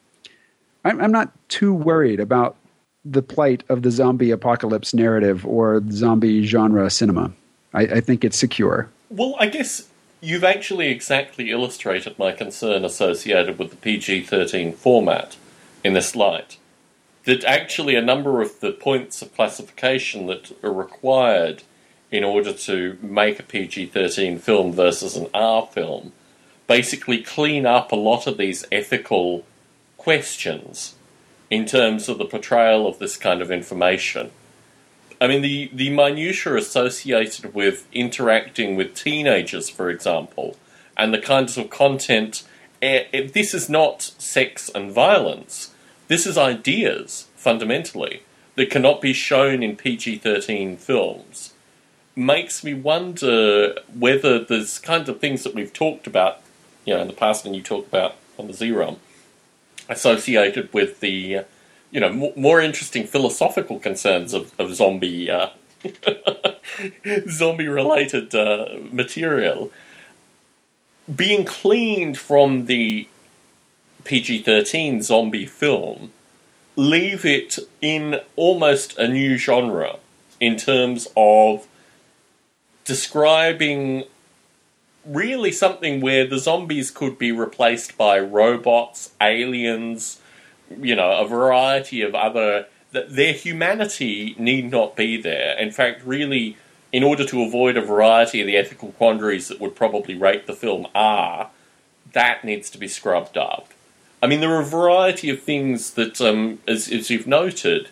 I'm, 0.84 1.00
I'm 1.00 1.12
not 1.12 1.32
too 1.48 1.74
worried 1.74 2.20
about 2.20 2.56
the 3.04 3.22
plight 3.22 3.64
of 3.68 3.82
the 3.82 3.90
zombie 3.90 4.30
apocalypse 4.30 4.94
narrative 4.94 5.44
or 5.46 5.82
zombie 5.90 6.44
genre 6.44 6.88
cinema. 6.90 7.32
I, 7.74 7.82
I 7.82 8.00
think 8.00 8.24
it's 8.24 8.36
secure. 8.36 8.88
Well, 9.08 9.34
I 9.40 9.46
guess 9.46 9.88
you've 10.20 10.44
actually 10.44 10.88
exactly 10.88 11.50
illustrated 11.50 12.18
my 12.18 12.30
concern 12.32 12.84
associated 12.84 13.58
with 13.58 13.70
the 13.70 13.76
PG 13.76 14.24
13 14.24 14.74
format 14.74 15.36
in 15.82 15.94
this 15.94 16.14
light 16.14 16.58
that 17.30 17.44
actually 17.44 17.94
a 17.94 18.02
number 18.02 18.42
of 18.42 18.58
the 18.58 18.72
points 18.72 19.22
of 19.22 19.32
classification 19.36 20.26
that 20.26 20.50
are 20.64 20.72
required 20.72 21.62
in 22.10 22.24
order 22.24 22.52
to 22.52 22.98
make 23.00 23.38
a 23.38 23.44
PG 23.44 23.86
13 23.86 24.36
film 24.40 24.72
versus 24.72 25.14
an 25.14 25.28
R 25.32 25.64
film 25.64 26.10
basically 26.66 27.22
clean 27.22 27.66
up 27.66 27.92
a 27.92 27.96
lot 27.96 28.26
of 28.26 28.36
these 28.36 28.64
ethical 28.72 29.44
questions 29.96 30.96
in 31.50 31.66
terms 31.66 32.08
of 32.08 32.18
the 32.18 32.24
portrayal 32.24 32.88
of 32.88 32.98
this 32.98 33.16
kind 33.16 33.40
of 33.40 33.52
information. 33.52 34.32
I 35.20 35.28
mean, 35.28 35.42
the, 35.42 35.70
the 35.72 35.90
minutiae 35.90 36.56
associated 36.56 37.54
with 37.54 37.86
interacting 37.92 38.74
with 38.74 38.96
teenagers, 38.96 39.68
for 39.68 39.88
example, 39.88 40.56
and 40.96 41.14
the 41.14 41.20
kinds 41.20 41.56
of 41.56 41.70
content. 41.70 42.42
Eh, 42.82 43.28
this 43.32 43.54
is 43.54 43.68
not 43.68 44.02
sex 44.18 44.68
and 44.74 44.90
violence 44.90 45.72
this 46.10 46.26
is 46.26 46.36
ideas, 46.36 47.28
fundamentally, 47.36 48.24
that 48.56 48.68
cannot 48.68 49.00
be 49.00 49.12
shown 49.12 49.62
in 49.62 49.76
PG 49.76 50.18
13 50.18 50.76
films. 50.76 51.54
makes 52.16 52.64
me 52.64 52.74
wonder 52.74 53.76
whether 53.96 54.42
there's 54.42 54.80
kinds 54.80 55.08
of 55.08 55.20
things 55.20 55.44
that 55.44 55.54
we've 55.54 55.72
talked 55.72 56.08
about, 56.08 56.42
you 56.84 56.92
know, 56.92 57.00
in 57.00 57.06
the 57.06 57.12
past, 57.14 57.46
and 57.46 57.54
you 57.54 57.62
talk 57.62 57.86
about 57.86 58.16
on 58.40 58.48
the 58.48 58.52
C 58.52 58.72
Realm, 58.72 58.96
associated 59.88 60.72
with 60.72 60.98
the, 60.98 61.42
you 61.92 62.00
know, 62.00 62.08
m- 62.08 62.32
more 62.34 62.60
interesting 62.60 63.06
philosophical 63.06 63.78
concerns 63.78 64.34
of, 64.34 64.52
of 64.58 64.74
zombie, 64.74 65.30
uh, 65.30 65.50
zombie-related 67.28 68.34
uh, 68.34 68.66
material 68.90 69.70
being 71.14 71.44
cleaned 71.44 72.18
from 72.18 72.66
the 72.66 73.06
PG-13 74.04 75.02
zombie 75.02 75.46
film, 75.46 76.12
leave 76.76 77.24
it 77.24 77.58
in 77.80 78.20
almost 78.36 78.96
a 78.98 79.08
new 79.08 79.36
genre 79.36 79.96
in 80.40 80.56
terms 80.56 81.08
of 81.16 81.66
describing 82.84 84.04
really 85.04 85.52
something 85.52 86.00
where 86.00 86.26
the 86.26 86.38
zombies 86.38 86.90
could 86.90 87.18
be 87.18 87.32
replaced 87.32 87.96
by 87.96 88.18
robots, 88.18 89.12
aliens, 89.20 90.20
you 90.80 90.94
know, 90.94 91.12
a 91.12 91.26
variety 91.26 92.02
of 92.02 92.14
other. 92.14 92.66
That 92.92 93.14
Their 93.14 93.32
humanity 93.32 94.34
need 94.38 94.70
not 94.70 94.96
be 94.96 95.20
there. 95.20 95.56
In 95.58 95.70
fact, 95.70 96.02
really, 96.04 96.56
in 96.92 97.04
order 97.04 97.24
to 97.26 97.42
avoid 97.42 97.76
a 97.76 97.80
variety 97.80 98.40
of 98.40 98.46
the 98.46 98.56
ethical 98.56 98.92
quandaries 98.92 99.48
that 99.48 99.60
would 99.60 99.76
probably 99.76 100.16
rate 100.16 100.46
the 100.46 100.52
film 100.52 100.88
R, 100.94 101.50
that 102.12 102.44
needs 102.44 102.68
to 102.70 102.78
be 102.78 102.88
scrubbed 102.88 103.36
up. 103.36 103.68
I 104.22 104.26
mean, 104.26 104.40
there 104.40 104.54
are 104.54 104.60
a 104.60 104.64
variety 104.64 105.30
of 105.30 105.42
things 105.42 105.92
that, 105.92 106.20
um, 106.20 106.58
as, 106.68 106.90
as 106.90 107.10
you've 107.10 107.26
noted, 107.26 107.88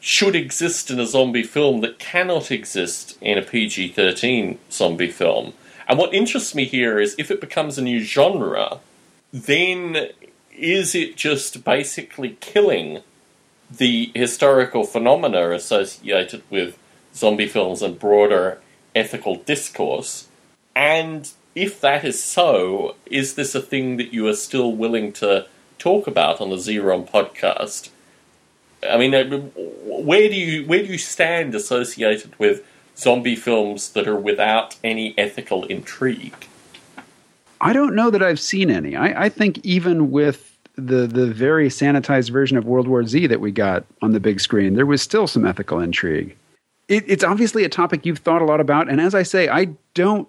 should 0.00 0.34
exist 0.34 0.90
in 0.90 0.98
a 0.98 1.06
zombie 1.06 1.44
film 1.44 1.80
that 1.80 1.98
cannot 1.98 2.50
exist 2.50 3.16
in 3.20 3.38
a 3.38 3.42
PG 3.42 3.92
13 3.92 4.58
zombie 4.70 5.10
film. 5.10 5.54
And 5.88 5.98
what 5.98 6.12
interests 6.12 6.54
me 6.54 6.64
here 6.64 6.98
is 6.98 7.14
if 7.18 7.30
it 7.30 7.40
becomes 7.40 7.78
a 7.78 7.82
new 7.82 8.00
genre, 8.00 8.80
then 9.32 10.08
is 10.56 10.94
it 10.94 11.16
just 11.16 11.64
basically 11.64 12.36
killing 12.40 13.02
the 13.70 14.10
historical 14.14 14.84
phenomena 14.84 15.52
associated 15.52 16.42
with 16.50 16.76
zombie 17.14 17.48
films 17.48 17.80
and 17.80 17.98
broader 17.98 18.60
ethical 18.94 19.36
discourse? 19.36 20.28
And 20.74 21.30
if 21.54 21.80
that 21.80 22.04
is 22.04 22.22
so, 22.22 22.96
is 23.06 23.34
this 23.34 23.54
a 23.54 23.62
thing 23.62 23.96
that 23.96 24.12
you 24.12 24.26
are 24.26 24.34
still 24.34 24.72
willing 24.72 25.12
to 25.14 25.46
talk 25.82 26.06
about 26.06 26.40
on 26.40 26.50
the 26.50 26.58
C 26.58 26.78
Realm 26.78 27.04
podcast? 27.06 27.90
I 28.88 28.96
mean, 28.96 29.14
uh, 29.14 29.24
where 29.84 30.28
do 30.28 30.36
you 30.36 30.66
where 30.66 30.80
do 30.80 30.86
you 30.86 30.98
stand 30.98 31.54
associated 31.54 32.38
with 32.38 32.64
zombie 32.96 33.36
films 33.36 33.90
that 33.90 34.06
are 34.06 34.18
without 34.18 34.76
any 34.84 35.14
ethical 35.18 35.64
intrigue? 35.64 36.46
I 37.60 37.72
don't 37.72 37.94
know 37.94 38.10
that 38.10 38.22
I've 38.22 38.40
seen 38.40 38.70
any. 38.70 38.96
I, 38.96 39.24
I 39.24 39.28
think 39.28 39.64
even 39.64 40.10
with 40.10 40.56
the 40.76 41.06
the 41.06 41.26
very 41.26 41.68
sanitized 41.68 42.30
version 42.30 42.56
of 42.56 42.64
World 42.64 42.88
War 42.88 43.04
Z 43.06 43.26
that 43.26 43.40
we 43.40 43.50
got 43.50 43.84
on 44.02 44.12
the 44.12 44.20
big 44.20 44.40
screen, 44.40 44.74
there 44.74 44.86
was 44.86 45.02
still 45.02 45.26
some 45.26 45.44
ethical 45.44 45.80
intrigue. 45.80 46.36
It, 46.88 47.04
it's 47.06 47.24
obviously 47.24 47.64
a 47.64 47.68
topic 47.68 48.04
you've 48.04 48.18
thought 48.18 48.42
a 48.42 48.44
lot 48.44 48.60
about, 48.60 48.88
and 48.88 49.00
as 49.00 49.14
I 49.14 49.22
say, 49.22 49.48
I 49.48 49.68
don't 49.94 50.28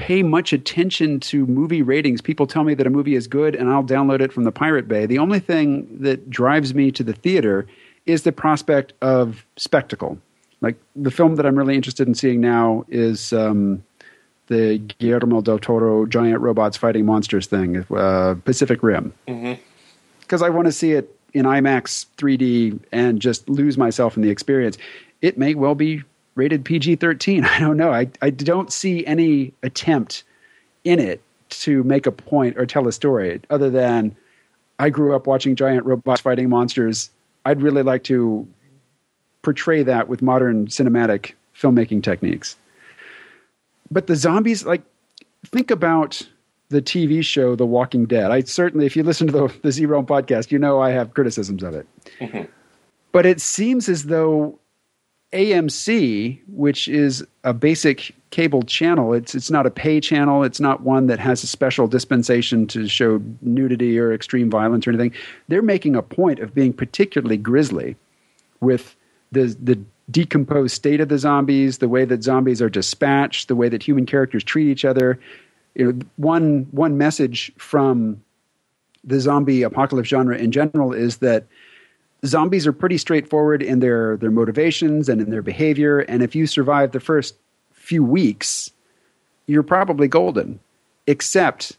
pay 0.00 0.22
much 0.22 0.54
attention 0.54 1.20
to 1.20 1.44
movie 1.46 1.82
ratings. 1.82 2.22
People 2.22 2.46
tell 2.46 2.64
me 2.64 2.72
that 2.72 2.86
a 2.86 2.90
movie 2.90 3.14
is 3.14 3.26
good, 3.26 3.54
and 3.54 3.68
I'll 3.68 3.84
download 3.84 4.22
it 4.22 4.32
from 4.32 4.44
the 4.44 4.52
Pirate 4.52 4.88
Bay. 4.88 5.04
The 5.04 5.18
only 5.18 5.40
thing 5.40 5.86
that 6.00 6.30
drives 6.30 6.74
me 6.74 6.90
to 6.92 7.04
the 7.04 7.12
theater 7.12 7.66
is 8.06 8.22
the 8.22 8.32
prospect 8.32 8.94
of 9.02 9.44
spectacle. 9.58 10.18
Like 10.62 10.76
the 10.96 11.10
film 11.10 11.36
that 11.36 11.44
I'm 11.44 11.54
really 11.54 11.74
interested 11.74 12.08
in 12.08 12.14
seeing 12.14 12.40
now 12.40 12.86
is 12.88 13.34
um, 13.34 13.84
the 14.46 14.78
Guillermo 14.78 15.42
del 15.42 15.58
Toro 15.58 16.06
giant 16.06 16.40
robots 16.40 16.78
fighting 16.78 17.04
monsters 17.04 17.46
thing, 17.46 17.84
uh, 17.94 18.36
Pacific 18.44 18.82
Rim. 18.82 19.12
Because 19.26 19.46
mm-hmm. 20.40 20.44
I 20.44 20.48
want 20.48 20.64
to 20.64 20.72
see 20.72 20.92
it 20.92 21.14
in 21.34 21.44
IMAX 21.44 22.06
3D 22.16 22.80
and 22.90 23.20
just 23.20 23.48
lose 23.50 23.76
myself 23.76 24.16
in 24.16 24.22
the 24.22 24.30
experience. 24.30 24.78
It 25.20 25.36
may 25.36 25.54
well 25.54 25.74
be 25.74 26.02
rated 26.40 26.64
PG 26.64 26.96
13. 26.96 27.44
I 27.56 27.58
don't 27.58 27.76
know. 27.76 27.92
I, 27.92 28.08
I 28.22 28.30
don't 28.30 28.72
see 28.72 29.06
any 29.06 29.52
attempt 29.62 30.24
in 30.84 30.98
it 30.98 31.20
to 31.50 31.84
make 31.84 32.06
a 32.06 32.12
point 32.12 32.56
or 32.56 32.64
tell 32.64 32.88
a 32.88 32.92
story 32.92 33.40
other 33.50 33.68
than 33.68 34.16
I 34.78 34.88
grew 34.88 35.14
up 35.14 35.26
watching 35.26 35.54
giant 35.54 35.84
robots 35.84 36.22
fighting 36.22 36.48
monsters 36.48 37.10
I'd 37.44 37.62
really 37.62 37.82
like 37.82 38.04
to 38.04 38.46
portray 39.42 39.82
that 39.82 40.08
with 40.08 40.22
modern 40.22 40.66
cinematic 40.66 41.32
filmmaking 41.56 42.02
techniques. 42.02 42.56
But 43.90 44.06
the 44.06 44.16
zombies, 44.16 44.64
like, 44.64 44.82
think 45.46 45.70
about 45.70 46.22
the 46.68 46.82
TV 46.82 47.24
show 47.24 47.56
The 47.56 47.66
Walking 47.66 48.06
Dead. 48.06 48.30
I 48.30 48.42
certainly, 48.42 48.86
if 48.86 48.94
you 48.94 49.02
listen 49.02 49.26
to 49.28 49.32
the, 49.32 49.54
the 49.62 49.72
C 49.72 49.86
Realm 49.86 50.06
podcast, 50.06 50.50
you 50.50 50.58
know 50.58 50.80
I 50.80 50.90
have 50.90 51.14
criticisms 51.14 51.62
of 51.62 51.74
it. 51.74 51.86
Mm-hmm. 52.20 52.42
But 53.12 53.26
it 53.26 53.40
seems 53.40 53.88
as 53.88 54.04
though 54.04 54.59
AMC, 55.32 56.40
which 56.48 56.88
is 56.88 57.24
a 57.44 57.54
basic 57.54 58.14
cable 58.30 58.62
channel, 58.62 59.12
it's 59.12 59.34
it's 59.34 59.50
not 59.50 59.66
a 59.66 59.70
pay 59.70 60.00
channel. 60.00 60.42
It's 60.42 60.60
not 60.60 60.82
one 60.82 61.06
that 61.06 61.18
has 61.18 61.42
a 61.44 61.46
special 61.46 61.86
dispensation 61.86 62.66
to 62.68 62.88
show 62.88 63.22
nudity 63.42 63.98
or 63.98 64.12
extreme 64.12 64.50
violence 64.50 64.86
or 64.86 64.90
anything. 64.90 65.12
They're 65.48 65.62
making 65.62 65.94
a 65.94 66.02
point 66.02 66.40
of 66.40 66.54
being 66.54 66.72
particularly 66.72 67.36
grisly 67.36 67.96
with 68.60 68.96
the 69.30 69.56
the 69.62 69.78
decomposed 70.10 70.74
state 70.74 71.00
of 71.00 71.08
the 71.08 71.18
zombies, 71.18 71.78
the 71.78 71.88
way 71.88 72.04
that 72.04 72.24
zombies 72.24 72.60
are 72.60 72.70
dispatched, 72.70 73.46
the 73.46 73.54
way 73.54 73.68
that 73.68 73.82
human 73.82 74.06
characters 74.06 74.42
treat 74.42 74.68
each 74.68 74.84
other. 74.84 75.20
You 75.76 75.92
know, 75.92 76.00
one 76.16 76.66
one 76.72 76.98
message 76.98 77.52
from 77.56 78.20
the 79.04 79.20
zombie 79.20 79.62
apocalypse 79.62 80.08
genre 80.08 80.36
in 80.36 80.50
general 80.50 80.92
is 80.92 81.18
that 81.18 81.46
zombies 82.24 82.66
are 82.66 82.72
pretty 82.72 82.98
straightforward 82.98 83.62
in 83.62 83.80
their 83.80 84.16
their 84.16 84.30
motivations 84.30 85.08
and 85.08 85.20
in 85.20 85.30
their 85.30 85.42
behavior. 85.42 86.00
And 86.00 86.22
if 86.22 86.34
you 86.34 86.46
survive 86.46 86.92
the 86.92 87.00
first 87.00 87.34
few 87.72 88.04
weeks 88.04 88.70
you're 89.50 89.62
probably 89.64 90.06
golden 90.06 90.60
except 91.08 91.76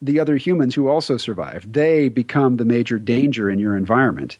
the 0.00 0.18
other 0.18 0.38
humans 0.38 0.74
who 0.74 0.88
also 0.88 1.18
survive. 1.18 1.70
They 1.70 2.08
become 2.08 2.56
the 2.56 2.64
major 2.64 2.98
danger 2.98 3.50
in 3.50 3.58
your 3.58 3.76
environment. 3.76 4.38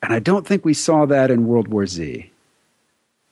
And 0.00 0.12
i 0.12 0.20
don't 0.20 0.46
think 0.46 0.64
we 0.64 0.74
saw 0.74 1.04
that 1.06 1.30
in 1.30 1.48
world 1.48 1.68
war 1.68 1.86
z. 1.86 2.30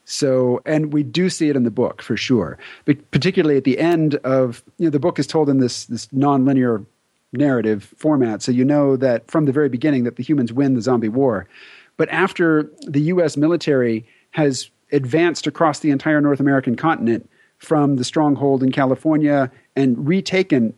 So 0.05 0.61
and 0.67 0.93
we 0.93 1.05
do 1.05 1.31
see 1.31 1.49
it 1.49 1.57
in 1.57 1.63
the 1.63 1.71
book 1.71 2.03
for 2.03 2.17
sure. 2.17 2.59
But 2.85 3.11
particularly 3.13 3.57
at 3.57 3.65
the 3.65 3.79
end 3.79 4.17
of 4.17 4.65
you 4.79 4.87
know 4.87 4.91
the 4.91 4.99
book 4.99 5.21
is 5.21 5.29
told 5.29 5.49
in 5.49 5.61
this 5.61 5.85
this 5.85 6.09
nonlinear 6.09 6.85
narrative 7.33 7.93
format. 7.97 8.43
So 8.43 8.53
you 8.53 8.64
know 8.64 8.97
that 8.97 9.30
from 9.30 9.47
the 9.47 9.53
very 9.53 9.68
beginning 9.68 10.05
that 10.05 10.16
the 10.16 10.22
humans 10.22 10.53
win 10.53 10.74
the 10.74 10.83
zombie 10.83 11.09
war. 11.09 11.49
But 11.97 12.09
after 12.11 12.70
the 12.83 13.01
US 13.03 13.37
military 13.37 14.07
has 14.33 14.70
advanced 14.93 15.47
across 15.47 15.80
the 15.80 15.91
entire 15.91 16.20
North 16.20 16.41
American 16.41 16.76
continent 16.76 17.28
from 17.59 17.97
the 17.97 18.05
stronghold 18.05 18.62
in 18.62 18.72
California 18.72 19.51
and 19.76 20.07
retaken 20.07 20.74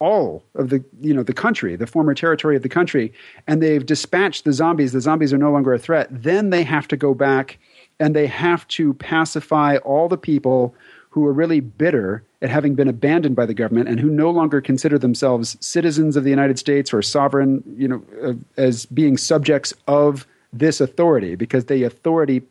all 0.00 0.44
of 0.54 0.70
the 0.70 0.84
you 1.00 1.12
know 1.12 1.24
the 1.24 1.32
country, 1.32 1.74
the 1.74 1.86
former 1.86 2.14
territory 2.14 2.56
of 2.56 2.62
the 2.62 2.68
country, 2.68 3.12
and 3.46 3.62
they've 3.62 3.84
dispatched 3.84 4.44
the 4.44 4.52
zombies. 4.52 4.92
The 4.92 5.00
zombies 5.00 5.32
are 5.32 5.38
no 5.38 5.50
longer 5.50 5.74
a 5.74 5.78
threat. 5.78 6.08
Then 6.10 6.50
they 6.50 6.62
have 6.62 6.86
to 6.88 6.96
go 6.96 7.14
back 7.14 7.58
and 7.98 8.14
they 8.14 8.26
have 8.26 8.66
to 8.68 8.94
pacify 8.94 9.76
all 9.78 10.08
the 10.08 10.16
people 10.16 10.74
who 11.10 11.26
are 11.26 11.32
really 11.32 11.60
bitter 11.60 12.22
at 12.40 12.50
having 12.50 12.74
been 12.74 12.88
abandoned 12.88 13.34
by 13.34 13.46
the 13.46 13.54
government 13.54 13.88
and 13.88 13.98
who 13.98 14.10
no 14.10 14.30
longer 14.30 14.60
consider 14.60 14.98
themselves 14.98 15.56
citizens 15.60 16.16
of 16.16 16.24
the 16.24 16.30
United 16.30 16.58
States 16.58 16.92
or 16.92 17.02
sovereign, 17.02 17.62
you 17.76 17.88
know, 17.88 18.02
uh, 18.22 18.34
as 18.56 18.86
being 18.86 19.16
subjects 19.16 19.74
of 19.88 20.26
this 20.52 20.80
authority 20.80 21.34
because 21.34 21.64
the 21.64 21.82
authority 21.82 22.42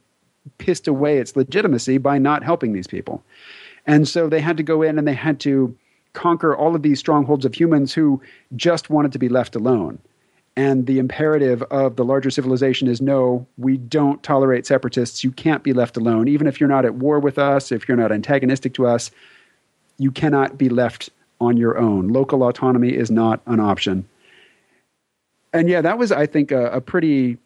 pissed 0.57 0.87
away 0.87 1.17
its 1.17 1.35
legitimacy 1.35 1.97
by 1.97 2.17
not 2.17 2.43
helping 2.43 2.73
these 2.73 2.87
people. 2.87 3.23
And 3.85 4.07
so 4.07 4.27
they 4.27 4.41
had 4.41 4.57
to 4.57 4.63
go 4.63 4.81
in 4.81 4.97
and 4.97 5.07
they 5.07 5.13
had 5.13 5.39
to 5.41 5.75
conquer 6.13 6.55
all 6.55 6.75
of 6.75 6.81
these 6.81 6.99
strongholds 6.99 7.45
of 7.45 7.53
humans 7.53 7.93
who 7.93 8.21
just 8.55 8.89
wanted 8.89 9.13
to 9.13 9.19
be 9.19 9.29
left 9.29 9.55
alone. 9.55 9.99
And 10.57 10.87
the 10.87 10.97
imperative 10.97 11.61
of 11.63 11.95
the 11.95 12.03
larger 12.03 12.31
civilization 12.31 12.87
is 12.87 12.99
no, 12.99 13.45
we 13.57 13.77
don't 13.77 14.23
tolerate 14.23 14.65
separatists. 14.65 15.23
You 15.23 15.31
can't 15.31 15.61
be 15.61 15.71
left 15.71 15.95
alone. 15.95 16.27
Even 16.27 16.47
if 16.47 16.59
you're 16.59 16.67
not 16.67 16.85
at 16.85 16.95
war 16.95 17.19
with 17.19 17.37
us, 17.37 17.71
if 17.71 17.87
you're 17.87 17.97
not 17.97 18.11
antagonistic 18.11 18.73
to 18.73 18.87
us, 18.87 19.11
you 19.97 20.11
cannot 20.11 20.57
be 20.57 20.69
left 20.69 21.09
on 21.39 21.57
your 21.57 21.77
own. 21.77 22.07
Local 22.09 22.43
autonomy 22.43 22.93
is 22.95 23.11
not 23.11 23.41
an 23.45 23.59
option. 23.59 24.07
And 25.53 25.69
yeah, 25.69 25.81
that 25.81 25.97
was, 25.97 26.11
I 26.11 26.25
think, 26.25 26.51
a, 26.51 26.67
a 26.71 26.81
pretty 26.81 27.37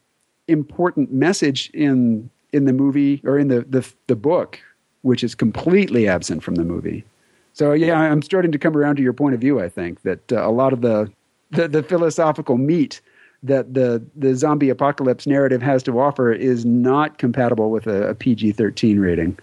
important 0.47 1.13
message 1.13 1.69
in 1.73 2.29
in 2.53 2.65
the 2.65 2.73
movie 2.73 3.21
or 3.23 3.39
in 3.39 3.47
the, 3.47 3.61
the 3.61 3.89
the 4.07 4.15
book, 4.15 4.59
which 5.03 5.23
is 5.23 5.35
completely 5.35 6.07
absent 6.07 6.43
from 6.43 6.55
the 6.55 6.63
movie. 6.63 7.05
So 7.53 7.73
yeah, 7.73 7.99
I'm 7.99 8.21
starting 8.21 8.51
to 8.51 8.57
come 8.57 8.75
around 8.75 8.95
to 8.97 9.01
your 9.01 9.13
point 9.13 9.35
of 9.35 9.41
view. 9.41 9.59
I 9.59 9.69
think 9.69 10.01
that 10.03 10.31
uh, 10.31 10.47
a 10.47 10.51
lot 10.51 10.73
of 10.73 10.81
the 10.81 11.11
the, 11.51 11.67
the 11.67 11.83
philosophical 11.83 12.57
meat 12.57 13.01
that 13.43 13.73
the 13.73 14.03
the 14.15 14.35
zombie 14.35 14.69
apocalypse 14.69 15.27
narrative 15.27 15.61
has 15.61 15.83
to 15.83 15.99
offer 15.99 16.31
is 16.31 16.65
not 16.65 17.17
compatible 17.17 17.71
with 17.71 17.87
a, 17.87 18.09
a 18.09 18.15
PG 18.15 18.53
thirteen 18.53 18.99
rating. 18.99 19.37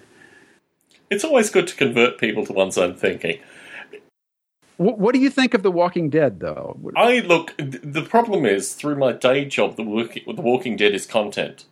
It's 1.10 1.24
always 1.24 1.50
good 1.50 1.66
to 1.68 1.76
convert 1.76 2.18
people 2.18 2.44
to 2.46 2.52
one's 2.52 2.78
own 2.78 2.94
thinking. 2.94 3.40
What, 4.76 4.98
what 4.98 5.12
do 5.12 5.20
you 5.20 5.30
think 5.30 5.54
of 5.54 5.62
The 5.62 5.72
Walking 5.72 6.08
Dead, 6.08 6.40
though? 6.40 6.78
I 6.96 7.20
look. 7.20 7.54
The 7.58 8.06
problem 8.08 8.46
is 8.46 8.74
through 8.74 8.96
my 8.96 9.12
day 9.12 9.44
job, 9.44 9.76
the 9.76 9.82
working, 9.82 10.22
the 10.26 10.40
Walking 10.40 10.76
Dead 10.76 10.94
is 10.94 11.06
content. 11.06 11.64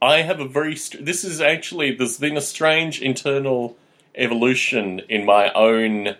I 0.00 0.22
have 0.22 0.40
a 0.40 0.46
very. 0.46 0.74
This 0.74 1.24
is 1.24 1.40
actually 1.40 1.94
there's 1.94 2.18
been 2.18 2.36
a 2.36 2.42
strange 2.42 3.02
internal 3.02 3.76
evolution 4.14 5.00
in 5.08 5.24
my 5.24 5.52
own 5.52 6.16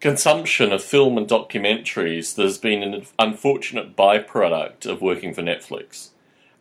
consumption 0.00 0.72
of 0.72 0.82
film 0.82 1.18
and 1.18 1.28
documentaries. 1.28 2.34
There's 2.34 2.58
been 2.58 2.82
an 2.82 3.06
unfortunate 3.18 3.96
byproduct 3.96 4.86
of 4.86 5.02
working 5.02 5.34
for 5.34 5.42
Netflix. 5.42 6.10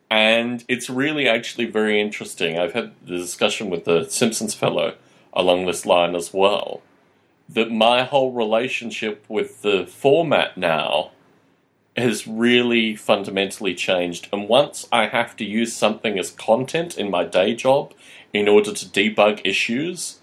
And 0.09 0.63
it's 0.67 0.89
really 0.89 1.27
actually 1.27 1.65
very 1.65 2.01
interesting. 2.01 2.57
I've 2.57 2.73
had 2.73 2.93
the 3.05 3.17
discussion 3.17 3.69
with 3.69 3.85
the 3.85 4.05
Simpsons 4.05 4.55
fellow 4.55 4.95
along 5.33 5.65
this 5.65 5.85
line 5.85 6.15
as 6.15 6.33
well. 6.33 6.81
That 7.47 7.71
my 7.71 8.03
whole 8.03 8.31
relationship 8.31 9.23
with 9.27 9.61
the 9.61 9.85
format 9.85 10.57
now 10.57 11.11
has 11.95 12.27
really 12.27 12.95
fundamentally 12.95 13.75
changed. 13.75 14.29
And 14.31 14.47
once 14.47 14.87
I 14.91 15.07
have 15.07 15.35
to 15.37 15.45
use 15.45 15.73
something 15.73 16.17
as 16.17 16.31
content 16.31 16.97
in 16.97 17.11
my 17.11 17.23
day 17.23 17.55
job 17.55 17.93
in 18.33 18.47
order 18.47 18.71
to 18.73 18.85
debug 18.85 19.41
issues, 19.43 20.19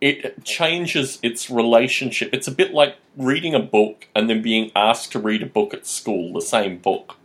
it 0.00 0.44
changes 0.44 1.18
its 1.22 1.50
relationship. 1.50 2.30
It's 2.32 2.48
a 2.48 2.52
bit 2.52 2.72
like 2.72 2.96
reading 3.16 3.54
a 3.54 3.60
book 3.60 4.06
and 4.14 4.28
then 4.28 4.42
being 4.42 4.70
asked 4.74 5.12
to 5.12 5.18
read 5.18 5.42
a 5.42 5.46
book 5.46 5.74
at 5.74 5.86
school, 5.86 6.32
the 6.32 6.40
same 6.40 6.78
book. 6.78 7.17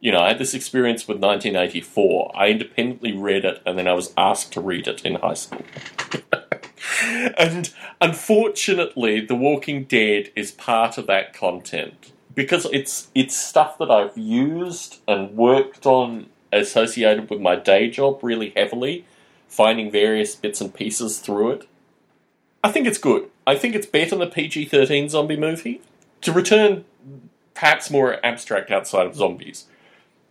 You 0.00 0.12
know, 0.12 0.20
I 0.20 0.28
had 0.28 0.38
this 0.38 0.54
experience 0.54 1.08
with 1.08 1.18
1984. 1.18 2.32
I 2.34 2.48
independently 2.48 3.12
read 3.12 3.44
it 3.44 3.62
and 3.64 3.78
then 3.78 3.88
I 3.88 3.94
was 3.94 4.12
asked 4.16 4.52
to 4.52 4.60
read 4.60 4.86
it 4.86 5.04
in 5.04 5.16
high 5.16 5.34
school. 5.34 5.62
and 7.38 7.72
unfortunately, 8.00 9.20
The 9.20 9.34
Walking 9.34 9.84
Dead 9.84 10.30
is 10.36 10.50
part 10.50 10.98
of 10.98 11.06
that 11.06 11.32
content 11.32 12.12
because 12.34 12.66
it's 12.72 13.08
it's 13.14 13.36
stuff 13.36 13.78
that 13.78 13.90
I've 13.90 14.16
used 14.16 15.00
and 15.08 15.36
worked 15.36 15.86
on 15.86 16.26
associated 16.52 17.28
with 17.30 17.40
my 17.40 17.56
day 17.56 17.90
job 17.90 18.20
really 18.22 18.52
heavily, 18.54 19.04
finding 19.48 19.90
various 19.90 20.34
bits 20.34 20.60
and 20.60 20.72
pieces 20.72 21.18
through 21.18 21.52
it. 21.52 21.68
I 22.62 22.70
think 22.70 22.86
it's 22.86 22.98
good. 22.98 23.30
I 23.46 23.56
think 23.56 23.74
it's 23.74 23.86
better 23.86 24.10
than 24.10 24.20
the 24.20 24.26
PG 24.26 24.66
13 24.66 25.08
zombie 25.08 25.36
movie. 25.36 25.80
To 26.22 26.32
return 26.32 26.84
perhaps 27.54 27.90
more 27.90 28.24
abstract 28.24 28.70
outside 28.70 29.06
of 29.06 29.14
zombies, 29.14 29.66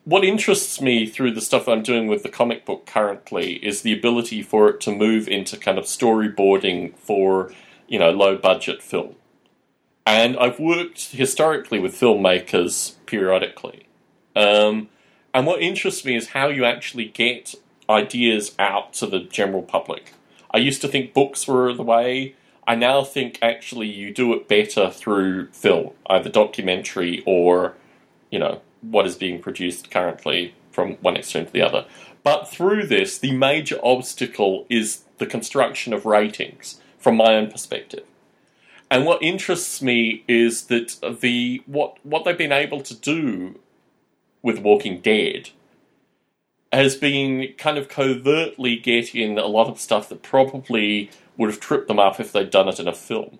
what 0.06 0.24
interests 0.24 0.80
me 0.80 1.08
through 1.08 1.32
the 1.32 1.42
stuff 1.42 1.68
I'm 1.68 1.82
doing 1.82 2.08
with 2.08 2.22
the 2.22 2.30
comic 2.30 2.64
book 2.64 2.86
currently 2.86 3.54
is 3.66 3.82
the 3.82 3.92
ability 3.92 4.44
for 4.44 4.70
it 4.70 4.80
to 4.82 4.92
move 4.92 5.28
into 5.28 5.58
kind 5.58 5.80
of 5.80 5.86
storyboarding 5.86 6.96
for, 6.96 7.52
you 7.88 7.98
know, 7.98 8.12
low 8.12 8.38
budget 8.38 8.84
film. 8.84 9.16
And 10.06 10.38
I've 10.38 10.60
worked 10.60 11.12
historically 11.12 11.80
with 11.80 12.00
filmmakers 12.00 12.94
periodically. 13.08 13.88
Um, 14.36 14.90
and 15.34 15.48
what 15.48 15.62
interests 15.62 16.06
me 16.06 16.16
is 16.16 16.30
how 16.30 16.50
you 16.50 16.66
actually 16.66 17.06
get 17.06 17.56
ideas 17.90 18.54
out 18.60 18.94
to 18.94 19.08
the 19.08 19.20
general 19.20 19.64
public. 19.64 20.14
I 20.52 20.60
used 20.60 20.82
to 20.82 20.88
think 20.88 21.16
books 21.16 21.48
were 21.48 21.74
the 21.74 21.84
way. 21.84 22.36
I 22.68 22.76
now 22.76 23.04
think 23.04 23.40
actually 23.42 23.88
you 23.88 24.14
do 24.14 24.34
it 24.34 24.48
better 24.48 24.92
through 24.92 25.48
film, 25.48 25.94
either 26.08 26.30
documentary 26.30 27.24
or, 27.26 27.74
you 28.30 28.38
know, 28.38 28.62
what 28.82 29.06
is 29.06 29.16
being 29.16 29.42
produced 29.42 29.92
currently 29.92 30.54
from 30.72 30.94
one 30.96 31.18
extreme 31.18 31.46
to 31.46 31.52
the 31.52 31.62
other. 31.62 31.86
But 32.24 32.48
through 32.48 32.88
this, 32.88 33.18
the 33.18 33.32
major 33.32 33.80
obstacle 33.84 34.66
is 34.70 35.04
the 35.18 35.26
construction 35.26 35.94
of 35.94 36.06
ratings 36.06 36.82
from 36.98 37.16
my 37.16 37.36
own 37.36 37.52
perspective. 37.52 38.04
And 38.90 39.06
what 39.06 39.22
interests 39.24 39.82
me 39.82 40.24
is 40.28 40.64
that 40.64 40.96
the 41.22 41.62
what 41.66 41.98
what 42.04 42.24
they've 42.24 42.38
been 42.38 42.52
able 42.52 42.82
to 42.82 42.96
do 42.96 43.60
with 44.42 44.60
Walking 44.60 45.02
Dead 45.02 45.50
has 46.72 46.96
been 46.96 47.54
kind 47.58 47.78
of 47.78 47.90
covertly 47.90 48.76
getting 48.76 49.38
a 49.38 49.48
lot 49.48 49.68
of 49.68 49.80
stuff 49.80 50.10
that 50.10 50.22
probably 50.22 51.10
would 51.38 51.50
have 51.50 51.60
tripped 51.60 51.88
them 51.88 52.00
up 52.00 52.20
if 52.20 52.32
they'd 52.32 52.50
done 52.50 52.68
it 52.68 52.80
in 52.80 52.88
a 52.88 52.94
film. 52.94 53.40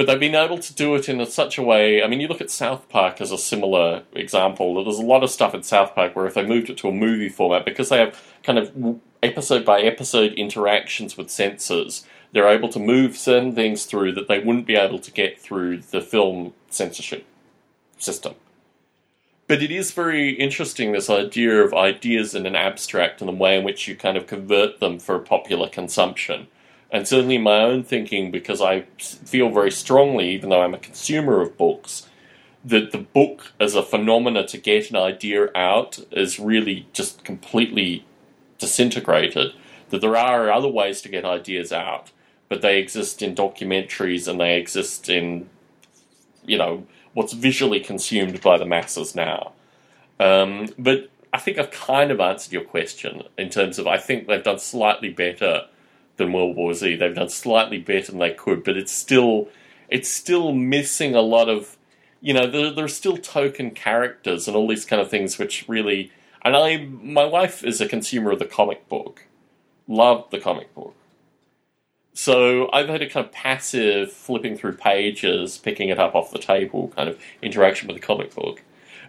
But 0.00 0.06
they've 0.06 0.18
been 0.18 0.34
able 0.34 0.56
to 0.56 0.74
do 0.74 0.94
it 0.94 1.10
in 1.10 1.20
a, 1.20 1.26
such 1.26 1.58
a 1.58 1.62
way. 1.62 2.02
I 2.02 2.06
mean, 2.06 2.22
you 2.22 2.26
look 2.26 2.40
at 2.40 2.50
South 2.50 2.88
Park 2.88 3.20
as 3.20 3.30
a 3.30 3.36
similar 3.36 4.04
example. 4.14 4.82
There's 4.82 4.98
a 4.98 5.02
lot 5.02 5.22
of 5.22 5.28
stuff 5.28 5.54
in 5.54 5.62
South 5.62 5.94
Park 5.94 6.16
where 6.16 6.24
if 6.24 6.32
they 6.32 6.46
moved 6.46 6.70
it 6.70 6.78
to 6.78 6.88
a 6.88 6.90
movie 6.90 7.28
format, 7.28 7.66
because 7.66 7.90
they 7.90 7.98
have 7.98 8.18
kind 8.42 8.58
of 8.58 8.98
episode 9.22 9.62
by 9.62 9.82
episode 9.82 10.32
interactions 10.32 11.18
with 11.18 11.28
censors, 11.28 12.06
they're 12.32 12.48
able 12.48 12.70
to 12.70 12.78
move 12.78 13.14
certain 13.14 13.54
things 13.54 13.84
through 13.84 14.12
that 14.12 14.26
they 14.26 14.38
wouldn't 14.38 14.64
be 14.64 14.74
able 14.74 15.00
to 15.00 15.10
get 15.10 15.38
through 15.38 15.76
the 15.76 16.00
film 16.00 16.54
censorship 16.70 17.26
system. 17.98 18.36
But 19.48 19.62
it 19.62 19.70
is 19.70 19.90
very 19.90 20.30
interesting 20.30 20.92
this 20.92 21.10
idea 21.10 21.62
of 21.62 21.74
ideas 21.74 22.34
in 22.34 22.46
an 22.46 22.56
abstract 22.56 23.20
and 23.20 23.28
the 23.28 23.34
way 23.34 23.58
in 23.58 23.64
which 23.64 23.86
you 23.86 23.96
kind 23.96 24.16
of 24.16 24.26
convert 24.26 24.80
them 24.80 24.98
for 24.98 25.18
popular 25.18 25.68
consumption. 25.68 26.46
And 26.92 27.06
certainly 27.06 27.38
my 27.38 27.60
own 27.60 27.84
thinking, 27.84 28.30
because 28.30 28.60
I 28.60 28.82
feel 28.98 29.50
very 29.50 29.70
strongly, 29.70 30.30
even 30.30 30.50
though 30.50 30.62
I'm 30.62 30.74
a 30.74 30.78
consumer 30.78 31.40
of 31.40 31.56
books, 31.56 32.08
that 32.64 32.90
the 32.90 32.98
book 32.98 33.52
as 33.60 33.74
a 33.74 33.82
phenomena 33.82 34.46
to 34.48 34.58
get 34.58 34.90
an 34.90 34.96
idea 34.96 35.48
out 35.54 36.00
is 36.10 36.40
really 36.40 36.88
just 36.92 37.24
completely 37.24 38.04
disintegrated. 38.58 39.52
That 39.90 40.00
there 40.00 40.16
are 40.16 40.50
other 40.50 40.68
ways 40.68 41.00
to 41.02 41.08
get 41.08 41.24
ideas 41.24 41.72
out 41.72 42.10
but 42.50 42.62
they 42.62 42.78
exist 42.78 43.22
in 43.22 43.34
documentaries 43.34 44.28
and 44.28 44.38
they 44.38 44.58
exist 44.58 45.08
in, 45.08 45.48
you 46.44 46.58
know, 46.58 46.84
what's 47.14 47.32
visually 47.32 47.80
consumed 47.80 48.40
by 48.42 48.58
the 48.58 48.66
masses 48.66 49.14
now. 49.14 49.52
Um, 50.18 50.68
but 50.76 51.10
I 51.32 51.38
think 51.38 51.58
I've 51.58 51.70
kind 51.70 52.10
of 52.10 52.20
answered 52.20 52.52
your 52.52 52.64
question 52.64 53.22
in 53.38 53.50
terms 53.50 53.78
of 53.78 53.86
I 53.86 53.98
think 53.98 54.26
they've 54.26 54.42
done 54.42 54.58
slightly 54.58 55.10
better 55.10 55.66
than 56.20 56.32
World 56.32 56.56
War 56.56 56.74
Z. 56.74 56.96
They've 56.96 57.14
done 57.14 57.28
slightly 57.28 57.78
better 57.78 58.12
than 58.12 58.20
they 58.20 58.32
could, 58.32 58.62
but 58.62 58.76
it's 58.76 58.92
still 58.92 59.48
it's 59.88 60.08
still 60.08 60.52
missing 60.52 61.14
a 61.14 61.20
lot 61.20 61.48
of 61.48 61.76
you 62.20 62.32
know 62.32 62.46
there, 62.46 62.70
there 62.70 62.84
are 62.84 62.88
still 62.88 63.16
token 63.16 63.72
characters 63.72 64.46
and 64.46 64.56
all 64.56 64.68
these 64.68 64.84
kind 64.84 65.02
of 65.02 65.10
things 65.10 65.38
which 65.38 65.64
really 65.68 66.12
and 66.42 66.54
I 66.56 66.76
my 66.78 67.24
wife 67.24 67.64
is 67.64 67.80
a 67.80 67.88
consumer 67.88 68.30
of 68.30 68.38
the 68.38 68.44
comic 68.44 68.88
book, 68.88 69.26
loved 69.88 70.30
the 70.30 70.38
comic 70.38 70.74
book, 70.74 70.94
so 72.12 72.68
I've 72.72 72.88
had 72.88 73.02
a 73.02 73.08
kind 73.08 73.24
of 73.24 73.32
passive 73.32 74.12
flipping 74.12 74.56
through 74.56 74.74
pages, 74.74 75.58
picking 75.58 75.88
it 75.88 75.98
up 75.98 76.14
off 76.14 76.30
the 76.30 76.38
table 76.38 76.92
kind 76.94 77.08
of 77.08 77.18
interaction 77.40 77.88
with 77.88 77.96
the 77.96 78.06
comic 78.06 78.34
book. 78.34 78.62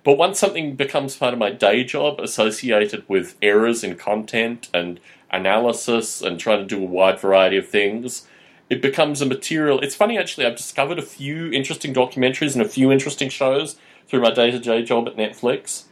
But 0.04 0.18
once 0.18 0.40
something 0.40 0.76
becomes 0.76 1.16
part 1.16 1.34
of 1.34 1.40
my 1.40 1.52
day 1.52 1.84
job 1.84 2.20
associated 2.20 3.08
with 3.08 3.36
errors 3.42 3.84
in 3.84 3.96
content 3.96 4.70
and 4.74 5.00
analysis 5.32 6.22
and 6.22 6.40
trying 6.40 6.60
to 6.60 6.76
do 6.76 6.82
a 6.82 6.86
wide 6.86 7.20
variety 7.20 7.58
of 7.58 7.68
things, 7.68 8.28
it 8.70 8.82
becomes 8.82 9.22
a 9.22 9.26
material. 9.26 9.80
It's 9.80 9.96
funny 9.96 10.18
actually, 10.18 10.46
I've 10.46 10.58
discovered 10.58 11.00
a 11.00 11.04
few 11.04 11.52
interesting 11.52 11.94
documentaries 11.94 12.54
and 12.54 12.62
a 12.62 12.70
few 12.70 12.92
interesting 12.92 13.30
shows 13.30 13.78
through 14.08 14.22
my 14.22 14.32
day 14.32 14.52
to 14.52 14.60
day 14.60 14.84
job 14.84 15.08
at 15.08 15.16
Netflix, 15.16 15.84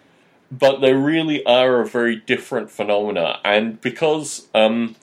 but 0.52 0.80
they 0.80 0.94
really 0.94 1.46
are 1.46 1.82
a 1.82 1.88
very 1.88 2.16
different 2.16 2.70
phenomena. 2.70 3.40
And 3.44 3.80
because 3.82 4.48
um, 4.54 4.96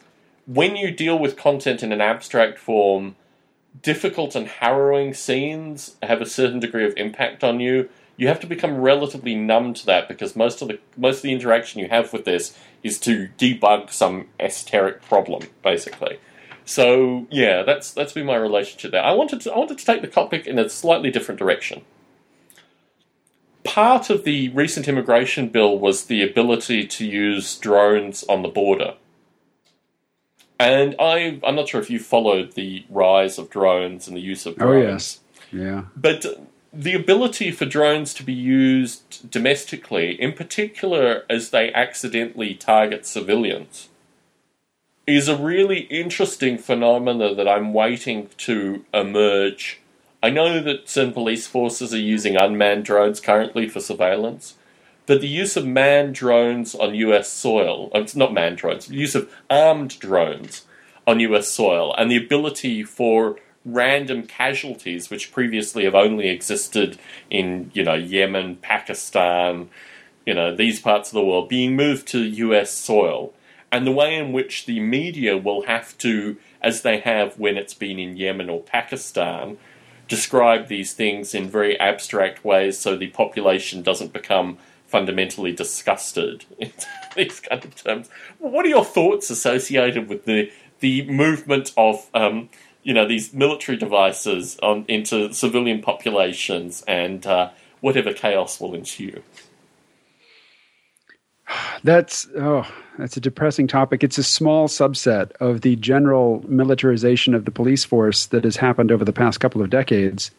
when 0.46 0.76
you 0.76 0.90
deal 0.90 1.18
with 1.18 1.36
content 1.36 1.82
in 1.82 1.92
an 1.92 2.00
abstract 2.00 2.58
form, 2.58 3.16
difficult 3.82 4.34
and 4.34 4.48
harrowing 4.48 5.14
scenes 5.14 5.96
have 6.02 6.20
a 6.20 6.26
certain 6.26 6.60
degree 6.60 6.86
of 6.86 6.94
impact 6.96 7.44
on 7.44 7.60
you. 7.60 7.88
You 8.16 8.28
have 8.28 8.40
to 8.40 8.46
become 8.46 8.80
relatively 8.80 9.34
numb 9.34 9.74
to 9.74 9.86
that 9.86 10.08
because 10.08 10.34
most 10.34 10.62
of 10.62 10.68
the 10.68 10.78
most 10.96 11.16
of 11.18 11.22
the 11.22 11.32
interaction 11.32 11.80
you 11.80 11.88
have 11.88 12.12
with 12.12 12.24
this 12.24 12.56
is 12.82 12.98
to 13.00 13.28
debug 13.38 13.90
some 13.90 14.28
esoteric 14.40 15.02
problem, 15.02 15.42
basically. 15.62 16.18
So 16.64 17.26
yeah, 17.30 17.62
that's 17.62 17.92
that's 17.92 18.12
been 18.12 18.26
my 18.26 18.36
relationship 18.36 18.90
there. 18.90 19.02
I 19.02 19.12
wanted 19.12 19.40
to 19.42 19.52
I 19.52 19.58
wanted 19.58 19.78
to 19.78 19.84
take 19.84 20.02
the 20.02 20.08
topic 20.08 20.46
in 20.46 20.58
a 20.58 20.68
slightly 20.68 21.10
different 21.10 21.38
direction. 21.38 21.82
Part 23.64 24.10
of 24.10 24.24
the 24.24 24.48
recent 24.50 24.88
immigration 24.88 25.48
bill 25.48 25.78
was 25.78 26.04
the 26.04 26.22
ability 26.22 26.86
to 26.86 27.04
use 27.04 27.56
drones 27.58 28.24
on 28.28 28.42
the 28.42 28.48
border. 28.48 28.94
And 30.58 30.94
I, 30.98 31.38
I'm 31.44 31.54
not 31.54 31.68
sure 31.68 31.80
if 31.80 31.90
you 31.90 31.98
followed 31.98 32.52
the 32.52 32.84
rise 32.88 33.38
of 33.38 33.50
drones 33.50 34.08
and 34.08 34.16
the 34.16 34.20
use 34.20 34.46
of 34.46 34.56
drones. 34.56 34.70
Oh 34.86 34.88
yes, 34.88 35.20
yeah. 35.52 35.84
But 35.94 36.24
the 36.78 36.94
ability 36.94 37.50
for 37.52 37.64
drones 37.64 38.12
to 38.12 38.22
be 38.22 38.34
used 38.34 39.30
domestically, 39.30 40.20
in 40.20 40.34
particular 40.34 41.24
as 41.30 41.48
they 41.48 41.72
accidentally 41.72 42.54
target 42.54 43.06
civilians, 43.06 43.88
is 45.06 45.26
a 45.26 45.36
really 45.36 45.80
interesting 45.80 46.58
phenomena 46.58 47.34
that 47.34 47.48
I'm 47.48 47.72
waiting 47.72 48.28
to 48.38 48.84
emerge. 48.92 49.80
I 50.22 50.28
know 50.28 50.60
that 50.60 50.88
some 50.88 51.14
police 51.14 51.46
forces 51.46 51.94
are 51.94 51.98
using 51.98 52.36
unmanned 52.36 52.84
drones 52.84 53.20
currently 53.20 53.68
for 53.68 53.80
surveillance, 53.80 54.54
but 55.06 55.22
the 55.22 55.28
use 55.28 55.56
of 55.56 55.64
manned 55.66 56.14
drones 56.14 56.74
on 56.74 56.94
US 56.94 57.30
soil, 57.30 57.90
uh, 57.94 58.00
it's 58.00 58.16
not 58.16 58.34
manned 58.34 58.58
drones, 58.58 58.88
the 58.88 58.96
use 58.96 59.14
of 59.14 59.32
armed 59.48 59.98
drones 59.98 60.66
on 61.06 61.20
US 61.20 61.48
soil, 61.48 61.94
and 61.96 62.10
the 62.10 62.16
ability 62.16 62.82
for 62.82 63.38
random 63.66 64.22
casualties, 64.22 65.10
which 65.10 65.32
previously 65.32 65.84
have 65.84 65.94
only 65.94 66.28
existed 66.28 66.98
in, 67.28 67.70
you 67.74 67.82
know, 67.82 67.94
Yemen, 67.94 68.56
Pakistan, 68.56 69.68
you 70.24 70.32
know, 70.32 70.54
these 70.54 70.80
parts 70.80 71.10
of 71.10 71.14
the 71.14 71.24
world, 71.24 71.48
being 71.48 71.76
moved 71.76 72.06
to 72.08 72.20
US 72.20 72.72
soil, 72.72 73.34
and 73.72 73.86
the 73.86 73.92
way 73.92 74.14
in 74.14 74.32
which 74.32 74.66
the 74.66 74.80
media 74.80 75.36
will 75.36 75.62
have 75.66 75.98
to, 75.98 76.36
as 76.62 76.82
they 76.82 77.00
have 77.00 77.38
when 77.38 77.56
it's 77.56 77.74
been 77.74 77.98
in 77.98 78.16
Yemen 78.16 78.48
or 78.48 78.62
Pakistan, 78.62 79.58
describe 80.08 80.68
these 80.68 80.92
things 80.92 81.34
in 81.34 81.50
very 81.50 81.78
abstract 81.80 82.44
ways 82.44 82.78
so 82.78 82.96
the 82.96 83.08
population 83.08 83.82
doesn't 83.82 84.12
become 84.12 84.56
fundamentally 84.86 85.52
disgusted 85.52 86.44
in 86.58 86.72
these 87.16 87.40
kind 87.40 87.64
of 87.64 87.74
terms. 87.74 88.08
What 88.38 88.64
are 88.64 88.68
your 88.68 88.84
thoughts 88.84 89.28
associated 89.30 90.08
with 90.08 90.24
the 90.24 90.52
the 90.80 91.08
movement 91.10 91.72
of 91.78 92.06
um, 92.12 92.50
you 92.86 92.94
know 92.94 93.06
these 93.06 93.32
military 93.34 93.76
devices 93.76 94.58
on 94.62 94.84
into 94.88 95.32
civilian 95.32 95.82
populations 95.82 96.82
and 96.86 97.26
uh, 97.26 97.50
whatever 97.80 98.12
chaos 98.12 98.60
will 98.60 98.74
ensue? 98.74 99.22
That's 101.84 102.26
oh, 102.36 102.66
that's 102.98 103.16
a 103.16 103.20
depressing 103.20 103.66
topic. 103.68 104.02
It's 104.02 104.18
a 104.18 104.24
small 104.24 104.68
subset 104.68 105.32
of 105.32 105.60
the 105.60 105.76
general 105.76 106.42
militarization 106.48 107.34
of 107.34 107.44
the 107.44 107.50
police 107.50 107.84
force 107.84 108.26
that 108.26 108.44
has 108.44 108.56
happened 108.56 108.90
over 108.90 109.04
the 109.04 109.12
past 109.12 109.38
couple 109.38 109.60
of 109.60 109.68
decades. 109.68 110.30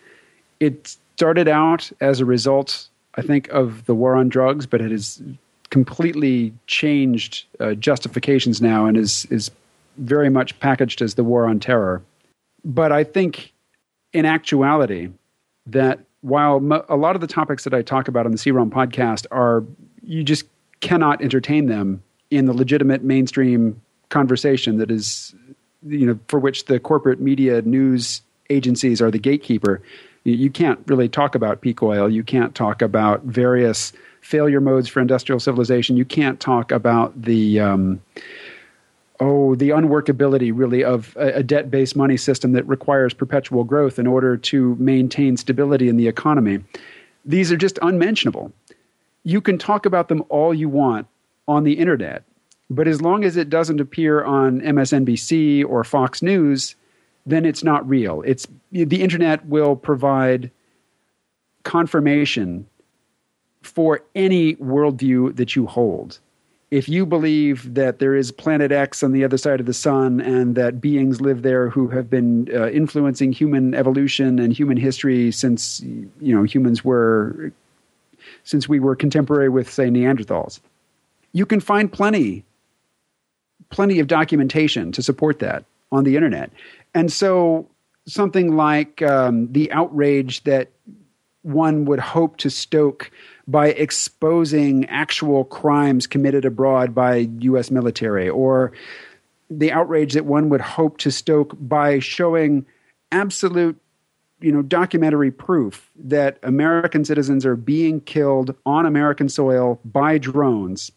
It 0.60 0.98
started 1.16 1.48
out 1.48 1.92
as 2.02 2.20
a 2.20 2.26
result 2.26 2.90
I 3.18 3.24
think, 3.24 3.50
of 3.50 3.86
the 3.86 3.96
war 3.96 4.16
on 4.16 4.30
drugs, 4.30 4.68
but 4.68 4.80
it 4.80 4.92
has 4.92 5.22
completely 5.72 6.54
changed 6.68 7.46
uh, 7.60 7.74
justifications 7.74 8.62
now 8.62 8.86
and 8.86 8.96
is 8.96 9.26
is 9.26 9.52
very 9.98 10.30
much 10.30 10.58
packaged 10.60 11.02
as 11.02 11.16
the 11.16 11.24
war 11.24 11.48
on 11.48 11.60
terror. 11.60 12.04
But 12.68 12.92
I 12.92 13.04
think, 13.04 13.54
in 14.14 14.26
actuality, 14.26 15.10
that 15.66 16.00
while 16.22 16.60
mo- 16.60 16.86
a 16.90 16.96
lot 16.96 17.16
of 17.16 17.22
the 17.22 17.28
topics 17.28 17.64
that 17.64 17.74
I 17.74 17.82
talk 17.82 18.08
about 18.08 18.26
on 18.26 18.32
the 18.32 18.38
C 18.38 18.52
Realm 18.52 18.70
podcast 18.70 19.26
are 19.32 19.64
you 20.04 20.24
just 20.24 20.46
cannot 20.82 21.22
entertain 21.24 21.66
them 21.66 22.04
in 22.30 22.46
the 22.46 22.54
legitimate 22.54 23.04
mainstream 23.04 23.82
conversation 24.10 24.78
that 24.78 24.92
is, 24.92 25.34
you 25.88 26.06
know, 26.06 26.20
for 26.28 26.40
which 26.40 26.66
the 26.66 26.80
corporate 26.80 27.20
media 27.20 27.64
news 27.64 28.22
agencies 28.50 29.02
are 29.02 29.10
the 29.10 29.20
gatekeeper 29.20 29.82
you 30.36 30.50
can't 30.50 30.80
really 30.88 31.08
talk 31.08 31.36
about 31.36 31.62
peak 31.62 31.82
oil. 31.82 32.10
You 32.10 32.24
can't 32.24 32.54
talk 32.54 32.82
about 32.82 33.24
various 33.24 33.94
failure 34.22 34.60
modes 34.60 34.90
for 34.90 35.00
industrial 35.00 35.40
civilization. 35.40 35.96
You 35.96 36.04
can't 36.04 36.40
talk 36.40 36.72
about 36.72 37.20
the 37.22 37.62
um, 37.62 38.02
oh 39.20 39.56
the 39.56 39.70
unworkability 39.70 40.52
really 40.54 40.84
of 40.84 41.16
a, 41.18 41.28
a 41.34 41.44
debt-based 41.44 41.96
money 41.96 42.18
system 42.18 42.52
that 42.54 42.68
requires 42.68 43.14
perpetual 43.14 43.64
growth 43.64 44.00
in 44.00 44.08
order 44.08 44.38
to 44.38 44.76
maintain 44.76 45.38
stability 45.38 45.90
in 45.90 45.98
the 45.98 46.08
economy. 46.08 46.60
These 47.26 47.52
are 47.52 47.58
just 47.58 47.80
unmentionable. 47.82 48.52
You 49.24 49.42
can 49.42 49.58
talk 49.58 49.86
about 49.86 50.08
them 50.08 50.24
all 50.30 50.54
you 50.54 50.70
want 50.70 51.08
on 51.48 51.64
the 51.64 51.74
internet, 51.74 52.24
but 52.70 52.88
as 52.88 53.02
long 53.02 53.24
as 53.24 53.38
it 53.38 53.50
doesn't 53.50 53.82
appear 53.82 54.24
on 54.24 54.62
MSNBC 54.62 55.66
or 55.66 55.84
Fox 55.84 56.22
News, 56.22 56.76
then 57.26 57.46
it's 57.46 57.64
not 57.64 57.88
real. 57.88 58.22
It's 58.26 58.48
the 58.72 59.02
internet 59.04 59.46
will 59.46 59.76
provide 59.76 60.50
confirmation 61.64 62.66
for 63.62 64.02
any 64.16 64.56
worldview 64.56 65.36
that 65.36 65.56
you 65.56 65.68
hold. 65.68 66.20
If 66.70 66.90
you 66.90 67.06
believe 67.06 67.76
that 67.76 68.00
there 68.00 68.14
is 68.14 68.32
planet 68.32 68.74
X 68.74 69.02
on 69.02 69.14
the 69.14 69.24
other 69.24 69.38
side 69.38 69.62
of 69.62 69.66
the 69.66 69.74
sun 69.74 70.20
and 70.20 70.56
that 70.56 70.82
beings 70.82 71.22
live 71.22 71.42
there 71.42 71.70
who 71.70 71.88
have 71.88 72.10
been 72.10 72.50
uh, 72.54 72.70
influencing 72.70 73.32
human 73.32 73.74
evolution 73.74 74.38
and 74.38 74.52
human 74.52 74.76
history 74.76 75.32
since 75.32 75.80
you 75.82 76.36
know 76.36 76.44
humans 76.44 76.84
were 76.84 77.54
since 78.44 78.68
we 78.68 78.80
were 78.80 78.96
contemporary 78.96 79.48
with 79.50 79.72
say 79.72 79.88
Neanderthals, 79.88 80.60
you 81.32 81.46
can 81.46 81.62
find 81.62 81.92
plenty 81.92 82.44
plenty 83.70 84.00
of 84.00 84.08
documentation 84.08 84.92
to 84.94 85.04
support 85.04 85.40
that 85.40 85.64
on 85.92 86.04
the 86.04 86.16
internet. 86.16 86.52
And 86.94 87.12
so 87.12 87.68
something 88.08 88.56
like 88.56 89.02
um, 89.02 89.52
the 89.52 89.72
outrage 89.72 90.44
that 90.44 90.70
one 91.42 91.86
would 91.86 92.00
hope 92.00 92.38
to 92.38 92.50
stoke 92.50 93.12
by 93.48 93.70
exposing 93.70 94.86
actual 94.86 95.46
crimes 95.46 96.06
committed 96.08 96.46
abroad 96.46 96.94
by 96.94 97.30
U.S. 97.40 97.72
military, 97.72 98.30
or 98.30 98.72
the 99.50 99.72
outrage 99.72 100.14
that 100.14 100.26
one 100.26 100.50
would 100.50 100.62
hope 100.62 100.98
to 100.98 101.12
stoke 101.12 101.56
by 101.60 102.00
showing 102.00 102.66
absolute 103.12 103.80
you 104.42 104.52
know 104.52 104.62
documentary 104.62 105.32
proof 105.32 105.90
that 105.96 106.38
American 106.44 107.06
citizens 107.06 107.46
are 107.46 107.56
being 107.56 108.02
killed 108.02 108.54
on 108.66 108.86
American 108.86 109.30
soil 109.30 109.80
by 109.86 110.18
drones 110.18 110.92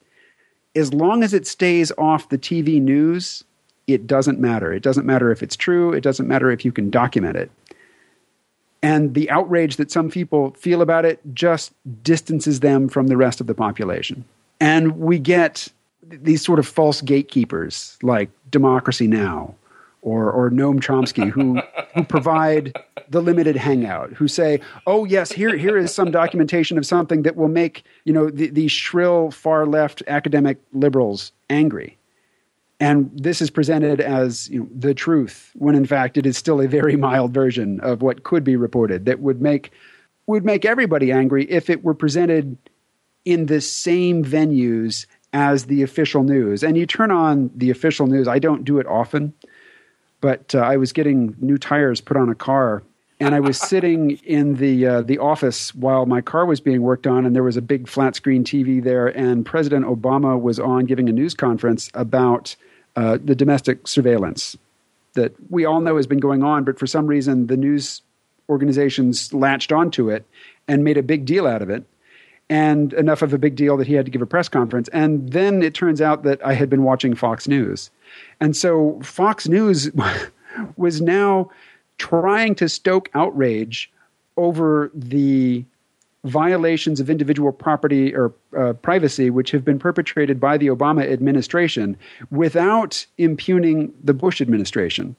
as 0.74 0.92
long 0.92 1.22
as 1.22 1.32
it 1.32 1.46
stays 1.46 1.90
off 1.96 2.28
the 2.28 2.38
TV 2.38 2.82
news 2.82 3.44
it 3.92 4.06
doesn't 4.06 4.38
matter. 4.38 4.72
It 4.72 4.82
doesn't 4.82 5.06
matter 5.06 5.30
if 5.30 5.42
it's 5.42 5.56
true, 5.56 5.92
it 5.92 6.02
doesn't 6.02 6.28
matter 6.28 6.50
if 6.50 6.64
you 6.64 6.72
can 6.72 6.90
document 6.90 7.36
it. 7.36 7.50
And 8.82 9.14
the 9.14 9.30
outrage 9.30 9.76
that 9.76 9.90
some 9.90 10.10
people 10.10 10.52
feel 10.52 10.80
about 10.80 11.04
it 11.04 11.20
just 11.34 11.72
distances 12.02 12.60
them 12.60 12.88
from 12.88 13.08
the 13.08 13.16
rest 13.16 13.40
of 13.40 13.46
the 13.46 13.54
population. 13.54 14.24
And 14.58 14.98
we 14.98 15.18
get 15.18 15.68
these 16.02 16.42
sort 16.42 16.58
of 16.58 16.66
false 16.66 17.02
gatekeepers 17.02 17.98
like 18.02 18.30
Democracy 18.50 19.06
Now! 19.06 19.54
or, 20.02 20.30
or 20.30 20.50
Noam 20.50 20.80
Chomsky 20.80 21.30
who, 21.30 21.60
who 21.94 22.04
provide 22.04 22.74
the 23.08 23.20
limited 23.20 23.56
hangout, 23.56 24.12
who 24.12 24.28
say, 24.28 24.60
oh, 24.86 25.04
yes, 25.04 25.32
here, 25.32 25.56
here 25.56 25.76
is 25.76 25.94
some 25.94 26.10
documentation 26.10 26.78
of 26.78 26.86
something 26.86 27.22
that 27.22 27.36
will 27.36 27.48
make 27.48 27.84
you 28.04 28.12
know, 28.12 28.30
the, 28.30 28.48
the 28.50 28.68
shrill 28.68 29.30
far 29.30 29.66
left 29.66 30.02
academic 30.06 30.58
liberals 30.72 31.32
angry 31.48 31.96
and 32.80 33.10
this 33.14 33.42
is 33.42 33.50
presented 33.50 34.00
as 34.00 34.48
you 34.48 34.60
know, 34.60 34.68
the 34.74 34.94
truth 34.94 35.52
when 35.54 35.74
in 35.74 35.86
fact 35.86 36.16
it 36.16 36.26
is 36.26 36.36
still 36.36 36.60
a 36.60 36.66
very 36.66 36.96
mild 36.96 37.32
version 37.32 37.78
of 37.80 38.02
what 38.02 38.24
could 38.24 38.42
be 38.42 38.56
reported 38.56 39.04
that 39.04 39.20
would 39.20 39.40
make 39.40 39.70
would 40.26 40.44
make 40.44 40.64
everybody 40.64 41.12
angry 41.12 41.44
if 41.50 41.70
it 41.70 41.84
were 41.84 41.94
presented 41.94 42.56
in 43.24 43.46
the 43.46 43.60
same 43.60 44.24
venues 44.24 45.06
as 45.32 45.66
the 45.66 45.82
official 45.82 46.22
news. 46.22 46.62
And 46.62 46.76
you 46.76 46.86
turn 46.86 47.10
on 47.10 47.50
the 47.54 47.70
official 47.70 48.06
news 48.06 48.26
i 48.26 48.38
don't 48.38 48.64
do 48.64 48.78
it 48.78 48.86
often 48.86 49.34
but 50.20 50.54
uh, 50.54 50.60
i 50.60 50.76
was 50.76 50.92
getting 50.92 51.36
new 51.38 51.58
tires 51.58 52.00
put 52.00 52.16
on 52.16 52.28
a 52.28 52.34
car 52.34 52.82
and 53.22 53.34
I 53.34 53.40
was 53.40 53.58
sitting 53.68 54.12
in 54.24 54.56
the 54.56 54.86
uh, 54.86 55.02
the 55.02 55.18
office 55.18 55.74
while 55.74 56.06
my 56.06 56.22
car 56.22 56.46
was 56.46 56.58
being 56.58 56.80
worked 56.80 57.06
on, 57.06 57.26
and 57.26 57.36
there 57.36 57.42
was 57.42 57.58
a 57.58 57.62
big 57.62 57.86
flat 57.86 58.16
screen 58.16 58.44
TV 58.44 58.82
there, 58.82 59.08
and 59.08 59.44
President 59.44 59.84
Obama 59.84 60.40
was 60.40 60.58
on 60.58 60.86
giving 60.86 61.08
a 61.08 61.12
news 61.12 61.34
conference 61.34 61.90
about 61.92 62.56
uh, 62.96 63.18
the 63.22 63.34
domestic 63.34 63.86
surveillance 63.86 64.56
that 65.14 65.34
we 65.50 65.64
all 65.64 65.80
know 65.80 65.96
has 65.96 66.06
been 66.06 66.20
going 66.20 66.42
on, 66.42 66.64
but 66.64 66.78
for 66.78 66.86
some 66.86 67.06
reason 67.06 67.46
the 67.46 67.56
news 67.56 68.02
organizations 68.48 69.32
latched 69.32 69.72
onto 69.72 70.10
it 70.10 70.24
and 70.68 70.84
made 70.84 70.96
a 70.96 71.02
big 71.02 71.24
deal 71.24 71.46
out 71.46 71.62
of 71.62 71.70
it. 71.70 71.84
And 72.48 72.92
enough 72.94 73.22
of 73.22 73.32
a 73.32 73.38
big 73.38 73.54
deal 73.54 73.76
that 73.76 73.86
he 73.86 73.94
had 73.94 74.04
to 74.06 74.10
give 74.10 74.22
a 74.22 74.26
press 74.26 74.48
conference. 74.48 74.88
And 74.88 75.30
then 75.30 75.62
it 75.62 75.72
turns 75.72 76.00
out 76.00 76.24
that 76.24 76.44
I 76.44 76.54
had 76.54 76.68
been 76.68 76.82
watching 76.82 77.14
Fox 77.14 77.46
News. 77.46 77.90
And 78.40 78.56
so 78.56 78.98
Fox 79.04 79.46
News 79.46 79.88
was 80.76 81.00
now 81.00 81.50
trying 81.98 82.56
to 82.56 82.68
stoke 82.68 83.08
outrage 83.14 83.92
over 84.36 84.90
the 84.94 85.64
violations 86.24 87.00
of 87.00 87.08
individual 87.08 87.52
property 87.52 88.14
or 88.14 88.32
uh, 88.56 88.74
privacy 88.74 89.30
which 89.30 89.50
have 89.50 89.64
been 89.64 89.78
perpetrated 89.78 90.38
by 90.38 90.58
the 90.58 90.66
Obama 90.66 91.10
administration 91.10 91.96
without 92.30 93.06
impugning 93.16 93.92
the 94.04 94.12
Bush 94.12 94.40
administration, 94.40 95.16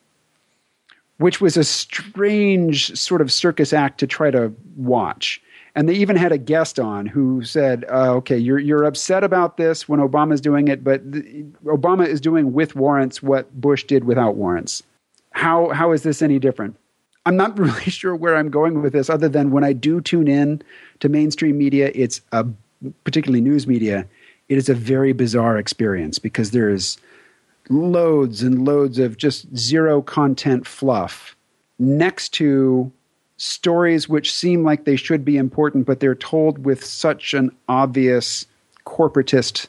which 1.18 1.42
was 1.42 1.58
a 1.58 1.64
strange 1.64 2.96
sort 2.98 3.22
of 3.22 3.32
circus 3.32 3.74
act 3.74 4.00
to 4.00 4.08
try 4.08 4.30
to 4.30 4.54
watch. 4.76 5.42
And 5.74 5.88
they 5.88 5.94
even 5.94 6.18
had 6.18 6.34
a 6.34 6.38
guest 6.38 6.80
on 6.80 7.06
who 7.06 7.44
said, 7.44 7.86
uh, 7.90 8.14
"Okay, 8.16 8.38
you're 8.38 8.60
you're 8.60 8.84
upset 8.84 9.24
about 9.24 9.56
this 9.56 9.88
when 9.88 10.02
Obama's 10.02 10.42
doing 10.42 10.68
it, 10.68 10.84
but 10.84 11.10
the, 11.10 11.46
Obama 11.66 12.06
is 12.06 12.20
doing 12.20 12.52
with 12.52 12.76
warrants 12.76 13.24
what 13.24 13.52
Bush 13.60 13.86
did 13.86 14.04
without 14.04 14.36
warrants. 14.36 14.84
How 15.32 15.70
how 15.70 15.94
is 15.94 16.04
this 16.04 16.22
any 16.22 16.40
different?" 16.40 16.76
I'm 17.26 17.36
not 17.36 17.58
really 17.60 17.92
sure 17.92 18.16
where 18.16 18.36
I'm 18.36 18.50
going 18.50 18.82
with 18.82 18.94
this, 18.94 19.10
other 19.10 19.30
than 19.30 19.52
when 19.52 19.64
I 19.64 19.74
do 19.74 20.02
tune 20.02 20.28
in 20.28 20.62
to 21.00 21.10
mainstream 21.10 21.58
media, 21.58 21.92
it's 21.94 22.22
a 22.32 22.46
particularly 23.04 23.42
news 23.42 23.68
media. 23.68 24.08
It 24.50 24.58
is 24.58 24.70
a 24.70 24.74
very 24.74 25.14
bizarre 25.14 25.58
experience 25.58 26.20
because 26.20 26.52
there 26.52 26.70
is 26.70 26.98
loads 27.70 28.44
and 28.44 28.66
loads 28.66 29.00
of 29.00 29.18
just 29.18 29.56
zero 29.56 30.02
content 30.02 30.68
fluff 30.68 31.36
next 31.80 32.30
to 32.30 32.92
stories 33.38 34.08
which 34.08 34.34
seem 34.34 34.64
like 34.64 34.84
they 34.86 34.96
should 34.96 35.26
be 35.26 35.38
important, 35.38 35.86
but 35.86 36.00
they're 36.00 36.14
told 36.14 36.64
with 36.66 36.84
such 36.86 37.34
an 37.34 37.50
obvious 37.68 38.46
corporatist, 38.86 39.68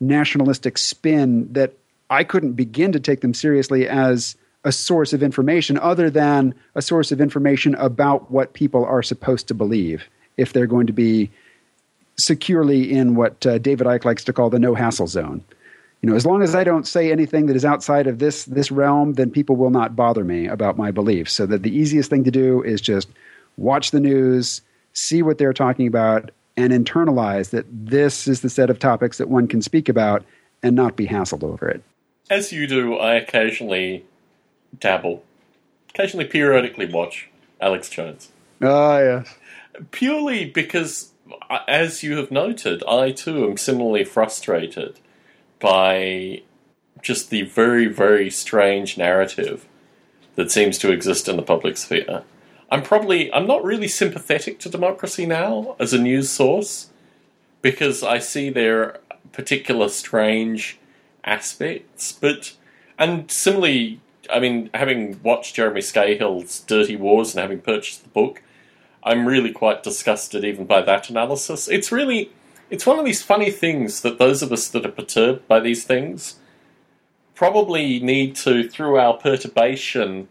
nationalistic 0.00 0.78
spin 0.78 1.52
that 1.52 1.74
I 2.10 2.24
couldn't 2.24 2.52
begin 2.52 2.92
to 2.92 3.00
take 3.00 3.20
them 3.20 3.34
seriously 3.34 3.88
as 3.88 4.36
a 4.64 4.72
source 4.72 5.12
of 5.12 5.22
information 5.22 5.78
other 5.78 6.08
than 6.10 6.54
a 6.74 6.82
source 6.82 7.12
of 7.12 7.20
information 7.20 7.74
about 7.76 8.30
what 8.30 8.52
people 8.52 8.84
are 8.84 9.02
supposed 9.02 9.48
to 9.48 9.54
believe 9.54 10.04
if 10.36 10.52
they're 10.52 10.66
going 10.66 10.86
to 10.86 10.92
be 10.92 11.30
securely 12.16 12.92
in 12.92 13.14
what 13.14 13.44
uh, 13.46 13.58
David 13.58 13.86
Icke 13.86 14.04
likes 14.04 14.24
to 14.24 14.32
call 14.32 14.50
the 14.50 14.58
no 14.58 14.74
hassle 14.74 15.06
zone. 15.06 15.42
You 16.00 16.10
know, 16.10 16.16
as 16.16 16.26
long 16.26 16.42
as 16.42 16.54
I 16.54 16.64
don't 16.64 16.86
say 16.86 17.12
anything 17.12 17.46
that 17.46 17.56
is 17.56 17.64
outside 17.64 18.06
of 18.06 18.18
this 18.18 18.44
this 18.44 18.72
realm, 18.72 19.14
then 19.14 19.30
people 19.30 19.56
will 19.56 19.70
not 19.70 19.94
bother 19.94 20.24
me 20.24 20.46
about 20.46 20.76
my 20.76 20.90
beliefs. 20.90 21.32
So 21.32 21.46
that 21.46 21.62
the 21.62 21.74
easiest 21.74 22.10
thing 22.10 22.24
to 22.24 22.30
do 22.30 22.62
is 22.62 22.80
just 22.80 23.08
watch 23.56 23.92
the 23.92 24.00
news, 24.00 24.62
see 24.92 25.22
what 25.22 25.38
they're 25.38 25.52
talking 25.52 25.86
about, 25.86 26.30
and 26.56 26.72
internalize 26.72 27.50
that 27.50 27.66
this 27.70 28.26
is 28.26 28.40
the 28.40 28.50
set 28.50 28.68
of 28.68 28.78
topics 28.78 29.18
that 29.18 29.28
one 29.28 29.46
can 29.46 29.62
speak 29.62 29.88
about 29.88 30.24
and 30.62 30.74
not 30.74 30.96
be 30.96 31.06
hassled 31.06 31.44
over 31.44 31.68
it. 31.68 31.82
As 32.30 32.52
you 32.52 32.66
do, 32.66 32.96
I 32.96 33.14
occasionally 33.14 34.04
dabble, 34.78 35.24
occasionally 35.90 36.26
periodically 36.26 36.86
watch 36.86 37.28
Alex 37.60 37.88
Jones. 37.88 38.30
Ah, 38.60 38.98
yes. 38.98 39.34
Purely 39.90 40.44
because, 40.44 41.12
as 41.66 42.02
you 42.02 42.16
have 42.16 42.30
noted, 42.30 42.82
I 42.86 43.10
too 43.10 43.48
am 43.48 43.56
similarly 43.56 44.04
frustrated 44.04 44.98
by 45.58 46.42
just 47.00 47.30
the 47.30 47.42
very, 47.42 47.86
very 47.86 48.30
strange 48.30 48.96
narrative 48.96 49.66
that 50.34 50.50
seems 50.50 50.78
to 50.78 50.92
exist 50.92 51.28
in 51.28 51.36
the 51.36 51.42
public 51.42 51.76
sphere. 51.76 52.22
I'm 52.70 52.82
probably 52.82 53.32
I'm 53.32 53.46
not 53.46 53.64
really 53.64 53.88
sympathetic 53.88 54.58
to 54.60 54.70
democracy 54.70 55.26
now 55.26 55.76
as 55.78 55.92
a 55.92 55.98
news 55.98 56.30
source 56.30 56.88
because 57.60 58.02
I 58.02 58.18
see 58.18 58.48
their 58.48 58.98
particular 59.32 59.88
strange 59.88 60.78
aspects, 61.22 62.12
but 62.12 62.54
and 62.98 63.30
similarly 63.30 64.00
I 64.32 64.40
mean, 64.40 64.70
having 64.74 65.20
watched 65.22 65.54
Jeremy 65.54 65.80
Scahill's 65.80 66.60
Dirty 66.60 66.96
Wars 66.96 67.34
and 67.34 67.40
having 67.40 67.60
purchased 67.60 68.02
the 68.02 68.08
book, 68.08 68.42
I'm 69.04 69.26
really 69.26 69.52
quite 69.52 69.82
disgusted 69.82 70.44
even 70.44 70.64
by 70.66 70.82
that 70.82 71.10
analysis. 71.10 71.68
It's 71.68 71.92
really, 71.92 72.30
it's 72.70 72.86
one 72.86 72.98
of 72.98 73.04
these 73.04 73.22
funny 73.22 73.50
things 73.50 74.00
that 74.02 74.18
those 74.18 74.42
of 74.42 74.52
us 74.52 74.68
that 74.68 74.86
are 74.86 74.92
perturbed 74.92 75.46
by 75.48 75.60
these 75.60 75.84
things 75.84 76.36
probably 77.34 77.98
need 78.00 78.36
to, 78.36 78.68
through 78.68 78.96
our 78.96 79.14
perturbation, 79.14 80.28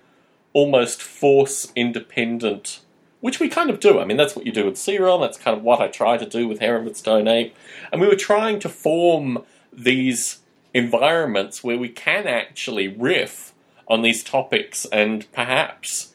almost 0.54 1.02
force 1.02 1.72
independent, 1.76 2.80
which 3.20 3.40
we 3.40 3.50
kind 3.50 3.70
of 3.70 3.80
do. 3.80 4.00
I 4.00 4.06
mean, 4.06 4.18
that's 4.18 4.36
what 4.36 4.46
you 4.46 4.52
do 4.52 4.66
with 4.66 4.78
C 4.78 4.98
Realm, 4.98 5.22
that's 5.22 5.38
kind 5.38 5.58
of 5.58 5.64
what 5.64 5.82
I 5.82 5.88
try 5.88 6.18
to 6.18 6.26
do 6.26 6.48
with 6.48 6.60
Heron 6.60 6.86
with 6.86 6.98
Stone 6.98 7.28
Ape. 7.28 7.56
And 7.92 8.00
we 8.00 8.08
were 8.08 8.16
trying 8.16 8.60
to 8.60 8.70
form 8.70 9.44
these 9.74 10.40
environments 10.74 11.64
where 11.64 11.78
we 11.78 11.90
can 11.90 12.28
actually 12.28 12.88
riff 12.88 13.51
on 13.92 14.02
these 14.02 14.24
topics 14.24 14.86
and 14.86 15.30
perhaps, 15.34 16.14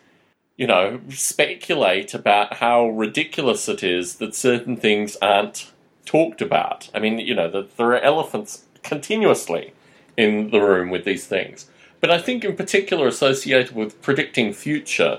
you 0.57 0.66
know, 0.66 0.99
speculate 1.11 2.14
about 2.14 2.55
how 2.55 2.89
ridiculous 2.89 3.68
it 3.68 3.83
is 3.83 4.14
that 4.16 4.35
certain 4.35 4.79
things 4.79 5.14
aren't 5.20 5.70
talked 6.07 6.41
about. 6.41 6.89
I 6.95 7.01
mean, 7.01 7.18
you 7.18 7.35
know, 7.35 7.51
that 7.51 7.77
there 7.77 7.89
are 7.89 8.01
elephants 8.01 8.64
continuously 8.83 9.74
in 10.16 10.51
the 10.51 10.61
room 10.61 10.89
with 10.89 11.05
these 11.05 11.27
things. 11.27 11.68
But 12.01 12.11
I 12.11 12.18
think, 12.18 12.45
in 12.45 12.57
particular, 12.57 13.07
associated 13.09 13.74
with 13.77 14.01
predicting 14.01 14.55
future, 14.55 15.18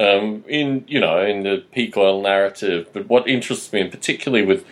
um, 0.00 0.44
in 0.48 0.84
you 0.88 1.00
know, 1.00 1.20
in 1.20 1.42
the 1.42 1.64
peak 1.72 1.94
oil 1.96 2.22
narrative. 2.22 2.88
But 2.94 3.08
what 3.08 3.28
interests 3.28 3.70
me, 3.70 3.82
in 3.82 3.90
particularly 3.90 4.46
with 4.46 4.64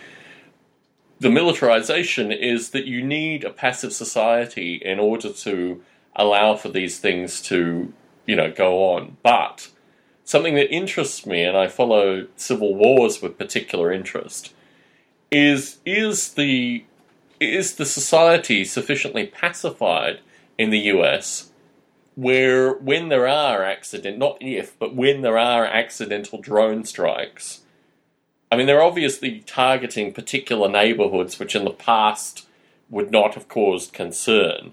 the 1.19 1.29
militarization, 1.29 2.31
is 2.31 2.71
that 2.71 2.85
you 2.85 3.03
need 3.03 3.43
a 3.43 3.51
passive 3.51 3.93
society 3.93 4.75
in 4.75 4.97
order 4.99 5.31
to 5.31 5.83
allow 6.17 6.55
for 6.55 6.69
these 6.69 6.99
things 6.99 7.41
to, 7.43 7.93
you 8.25 8.35
know, 8.35 8.51
go 8.51 8.91
on. 8.93 9.17
But 9.23 9.69
something 10.25 10.55
that 10.55 10.73
interests 10.73 11.25
me, 11.25 11.43
and 11.43 11.55
I 11.55 11.67
follow 11.67 12.27
civil 12.35 12.75
wars 12.75 13.21
with 13.21 13.37
particular 13.37 13.91
interest, 13.91 14.53
is 15.31 15.77
is 15.85 16.33
the 16.33 16.83
is 17.39 17.75
the 17.75 17.85
society 17.85 18.65
sufficiently 18.65 19.25
pacified 19.27 20.19
in 20.57 20.69
the 20.69 20.79
US 20.79 21.51
where 22.15 22.73
when 22.73 23.09
there 23.09 23.27
are 23.27 23.63
accident 23.63 24.17
not 24.17 24.37
if 24.41 24.77
but 24.79 24.95
when 24.95 25.21
there 25.21 25.37
are 25.37 25.65
accidental 25.65 26.41
drone 26.41 26.83
strikes 26.83 27.61
I 28.51 28.55
mean 28.55 28.65
they're 28.65 28.81
obviously 28.81 29.41
targeting 29.41 30.13
particular 30.13 30.67
neighborhoods 30.67 31.37
which 31.37 31.55
in 31.55 31.63
the 31.63 31.71
past 31.71 32.47
would 32.89 33.11
not 33.11 33.35
have 33.35 33.47
caused 33.47 33.93
concern 33.93 34.71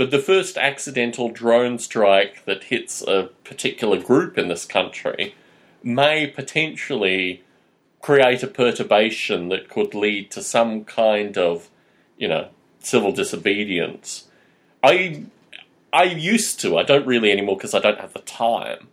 but 0.00 0.10
the 0.10 0.18
first 0.18 0.56
accidental 0.56 1.28
drone 1.28 1.78
strike 1.78 2.42
that 2.46 2.64
hits 2.64 3.02
a 3.02 3.28
particular 3.44 4.00
group 4.00 4.38
in 4.38 4.48
this 4.48 4.64
country 4.64 5.34
may 5.82 6.26
potentially 6.26 7.44
create 8.00 8.42
a 8.42 8.46
perturbation 8.46 9.50
that 9.50 9.68
could 9.68 9.94
lead 9.94 10.30
to 10.30 10.42
some 10.42 10.86
kind 10.86 11.36
of, 11.36 11.68
you 12.16 12.26
know, 12.26 12.48
civil 12.78 13.12
disobedience. 13.12 14.26
I 14.82 15.26
I 15.92 16.04
used 16.04 16.60
to, 16.60 16.78
I 16.78 16.82
don't 16.82 17.06
really 17.06 17.30
anymore 17.30 17.58
because 17.58 17.74
I 17.74 17.80
don't 17.80 18.00
have 18.00 18.14
the 18.14 18.20
time. 18.20 18.88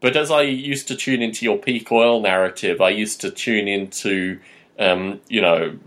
But 0.00 0.16
as 0.16 0.32
I 0.32 0.42
used 0.42 0.88
to 0.88 0.96
tune 0.96 1.22
into 1.22 1.44
your 1.44 1.58
peak 1.58 1.92
oil 1.92 2.20
narrative, 2.20 2.80
I 2.80 2.88
used 2.88 3.20
to 3.20 3.30
tune 3.30 3.68
into, 3.68 4.40
um, 4.80 5.20
you 5.28 5.42
know, 5.42 5.78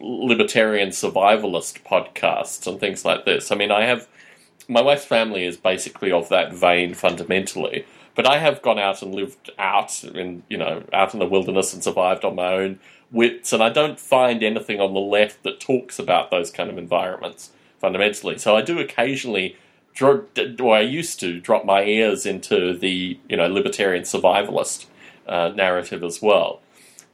libertarian 0.00 0.90
survivalist 0.90 1.82
podcasts 1.82 2.66
and 2.66 2.78
things 2.78 3.04
like 3.04 3.24
this. 3.24 3.50
I 3.50 3.56
mean, 3.56 3.70
I 3.70 3.84
have 3.84 4.08
my 4.68 4.82
wife's 4.82 5.04
family 5.04 5.44
is 5.44 5.56
basically 5.56 6.12
of 6.12 6.28
that 6.28 6.52
vein 6.52 6.94
fundamentally, 6.94 7.86
but 8.14 8.26
I 8.26 8.38
have 8.38 8.62
gone 8.62 8.78
out 8.78 9.02
and 9.02 9.14
lived 9.14 9.50
out 9.58 10.04
in 10.04 10.42
you 10.48 10.58
know 10.58 10.84
out 10.92 11.14
in 11.14 11.20
the 11.20 11.26
wilderness 11.26 11.72
and 11.72 11.82
survived 11.82 12.24
on 12.24 12.34
my 12.36 12.52
own 12.52 12.80
wits, 13.10 13.52
and 13.52 13.62
I 13.62 13.70
don't 13.70 13.98
find 13.98 14.42
anything 14.42 14.80
on 14.80 14.94
the 14.94 15.00
left 15.00 15.42
that 15.42 15.60
talks 15.60 15.98
about 15.98 16.30
those 16.30 16.50
kind 16.50 16.70
of 16.70 16.78
environments 16.78 17.50
fundamentally. 17.78 18.38
So 18.38 18.56
I 18.56 18.62
do 18.62 18.78
occasionally. 18.78 19.56
Or 20.00 20.26
I 20.36 20.80
used 20.80 21.18
to 21.20 21.40
drop 21.40 21.64
my 21.64 21.82
ears 21.82 22.24
into 22.24 22.72
the 22.78 23.18
you 23.28 23.36
know 23.36 23.48
libertarian 23.48 24.04
survivalist 24.04 24.86
uh, 25.26 25.48
narrative 25.56 26.04
as 26.04 26.22
well. 26.22 26.60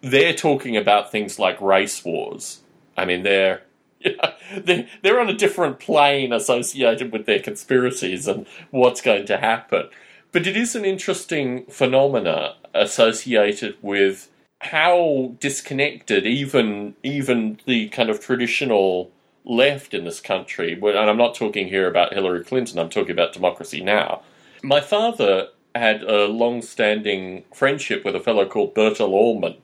They're 0.02 0.34
talking 0.34 0.76
about 0.76 1.10
things 1.10 1.38
like 1.38 1.58
race 1.62 2.04
wars, 2.04 2.60
I 2.96 3.04
mean, 3.04 3.22
they're 3.22 3.62
know, 4.04 4.86
they're, 5.02 5.20
on 5.20 5.30
a 5.30 5.34
different 5.34 5.78
plane 5.80 6.32
associated 6.32 7.12
with 7.12 7.26
their 7.26 7.40
conspiracies 7.40 8.28
and 8.28 8.46
what's 8.70 9.00
going 9.00 9.26
to 9.26 9.38
happen. 9.38 9.88
But 10.32 10.46
it 10.46 10.56
is 10.56 10.74
an 10.74 10.84
interesting 10.84 11.64
phenomena 11.66 12.56
associated 12.74 13.76
with 13.80 14.30
how 14.60 15.34
disconnected 15.40 16.26
even 16.26 16.94
even 17.02 17.60
the 17.66 17.88
kind 17.90 18.10
of 18.10 18.20
traditional 18.20 19.10
left 19.44 19.94
in 19.94 20.04
this 20.04 20.20
country, 20.20 20.72
and 20.72 20.98
I'm 20.98 21.18
not 21.18 21.34
talking 21.34 21.68
here 21.68 21.88
about 21.88 22.14
Hillary 22.14 22.42
Clinton, 22.44 22.78
I'm 22.78 22.88
talking 22.88 23.12
about 23.12 23.32
democracy 23.32 23.82
now. 23.82 24.22
My 24.62 24.80
father 24.80 25.48
had 25.74 26.02
a 26.02 26.26
long 26.26 26.62
standing 26.62 27.44
friendship 27.52 28.04
with 28.04 28.16
a 28.16 28.20
fellow 28.20 28.46
called 28.46 28.74
Bertell 28.74 29.10
Ollman, 29.10 29.56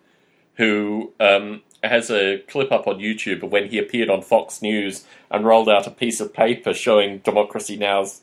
who 0.56 1.12
um, 1.18 1.62
has 1.82 2.10
a 2.10 2.38
clip 2.48 2.70
up 2.72 2.86
on 2.86 2.98
YouTube 2.98 3.42
of 3.42 3.52
when 3.52 3.68
he 3.68 3.78
appeared 3.78 4.10
on 4.10 4.22
Fox 4.22 4.60
News 4.60 5.04
and 5.30 5.44
rolled 5.44 5.68
out 5.68 5.86
a 5.86 5.90
piece 5.90 6.20
of 6.20 6.32
paper 6.32 6.74
showing 6.74 7.18
Democracy 7.18 7.76
Now's 7.76 8.20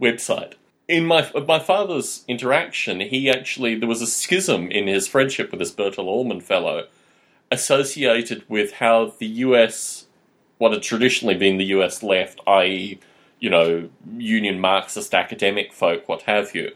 website. 0.00 0.54
In 0.88 1.06
my 1.06 1.30
my 1.46 1.58
father's 1.58 2.24
interaction, 2.26 3.00
he 3.00 3.30
actually 3.30 3.74
there 3.76 3.88
was 3.88 4.02
a 4.02 4.06
schism 4.06 4.70
in 4.70 4.86
his 4.86 5.06
friendship 5.06 5.50
with 5.50 5.60
this 5.60 5.72
Bertell 5.72 6.06
Ollman 6.06 6.42
fellow, 6.42 6.88
associated 7.50 8.44
with 8.48 8.74
how 8.74 9.14
the 9.18 9.26
U.S. 9.26 10.06
what 10.58 10.72
had 10.72 10.82
traditionally 10.82 11.36
been 11.36 11.58
the 11.58 11.66
U.S. 11.66 12.02
left, 12.02 12.40
i.e., 12.46 12.98
you 13.38 13.48
know, 13.48 13.88
Union 14.18 14.60
Marxist 14.60 15.14
academic 15.14 15.72
folk, 15.72 16.08
what 16.08 16.22
have 16.22 16.54
you, 16.54 16.72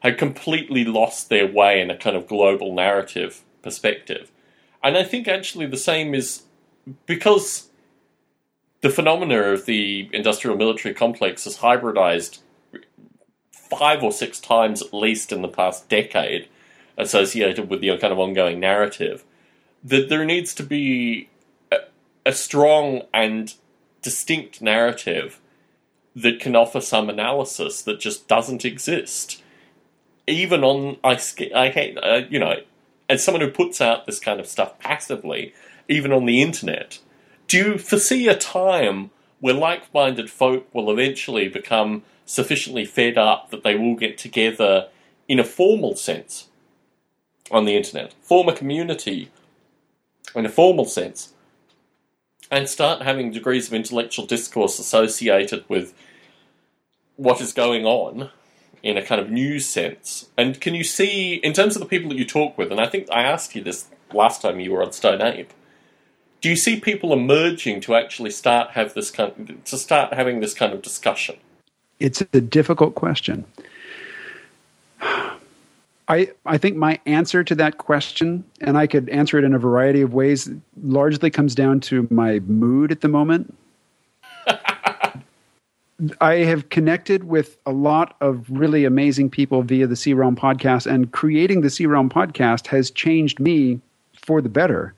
had 0.00 0.18
completely 0.18 0.84
lost 0.84 1.28
their 1.28 1.46
way 1.46 1.80
in 1.80 1.90
a 1.90 1.96
kind 1.96 2.16
of 2.16 2.26
global 2.26 2.74
narrative 2.74 3.42
perspective 3.62 4.30
and 4.82 4.96
I 4.96 5.04
think 5.04 5.28
actually 5.28 5.66
the 5.66 5.76
same 5.76 6.14
is 6.14 6.42
because 7.06 7.68
the 8.80 8.90
phenomena 8.90 9.38
of 9.40 9.66
the 9.66 10.08
industrial 10.12 10.56
military 10.56 10.94
complex 10.94 11.44
has 11.44 11.58
hybridized 11.58 12.38
five 13.52 14.02
or 14.02 14.12
six 14.12 14.40
times 14.40 14.82
at 14.82 14.92
least 14.92 15.32
in 15.32 15.42
the 15.42 15.48
past 15.48 15.88
decade, 15.88 16.48
associated 16.96 17.68
with 17.68 17.80
the 17.80 17.96
kind 17.98 18.12
of 18.12 18.18
ongoing 18.18 18.58
narrative, 18.58 19.24
that 19.84 20.08
there 20.08 20.24
needs 20.24 20.54
to 20.54 20.62
be 20.62 21.28
a, 21.70 21.76
a 22.26 22.32
strong 22.32 23.02
and 23.14 23.54
distinct 24.02 24.60
narrative 24.60 25.40
that 26.16 26.40
can 26.40 26.56
offer 26.56 26.80
some 26.80 27.08
analysis 27.08 27.82
that 27.82 28.00
just 28.00 28.26
doesn't 28.26 28.64
exist. 28.64 29.42
Even 30.26 30.64
on 30.64 30.96
I, 31.04 31.18
I 31.54 31.68
hate 31.68 31.98
uh, 31.98 32.22
you 32.28 32.38
know 32.38 32.56
as 33.10 33.24
someone 33.24 33.40
who 33.40 33.50
puts 33.50 33.80
out 33.80 34.06
this 34.06 34.20
kind 34.20 34.38
of 34.38 34.46
stuff 34.46 34.78
passively, 34.78 35.52
even 35.88 36.12
on 36.12 36.26
the 36.26 36.40
internet, 36.40 37.00
do 37.48 37.58
you 37.58 37.78
foresee 37.78 38.28
a 38.28 38.36
time 38.36 39.10
where 39.40 39.52
like-minded 39.52 40.30
folk 40.30 40.72
will 40.72 40.90
eventually 40.90 41.48
become 41.48 42.04
sufficiently 42.24 42.84
fed 42.84 43.18
up 43.18 43.50
that 43.50 43.64
they 43.64 43.74
will 43.74 43.96
get 43.96 44.16
together 44.16 44.88
in 45.26 45.40
a 45.40 45.44
formal 45.44 45.96
sense 45.96 46.46
on 47.50 47.64
the 47.64 47.76
internet, 47.76 48.14
form 48.22 48.48
a 48.48 48.54
community 48.54 49.28
in 50.36 50.46
a 50.46 50.48
formal 50.48 50.84
sense, 50.84 51.32
and 52.48 52.68
start 52.68 53.02
having 53.02 53.32
degrees 53.32 53.66
of 53.66 53.74
intellectual 53.74 54.24
discourse 54.24 54.78
associated 54.78 55.64
with 55.68 55.92
what 57.16 57.40
is 57.40 57.52
going 57.52 57.84
on 57.84 58.30
in 58.82 58.96
a 58.96 59.02
kind 59.02 59.20
of 59.20 59.30
news 59.30 59.66
sense. 59.66 60.28
And 60.36 60.60
can 60.60 60.74
you 60.74 60.84
see, 60.84 61.34
in 61.34 61.52
terms 61.52 61.76
of 61.76 61.80
the 61.80 61.88
people 61.88 62.10
that 62.10 62.18
you 62.18 62.24
talk 62.24 62.56
with, 62.56 62.70
and 62.70 62.80
I 62.80 62.86
think 62.86 63.08
I 63.10 63.22
asked 63.22 63.54
you 63.54 63.62
this 63.62 63.88
last 64.12 64.42
time 64.42 64.60
you 64.60 64.72
were 64.72 64.82
on 64.82 64.92
Stone 64.92 65.20
Ape, 65.20 65.52
do 66.40 66.48
you 66.48 66.56
see 66.56 66.80
people 66.80 67.12
emerging 67.12 67.82
to 67.82 67.94
actually 67.94 68.30
start 68.30 68.70
have 68.70 68.94
this 68.94 69.10
kind 69.10 69.32
of, 69.50 69.64
to 69.64 69.76
start 69.76 70.14
having 70.14 70.40
this 70.40 70.54
kind 70.54 70.72
of 70.72 70.80
discussion? 70.82 71.36
It's 71.98 72.22
a 72.32 72.40
difficult 72.40 72.94
question. 72.94 73.44
I, 76.08 76.32
I 76.44 76.58
think 76.58 76.76
my 76.76 76.98
answer 77.06 77.44
to 77.44 77.54
that 77.54 77.78
question, 77.78 78.42
and 78.60 78.76
I 78.76 78.88
could 78.88 79.08
answer 79.10 79.38
it 79.38 79.44
in 79.44 79.54
a 79.54 79.58
variety 79.58 80.00
of 80.00 80.12
ways, 80.12 80.50
largely 80.82 81.30
comes 81.30 81.54
down 81.54 81.78
to 81.80 82.08
my 82.10 82.40
mood 82.40 82.90
at 82.90 83.00
the 83.00 83.08
moment. 83.08 83.56
I 86.20 86.36
have 86.36 86.70
connected 86.70 87.24
with 87.24 87.58
a 87.66 87.72
lot 87.72 88.16
of 88.20 88.46
really 88.48 88.84
amazing 88.84 89.30
people 89.30 89.62
via 89.62 89.86
the 89.86 89.96
C 89.96 90.14
Realm 90.14 90.36
podcast, 90.36 90.90
and 90.90 91.12
creating 91.12 91.60
the 91.60 91.70
C 91.70 91.86
Realm 91.86 92.08
podcast 92.08 92.66
has 92.68 92.90
changed 92.90 93.40
me 93.40 93.80
for 94.14 94.40
the 94.40 94.48
better. 94.48 94.94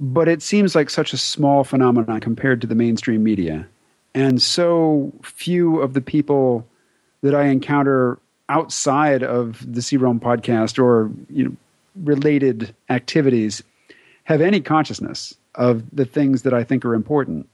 But 0.00 0.28
it 0.28 0.42
seems 0.42 0.74
like 0.74 0.90
such 0.90 1.12
a 1.12 1.18
small 1.18 1.64
phenomenon 1.64 2.20
compared 2.20 2.60
to 2.60 2.66
the 2.66 2.74
mainstream 2.74 3.22
media. 3.22 3.66
And 4.14 4.40
so 4.40 5.12
few 5.22 5.80
of 5.80 5.94
the 5.94 6.00
people 6.00 6.66
that 7.22 7.34
I 7.34 7.46
encounter 7.46 8.18
outside 8.48 9.22
of 9.22 9.64
the 9.72 9.82
C 9.82 9.96
Realm 9.96 10.20
podcast 10.20 10.82
or 10.82 11.10
you 11.30 11.44
know, 11.44 11.56
related 12.04 12.74
activities 12.90 13.62
have 14.24 14.40
any 14.40 14.60
consciousness 14.60 15.34
of 15.54 15.84
the 15.90 16.04
things 16.04 16.42
that 16.42 16.54
I 16.54 16.64
think 16.64 16.84
are 16.84 16.94
important 16.94 17.48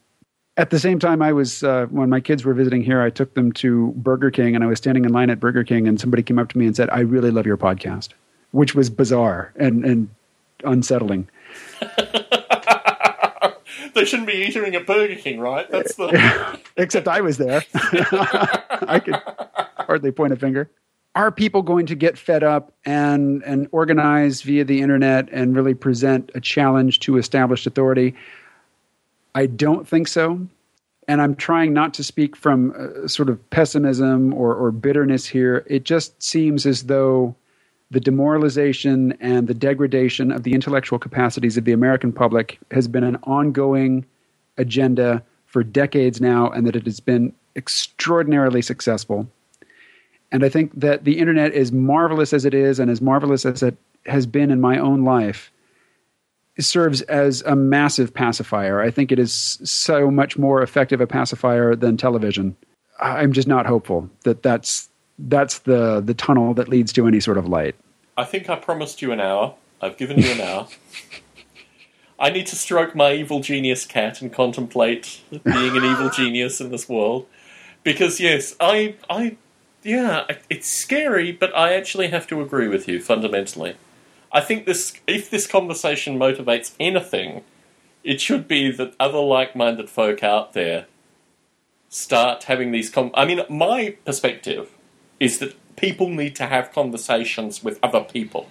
at 0.57 0.71
the 0.71 0.79
same 0.79 0.99
time, 0.99 1.21
I 1.21 1.33
was 1.33 1.65
uh, 1.65 1.87
when 1.91 2.09
my 2.09 2.21
kids 2.21 2.45
were 2.45 2.55
visiting 2.55 2.83
here. 2.83 3.03
I 3.03 3.11
took 3.11 3.35
them 3.35 3.53
to 3.55 3.93
Burger 3.97 4.31
King, 4.31 4.55
and 4.55 4.63
I 4.63 4.69
was 4.69 4.79
standing 4.79 5.05
in 5.05 5.13
line 5.13 5.31
at 5.31 5.41
Burger 5.41 5.65
King, 5.65 5.89
and 5.89 6.01
somebody 6.01 6.23
came 6.23 6.39
up 6.39 6.49
to 6.51 6.59
me 6.59 6.67
and 6.67 6.77
said, 6.77 6.89
"I 6.91 7.01
really 7.01 7.31
love 7.31 7.47
your 7.47 7.57
podcast," 7.57 8.11
which 8.53 8.75
was 8.75 8.89
bizarre 8.89 9.53
and 9.57 9.85
and 9.85 10.09
unsettling. 10.63 11.29
they 13.95 14.05
shouldn't 14.05 14.29
be 14.29 14.35
eating 14.35 14.75
at 14.75 14.87
Burger 14.87 15.17
King, 15.17 15.41
right? 15.41 15.69
That's 15.71 15.97
the. 15.97 16.61
Except 16.77 17.09
I 17.09 17.21
was 17.21 17.39
there. 17.39 17.65
I 17.75 19.01
could 19.05 19.21
hardly 19.77 20.13
point 20.13 20.33
a 20.33 20.37
finger. 20.37 20.71
Are 21.17 21.31
people 21.31 21.63
going 21.63 21.87
to 21.87 21.95
get 21.97 22.17
fed 22.17 22.45
up 22.45 22.73
and 22.85 23.43
and 23.43 23.67
organize 23.73 24.43
via 24.43 24.65
the 24.65 24.83
internet 24.83 25.29
and 25.33 25.57
really 25.57 25.75
present 25.75 26.31
a 26.35 26.41
challenge 26.41 27.01
to 27.01 27.17
established 27.17 27.67
authority? 27.67 28.15
I 29.35 29.47
don't 29.47 29.87
think 29.87 30.09
so. 30.09 30.47
And 31.07 31.21
I'm 31.21 31.35
trying 31.35 31.73
not 31.73 31.93
to 31.95 32.05
speak 32.05 32.35
from 32.35 32.73
uh, 32.79 33.09
sort 33.09 33.29
of 33.29 33.51
pessimism 33.51 34.33
or, 34.33 34.55
or 34.55 34.71
bitterness 34.71 35.27
here. 35.27 35.65
It 35.67 35.85
just 35.85 36.23
seems 36.23 36.65
as 36.65 36.85
though 36.85 37.35
the 37.91 38.01
demoralization 38.01 39.13
and 39.21 39.47
the 39.47 39.55
degradation 39.55 40.33
of 40.33 40.43
the 40.43 40.53
intellectual 40.53 40.99
capacities 40.99 41.57
of 41.57 41.65
the 41.65 41.73
American 41.73 42.13
public 42.13 42.59
has 42.71 42.89
been 42.89 43.05
an 43.05 43.17
ongoing 43.25 44.07
agenda 44.57 45.23
for 45.47 45.63
decades 45.63 46.21
now, 46.21 46.49
and 46.51 46.67
that 46.67 46.75
it 46.75 46.85
has 46.85 46.99
been 46.99 47.33
extraordinarily 47.55 48.63
successful. 48.63 49.29
And 50.33 50.45
I 50.45 50.49
think 50.49 50.73
that 50.81 51.05
the 51.05 51.19
internet, 51.19 51.53
as 51.53 51.71
marvelous 51.71 52.33
as 52.33 52.45
it 52.45 52.55
is, 52.55 52.81
and 52.81 52.91
as 52.91 53.01
marvelous 53.01 53.47
as 53.47 53.63
it 53.63 53.77
has 54.07 54.27
been 54.27 54.51
in 54.51 54.61
my 54.61 54.79
own 54.79 55.05
life, 55.05 55.53
serves 56.59 57.03
as 57.03 57.43
a 57.43 57.57
massive 57.57 58.15
pacifier. 58.15 58.81
I 58.81 58.91
think 58.91 59.11
it 59.11 59.19
is 59.19 59.33
so 59.65 60.11
much 60.11 60.39
more 60.39 60.63
effective 60.63 61.01
a 61.01 61.07
pacifier 61.07 61.75
than 61.75 61.97
television. 61.97 62.57
I'm 63.01 63.33
just 63.33 63.49
not 63.49 63.67
hopeful 63.67 64.09
that 64.23 64.43
that's 64.43 64.89
that's 65.19 65.61
the 65.61 66.01
the 66.01 66.15
tunnel 66.15 66.55
that 66.55 66.69
leads 66.69 66.93
to 66.95 67.07
any 67.07 67.21
sort 67.21 67.39
of 67.39 67.49
light. 67.49 67.75
I 68.17 68.25
think 68.25 68.49
I 68.49 68.57
promised 68.57 69.03
you 69.03 69.13
an 69.13 69.21
hour. 69.21 69.55
I've 69.81 69.97
given 69.97 70.19
you 70.19 70.31
an 70.31 70.41
hour. 70.41 70.69
I 72.19 72.31
need 72.31 72.47
to 72.47 72.57
stroke 72.57 72.95
my 72.95 73.13
evil 73.13 73.41
genius 73.41 73.85
cat 73.85 74.23
and 74.23 74.33
contemplate 74.33 75.21
being 75.31 75.77
an 75.77 75.85
evil 75.85 76.11
genius 76.11 76.61
in 76.61 76.71
this 76.71 76.89
world. 76.89 77.27
Because 77.83 78.21
yes, 78.21 78.55
I 78.61 78.95
I 79.11 79.37
yeah, 79.83 80.25
it's 80.49 80.69
scary, 80.69 81.33
but 81.33 81.55
I 81.55 81.75
actually 81.75 82.09
have 82.09 82.27
to 82.29 82.41
agree 82.41 82.69
with 82.69 82.89
you 82.89 83.01
fundamentally. 83.01 83.77
I 84.35 84.41
think 84.41 84.67
this 84.67 84.93
if 85.07 85.31
this 85.31 85.47
conversation 85.47 86.19
motivates 86.19 86.75
anything, 86.81 87.45
it 88.03 88.21
should 88.21 88.49
be 88.49 88.71
that 88.73 88.95
other 88.99 89.21
like-minded 89.21 89.89
folk 89.89 90.25
out 90.25 90.53
there 90.53 90.87
start 91.89 92.45
having 92.45 92.73
these. 92.73 92.91
Com- 92.91 93.13
I 93.15 93.25
mean, 93.25 93.43
my 93.49 93.97
perspective 94.05 94.71
is 95.21 95.39
that 95.39 95.55
people 95.77 96.09
need 96.09 96.35
to 96.37 96.47
have 96.47 96.73
conversations 96.73 97.63
with 97.63 97.79
other 97.81 98.01
people. 98.01 98.49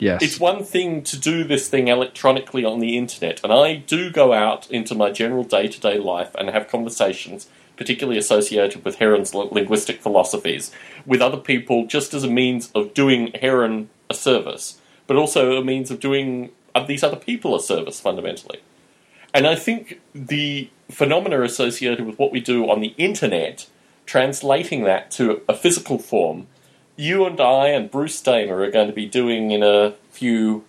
Yes. 0.00 0.20
It's 0.20 0.40
one 0.40 0.64
thing 0.64 1.04
to 1.04 1.16
do 1.16 1.44
this 1.44 1.68
thing 1.68 1.86
electronically 1.86 2.64
on 2.64 2.80
the 2.80 2.96
internet, 2.98 3.40
and 3.44 3.52
I 3.52 3.76
do 3.76 4.10
go 4.10 4.32
out 4.32 4.68
into 4.68 4.96
my 4.96 5.12
general 5.12 5.44
day 5.44 5.68
to 5.68 5.80
day 5.80 5.96
life 5.98 6.34
and 6.34 6.50
have 6.50 6.66
conversations, 6.66 7.48
particularly 7.76 8.18
associated 8.18 8.84
with 8.84 8.96
Heron's 8.96 9.32
linguistic 9.32 10.02
philosophies, 10.02 10.72
with 11.06 11.22
other 11.22 11.36
people 11.36 11.86
just 11.86 12.14
as 12.14 12.24
a 12.24 12.28
means 12.28 12.72
of 12.74 12.94
doing 12.94 13.30
Heron 13.40 13.90
a 14.12 14.14
service, 14.14 14.80
but 15.06 15.16
also 15.16 15.56
a 15.56 15.64
means 15.64 15.90
of 15.90 15.98
doing 16.00 16.50
these 16.86 17.02
other 17.02 17.16
people 17.16 17.54
a 17.54 17.60
service 17.60 18.00
fundamentally. 18.00 18.60
And 19.34 19.46
I 19.46 19.54
think 19.54 20.00
the 20.14 20.70
phenomena 20.90 21.42
associated 21.42 22.06
with 22.06 22.18
what 22.18 22.32
we 22.32 22.40
do 22.40 22.70
on 22.70 22.80
the 22.80 22.94
internet, 22.98 23.66
translating 24.06 24.84
that 24.84 25.10
to 25.12 25.42
a 25.48 25.54
physical 25.54 25.98
form, 25.98 26.46
you 26.96 27.24
and 27.24 27.40
I 27.40 27.68
and 27.68 27.90
Bruce 27.90 28.20
Damer 28.20 28.60
are 28.60 28.70
going 28.70 28.88
to 28.88 28.92
be 28.92 29.06
doing 29.06 29.50
in 29.50 29.62
a 29.62 29.94
few 30.10 30.64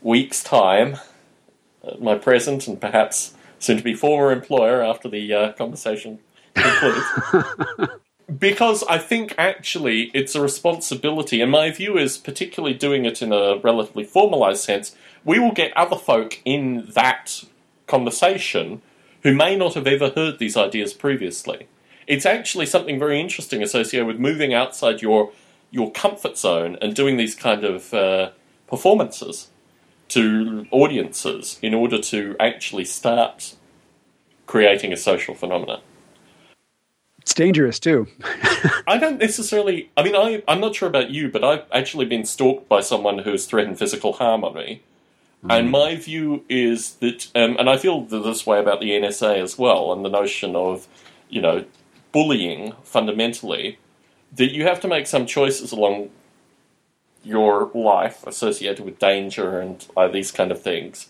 weeks' 0.00 0.42
time, 0.42 0.96
uh, 1.84 1.96
my 2.00 2.16
present 2.16 2.66
and 2.66 2.80
perhaps 2.80 3.34
soon 3.58 3.76
to 3.76 3.82
be 3.82 3.94
former 3.94 4.32
employer 4.32 4.82
after 4.82 5.08
the 5.08 5.32
uh, 5.32 5.52
conversation 5.52 6.18
concludes. 6.54 7.92
because 8.38 8.82
I 8.84 8.98
think 8.98 9.34
actually 9.38 10.10
it's 10.14 10.34
a 10.34 10.40
responsibility, 10.40 11.40
and 11.40 11.50
my 11.50 11.70
view 11.70 11.98
is 11.98 12.18
particularly 12.18 12.74
doing 12.74 13.04
it 13.04 13.22
in 13.22 13.32
a 13.32 13.58
relatively 13.58 14.04
formalized 14.04 14.62
sense, 14.62 14.94
we 15.24 15.38
will 15.38 15.52
get 15.52 15.76
other 15.76 15.96
folk 15.96 16.40
in 16.44 16.86
that 16.94 17.44
conversation 17.86 18.82
who 19.22 19.34
may 19.34 19.56
not 19.56 19.74
have 19.74 19.86
ever 19.86 20.10
heard 20.10 20.38
these 20.38 20.56
ideas 20.56 20.92
previously. 20.92 21.68
It's 22.06 22.26
actually 22.26 22.66
something 22.66 22.98
very 22.98 23.20
interesting 23.20 23.62
associated 23.62 24.06
with 24.06 24.18
moving 24.18 24.52
outside 24.52 25.02
your 25.02 25.32
your 25.70 25.90
comfort 25.90 26.36
zone 26.36 26.76
and 26.82 26.94
doing 26.94 27.16
these 27.16 27.34
kind 27.34 27.64
of 27.64 27.94
uh, 27.94 28.30
performances 28.66 29.48
to 30.08 30.66
audiences 30.70 31.58
in 31.62 31.72
order 31.72 31.98
to 31.98 32.36
actually 32.38 32.84
start 32.84 33.56
creating 34.46 34.92
a 34.92 34.96
social 34.96 35.34
phenomenon. 35.34 35.80
It's 37.22 37.34
dangerous 37.34 37.78
too. 37.78 38.08
I 38.86 38.98
don't 38.98 39.18
necessarily. 39.18 39.90
I 39.96 40.02
mean, 40.02 40.16
I, 40.16 40.42
I'm 40.46 40.60
not 40.60 40.74
sure 40.74 40.88
about 40.88 41.10
you, 41.10 41.30
but 41.30 41.42
I've 41.42 41.64
actually 41.72 42.04
been 42.04 42.24
stalked 42.24 42.68
by 42.68 42.80
someone 42.80 43.18
who's 43.18 43.46
threatened 43.46 43.78
physical 43.78 44.12
harm 44.14 44.44
on 44.44 44.54
me. 44.54 44.82
Mm. 45.44 45.58
And 45.58 45.70
my 45.70 45.96
view 45.96 46.44
is 46.48 46.94
that, 46.94 47.28
um, 47.34 47.56
and 47.58 47.70
I 47.70 47.76
feel 47.76 48.02
this 48.02 48.46
way 48.46 48.58
about 48.58 48.80
the 48.80 48.90
NSA 48.90 49.40
as 49.40 49.56
well, 49.56 49.92
and 49.92 50.04
the 50.04 50.08
notion 50.08 50.56
of, 50.56 50.88
you 51.28 51.40
know, 51.40 51.64
bullying 52.10 52.74
fundamentally, 52.82 53.78
that 54.34 54.52
you 54.52 54.64
have 54.64 54.80
to 54.80 54.88
make 54.88 55.06
some 55.06 55.26
choices 55.26 55.72
along 55.72 56.10
your 57.24 57.70
life 57.72 58.26
associated 58.26 58.84
with 58.84 58.98
danger 58.98 59.60
and 59.60 59.86
uh, 59.96 60.08
these 60.08 60.32
kind 60.32 60.50
of 60.50 60.60
things. 60.60 61.08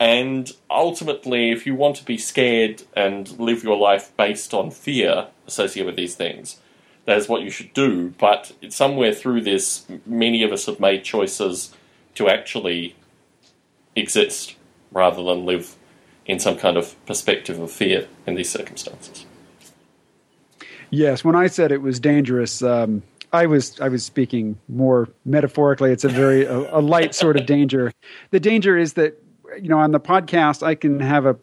And 0.00 0.50
ultimately, 0.68 1.52
if 1.52 1.66
you 1.66 1.74
want 1.74 1.96
to 1.96 2.04
be 2.04 2.18
scared 2.18 2.82
and 2.94 3.38
live 3.38 3.62
your 3.62 3.76
life 3.76 4.16
based 4.16 4.52
on 4.52 4.70
fear 4.70 5.28
associated 5.46 5.86
with 5.86 5.96
these 5.96 6.14
things, 6.14 6.60
that 7.04 7.16
is 7.16 7.28
what 7.28 7.42
you 7.42 7.50
should 7.50 7.72
do. 7.72 8.14
But 8.18 8.52
somewhere 8.68 9.12
through 9.12 9.42
this, 9.42 9.86
many 10.06 10.42
of 10.42 10.52
us 10.52 10.66
have 10.66 10.80
made 10.80 11.04
choices 11.04 11.74
to 12.14 12.28
actually 12.28 12.94
exist 13.96 14.56
rather 14.92 15.22
than 15.22 15.44
live 15.44 15.76
in 16.26 16.38
some 16.38 16.56
kind 16.56 16.76
of 16.76 16.94
perspective 17.06 17.58
of 17.58 17.70
fear 17.70 18.06
in 18.26 18.34
these 18.34 18.50
circumstances. 18.50 19.26
Yes, 20.90 21.24
when 21.24 21.34
I 21.34 21.46
said 21.46 21.72
it 21.72 21.80
was 21.80 21.98
dangerous, 21.98 22.62
um, 22.62 23.02
I 23.32 23.46
was 23.46 23.80
I 23.80 23.88
was 23.88 24.04
speaking 24.04 24.58
more 24.68 25.08
metaphorically. 25.24 25.90
It's 25.90 26.04
a 26.04 26.08
very 26.08 26.44
a, 26.44 26.78
a 26.78 26.80
light 26.80 27.14
sort 27.14 27.36
of 27.38 27.46
danger. 27.46 27.92
The 28.30 28.40
danger 28.40 28.76
is 28.76 28.92
that 28.94 29.18
you 29.60 29.68
know 29.70 29.78
on 29.78 29.92
the 29.92 30.00
podcast 30.00 30.62
I 30.62 30.74
can 30.74 31.00
have 31.00 31.24
a 31.24 31.34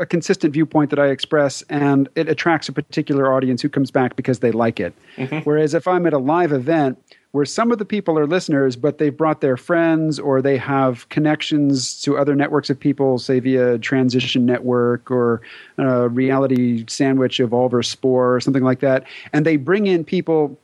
a 0.00 0.06
consistent 0.06 0.52
viewpoint 0.52 0.90
that 0.90 0.98
I 0.98 1.08
express, 1.08 1.62
and 1.68 2.08
it 2.16 2.28
attracts 2.28 2.68
a 2.68 2.72
particular 2.72 3.32
audience 3.32 3.62
who 3.62 3.68
comes 3.68 3.90
back 3.90 4.16
because 4.16 4.40
they 4.40 4.50
like 4.50 4.80
it. 4.80 4.94
Mm-hmm. 5.16 5.38
Whereas 5.40 5.74
if 5.74 5.86
I'm 5.86 6.06
at 6.06 6.12
a 6.12 6.18
live 6.18 6.52
event 6.52 6.98
where 7.32 7.44
some 7.44 7.70
of 7.70 7.78
the 7.78 7.84
people 7.84 8.18
are 8.18 8.26
listeners, 8.26 8.74
but 8.74 8.98
they've 8.98 9.16
brought 9.16 9.40
their 9.40 9.56
friends 9.56 10.18
or 10.18 10.42
they 10.42 10.56
have 10.56 11.08
connections 11.10 12.00
to 12.02 12.18
other 12.18 12.34
networks 12.34 12.70
of 12.70 12.80
people, 12.80 13.18
say 13.18 13.38
via 13.38 13.78
Transition 13.78 14.44
Network 14.44 15.10
or 15.10 15.42
a 15.78 16.08
Reality 16.08 16.84
Sandwich, 16.88 17.38
Evolver 17.38 17.84
Spore 17.84 18.34
or 18.34 18.40
something 18.40 18.64
like 18.64 18.80
that, 18.80 19.04
and 19.32 19.46
they 19.46 19.56
bring 19.56 19.86
in 19.86 20.02
people 20.02 20.58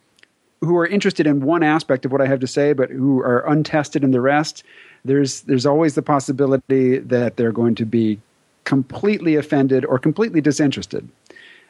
who 0.62 0.76
are 0.76 0.86
interested 0.86 1.26
in 1.26 1.42
one 1.42 1.62
aspect 1.62 2.04
of 2.06 2.12
what 2.12 2.22
I 2.22 2.26
have 2.26 2.40
to 2.40 2.46
say, 2.46 2.72
but 2.72 2.90
who 2.90 3.20
are 3.20 3.46
untested 3.46 4.02
in 4.02 4.10
the 4.10 4.22
rest. 4.22 4.64
There's 5.04 5.42
there's 5.42 5.66
always 5.66 5.94
the 5.94 6.02
possibility 6.02 6.98
that 6.98 7.36
they're 7.36 7.52
going 7.52 7.74
to 7.76 7.84
be 7.84 8.18
completely 8.66 9.36
offended 9.36 9.86
or 9.86 9.98
completely 9.98 10.42
disinterested. 10.42 11.08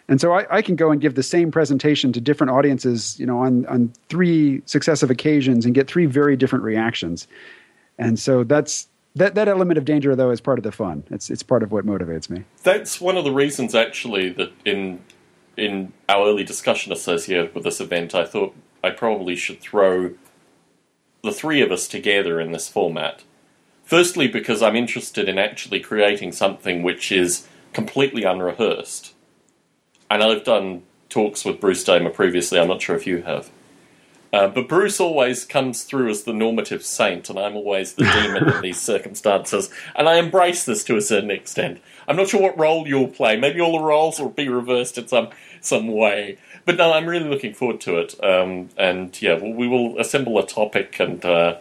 And 0.08 0.20
so 0.20 0.32
I, 0.32 0.46
I, 0.56 0.62
can 0.62 0.76
go 0.76 0.90
and 0.90 1.00
give 1.00 1.14
the 1.14 1.22
same 1.22 1.50
presentation 1.50 2.12
to 2.12 2.20
different 2.20 2.52
audiences, 2.52 3.18
you 3.20 3.26
know, 3.26 3.38
on, 3.40 3.66
on 3.66 3.92
three 4.08 4.62
successive 4.66 5.10
occasions 5.10 5.66
and 5.66 5.74
get 5.74 5.88
three 5.88 6.06
very 6.06 6.36
different 6.36 6.64
reactions. 6.64 7.28
And 7.98 8.18
so 8.18 8.44
that's 8.44 8.88
that, 9.16 9.34
that 9.34 9.48
element 9.48 9.78
of 9.78 9.84
danger 9.84 10.14
though 10.14 10.30
is 10.30 10.40
part 10.40 10.58
of 10.58 10.62
the 10.62 10.72
fun. 10.72 11.04
It's 11.10 11.30
it's 11.30 11.42
part 11.42 11.62
of 11.62 11.72
what 11.72 11.84
motivates 11.84 12.30
me. 12.30 12.44
That's 12.62 13.00
one 13.00 13.16
of 13.16 13.24
the 13.24 13.32
reasons 13.32 13.74
actually 13.74 14.28
that 14.30 14.52
in 14.64 15.00
in 15.56 15.92
our 16.08 16.28
early 16.28 16.44
discussion 16.44 16.92
associated 16.92 17.54
with 17.54 17.64
this 17.64 17.80
event 17.80 18.14
I 18.14 18.26
thought 18.26 18.54
I 18.84 18.90
probably 18.90 19.34
should 19.34 19.60
throw 19.60 20.12
the 21.24 21.32
three 21.32 21.62
of 21.62 21.72
us 21.72 21.88
together 21.88 22.38
in 22.40 22.52
this 22.52 22.68
format 22.68 23.24
Firstly, 23.86 24.26
because 24.26 24.62
I'm 24.62 24.74
interested 24.74 25.28
in 25.28 25.38
actually 25.38 25.78
creating 25.78 26.32
something 26.32 26.82
which 26.82 27.12
is 27.12 27.46
completely 27.72 28.24
unrehearsed. 28.24 29.14
And 30.10 30.22
I've 30.22 30.44
done 30.44 30.82
talks 31.08 31.44
with 31.44 31.60
Bruce 31.60 31.84
Damer 31.84 32.10
previously, 32.10 32.58
I'm 32.58 32.66
not 32.66 32.82
sure 32.82 32.96
if 32.96 33.06
you 33.06 33.22
have. 33.22 33.48
Uh, 34.32 34.48
but 34.48 34.68
Bruce 34.68 34.98
always 34.98 35.44
comes 35.44 35.84
through 35.84 36.10
as 36.10 36.24
the 36.24 36.32
normative 36.32 36.84
saint, 36.84 37.30
and 37.30 37.38
I'm 37.38 37.54
always 37.54 37.94
the 37.94 38.04
demon 38.04 38.56
in 38.56 38.60
these 38.60 38.80
circumstances. 38.92 39.70
And 39.94 40.08
I 40.08 40.16
embrace 40.16 40.64
this 40.64 40.82
to 40.84 40.96
a 40.96 41.00
certain 41.00 41.30
extent. 41.30 41.80
I'm 42.08 42.16
not 42.16 42.28
sure 42.28 42.42
what 42.42 42.58
role 42.58 42.88
you'll 42.88 43.08
play. 43.08 43.36
Maybe 43.36 43.60
all 43.60 43.78
the 43.78 43.84
roles 43.84 44.18
will 44.18 44.30
be 44.30 44.48
reversed 44.48 44.98
in 44.98 45.06
some 45.06 45.28
some 45.60 45.86
way. 45.86 46.38
But 46.64 46.76
no, 46.76 46.92
I'm 46.92 47.06
really 47.06 47.28
looking 47.28 47.54
forward 47.54 47.80
to 47.82 47.98
it. 47.98 48.22
Um, 48.22 48.68
and 48.76 49.20
yeah, 49.22 49.38
we 49.38 49.68
will 49.68 49.98
assemble 49.98 50.38
a 50.38 50.46
topic 50.46 50.98
and 50.98 51.24
uh, 51.24 51.58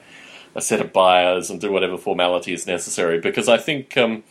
a 0.56 0.62
set 0.62 0.80
of 0.80 0.94
buyers 0.94 1.50
and 1.50 1.60
do 1.60 1.72
whatever 1.72 1.98
formality 1.98 2.54
is 2.54 2.66
necessary. 2.66 3.20
Because 3.20 3.50
I 3.50 3.58
think 3.58 3.96
um, 3.98 4.24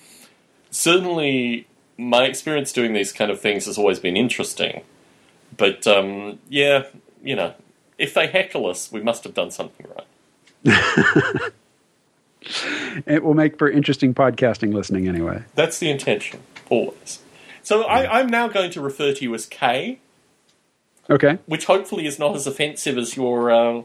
certainly 0.71 1.67
my 1.97 2.25
experience 2.25 2.73
doing 2.73 2.95
these 2.95 3.13
kind 3.13 3.31
of 3.31 3.41
things 3.41 3.67
has 3.67 3.79
always 3.79 4.01
been 4.01 4.17
interesting. 4.17 4.83
But 5.57 5.87
um, 5.87 6.39
yeah, 6.49 6.85
you 7.23 7.37
know, 7.37 7.55
if 7.99 8.15
they 8.15 8.27
heckle 8.27 8.67
us, 8.67 8.91
we 8.91 9.03
must 9.03 9.25
have 9.25 9.35
done 9.35 9.51
something 9.51 9.87
right. 9.95 10.07
it 13.07 13.23
will 13.23 13.35
make 13.35 13.59
for 13.59 13.71
interesting 13.71 14.15
podcasting 14.15 14.73
listening 14.73 15.07
anyway. 15.07 15.45
That's 15.55 15.79
the 15.79 15.91
intention, 15.91 16.41
always. 16.71 17.21
So 17.63 17.83
I, 17.83 18.21
I'm 18.21 18.29
now 18.29 18.49
going 18.49 18.71
to 18.73 18.81
refer 18.81 19.13
to 19.13 19.23
you 19.23 19.35
as 19.35 19.47
K. 19.47 20.01
Okay. 21.09 21.39
Which 21.47 21.67
hopefully 21.67 22.07
is 22.07 22.19
not 22.19 22.35
as 22.35 22.47
offensive 22.47 22.97
as 22.99 23.17
your 23.17 23.51
uh, 23.51 23.83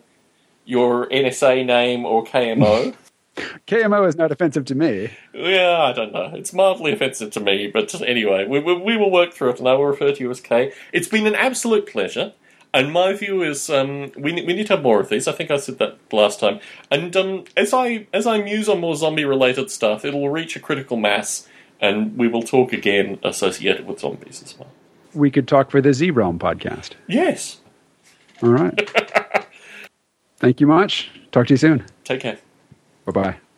your 0.70 1.07
NSA 1.07 1.65
name 1.65 2.05
or 2.05 2.24
KMO. 2.24 2.95
KMO 3.67 4.07
is 4.07 4.15
not 4.15 4.32
offensive 4.32 4.65
to 4.65 4.76
me. 4.76 5.09
Yeah, 5.34 5.82
I 5.82 5.93
don't 5.93 6.13
know. 6.13 6.32
It's 6.36 6.53
mildly 6.53 6.93
offensive 6.93 7.32
to 7.32 7.39
me, 7.39 7.67
but 7.67 7.99
anyway, 8.01 8.45
we, 8.45 8.59
we, 8.59 8.76
we, 8.76 8.97
will 8.97 9.11
work 9.11 9.34
through 9.34 9.51
it, 9.51 9.59
and 9.59 9.67
I 9.67 9.74
will 9.74 9.88
refer 9.88 10.11
to 10.11 10.20
you 10.20 10.30
as 10.30 10.41
K. 10.41 10.74
It's 10.93 11.07
been 11.07 11.26
an 11.26 11.36
absolute 11.36 11.88
pleasure, 11.88 12.34
and 12.74 12.91
my 12.91 13.13
view 13.13 13.41
is 13.41 13.70
um, 13.70 14.11
we 14.15 14.34
we 14.34 14.53
need 14.53 14.67
to 14.67 14.76
have 14.76 14.84
more 14.84 14.99
of 14.99 15.09
these. 15.09 15.28
I 15.28 15.32
think 15.32 15.49
I 15.49 15.57
said 15.57 15.80
that 15.80 15.97
last 16.11 16.39
time, 16.39 16.59
and 16.91 17.15
um, 17.15 17.45
as 17.57 17.74
I 17.74 18.07
as 18.13 18.28
I 18.28 18.41
muse 18.41 18.70
on 18.70 18.80
more 18.80 18.95
zombie 18.95 19.26
related 19.26 19.72
stuff, 19.72 20.05
it'll 20.05 20.30
reach 20.30 20.55
a 20.55 20.59
critical 20.59 20.97
mass, 20.97 21.47
and 21.80 22.17
we 22.17 22.28
will 22.28 22.43
talk 22.43 22.74
again 22.74 23.20
associated 23.24 23.88
with 23.88 24.01
zombies 24.01 24.43
as 24.43 24.59
well. 24.59 24.70
We 25.13 25.32
could 25.32 25.47
talk 25.47 25.72
for 25.72 25.82
the 25.82 25.93
Z 25.93 26.11
Realm 26.11 26.38
podcast. 26.38 26.91
Yes. 27.07 27.61
All 28.43 28.49
right. 28.49 29.36
Thank 30.40 30.62
you 30.62 30.68
much. 30.68 31.12
Talk 31.32 31.48
to 31.48 31.54
you 31.54 31.58
soon. 31.58 31.86
Take 32.04 32.22
care. 32.22 32.38
Bye 33.06 33.12
bye. 33.12 33.49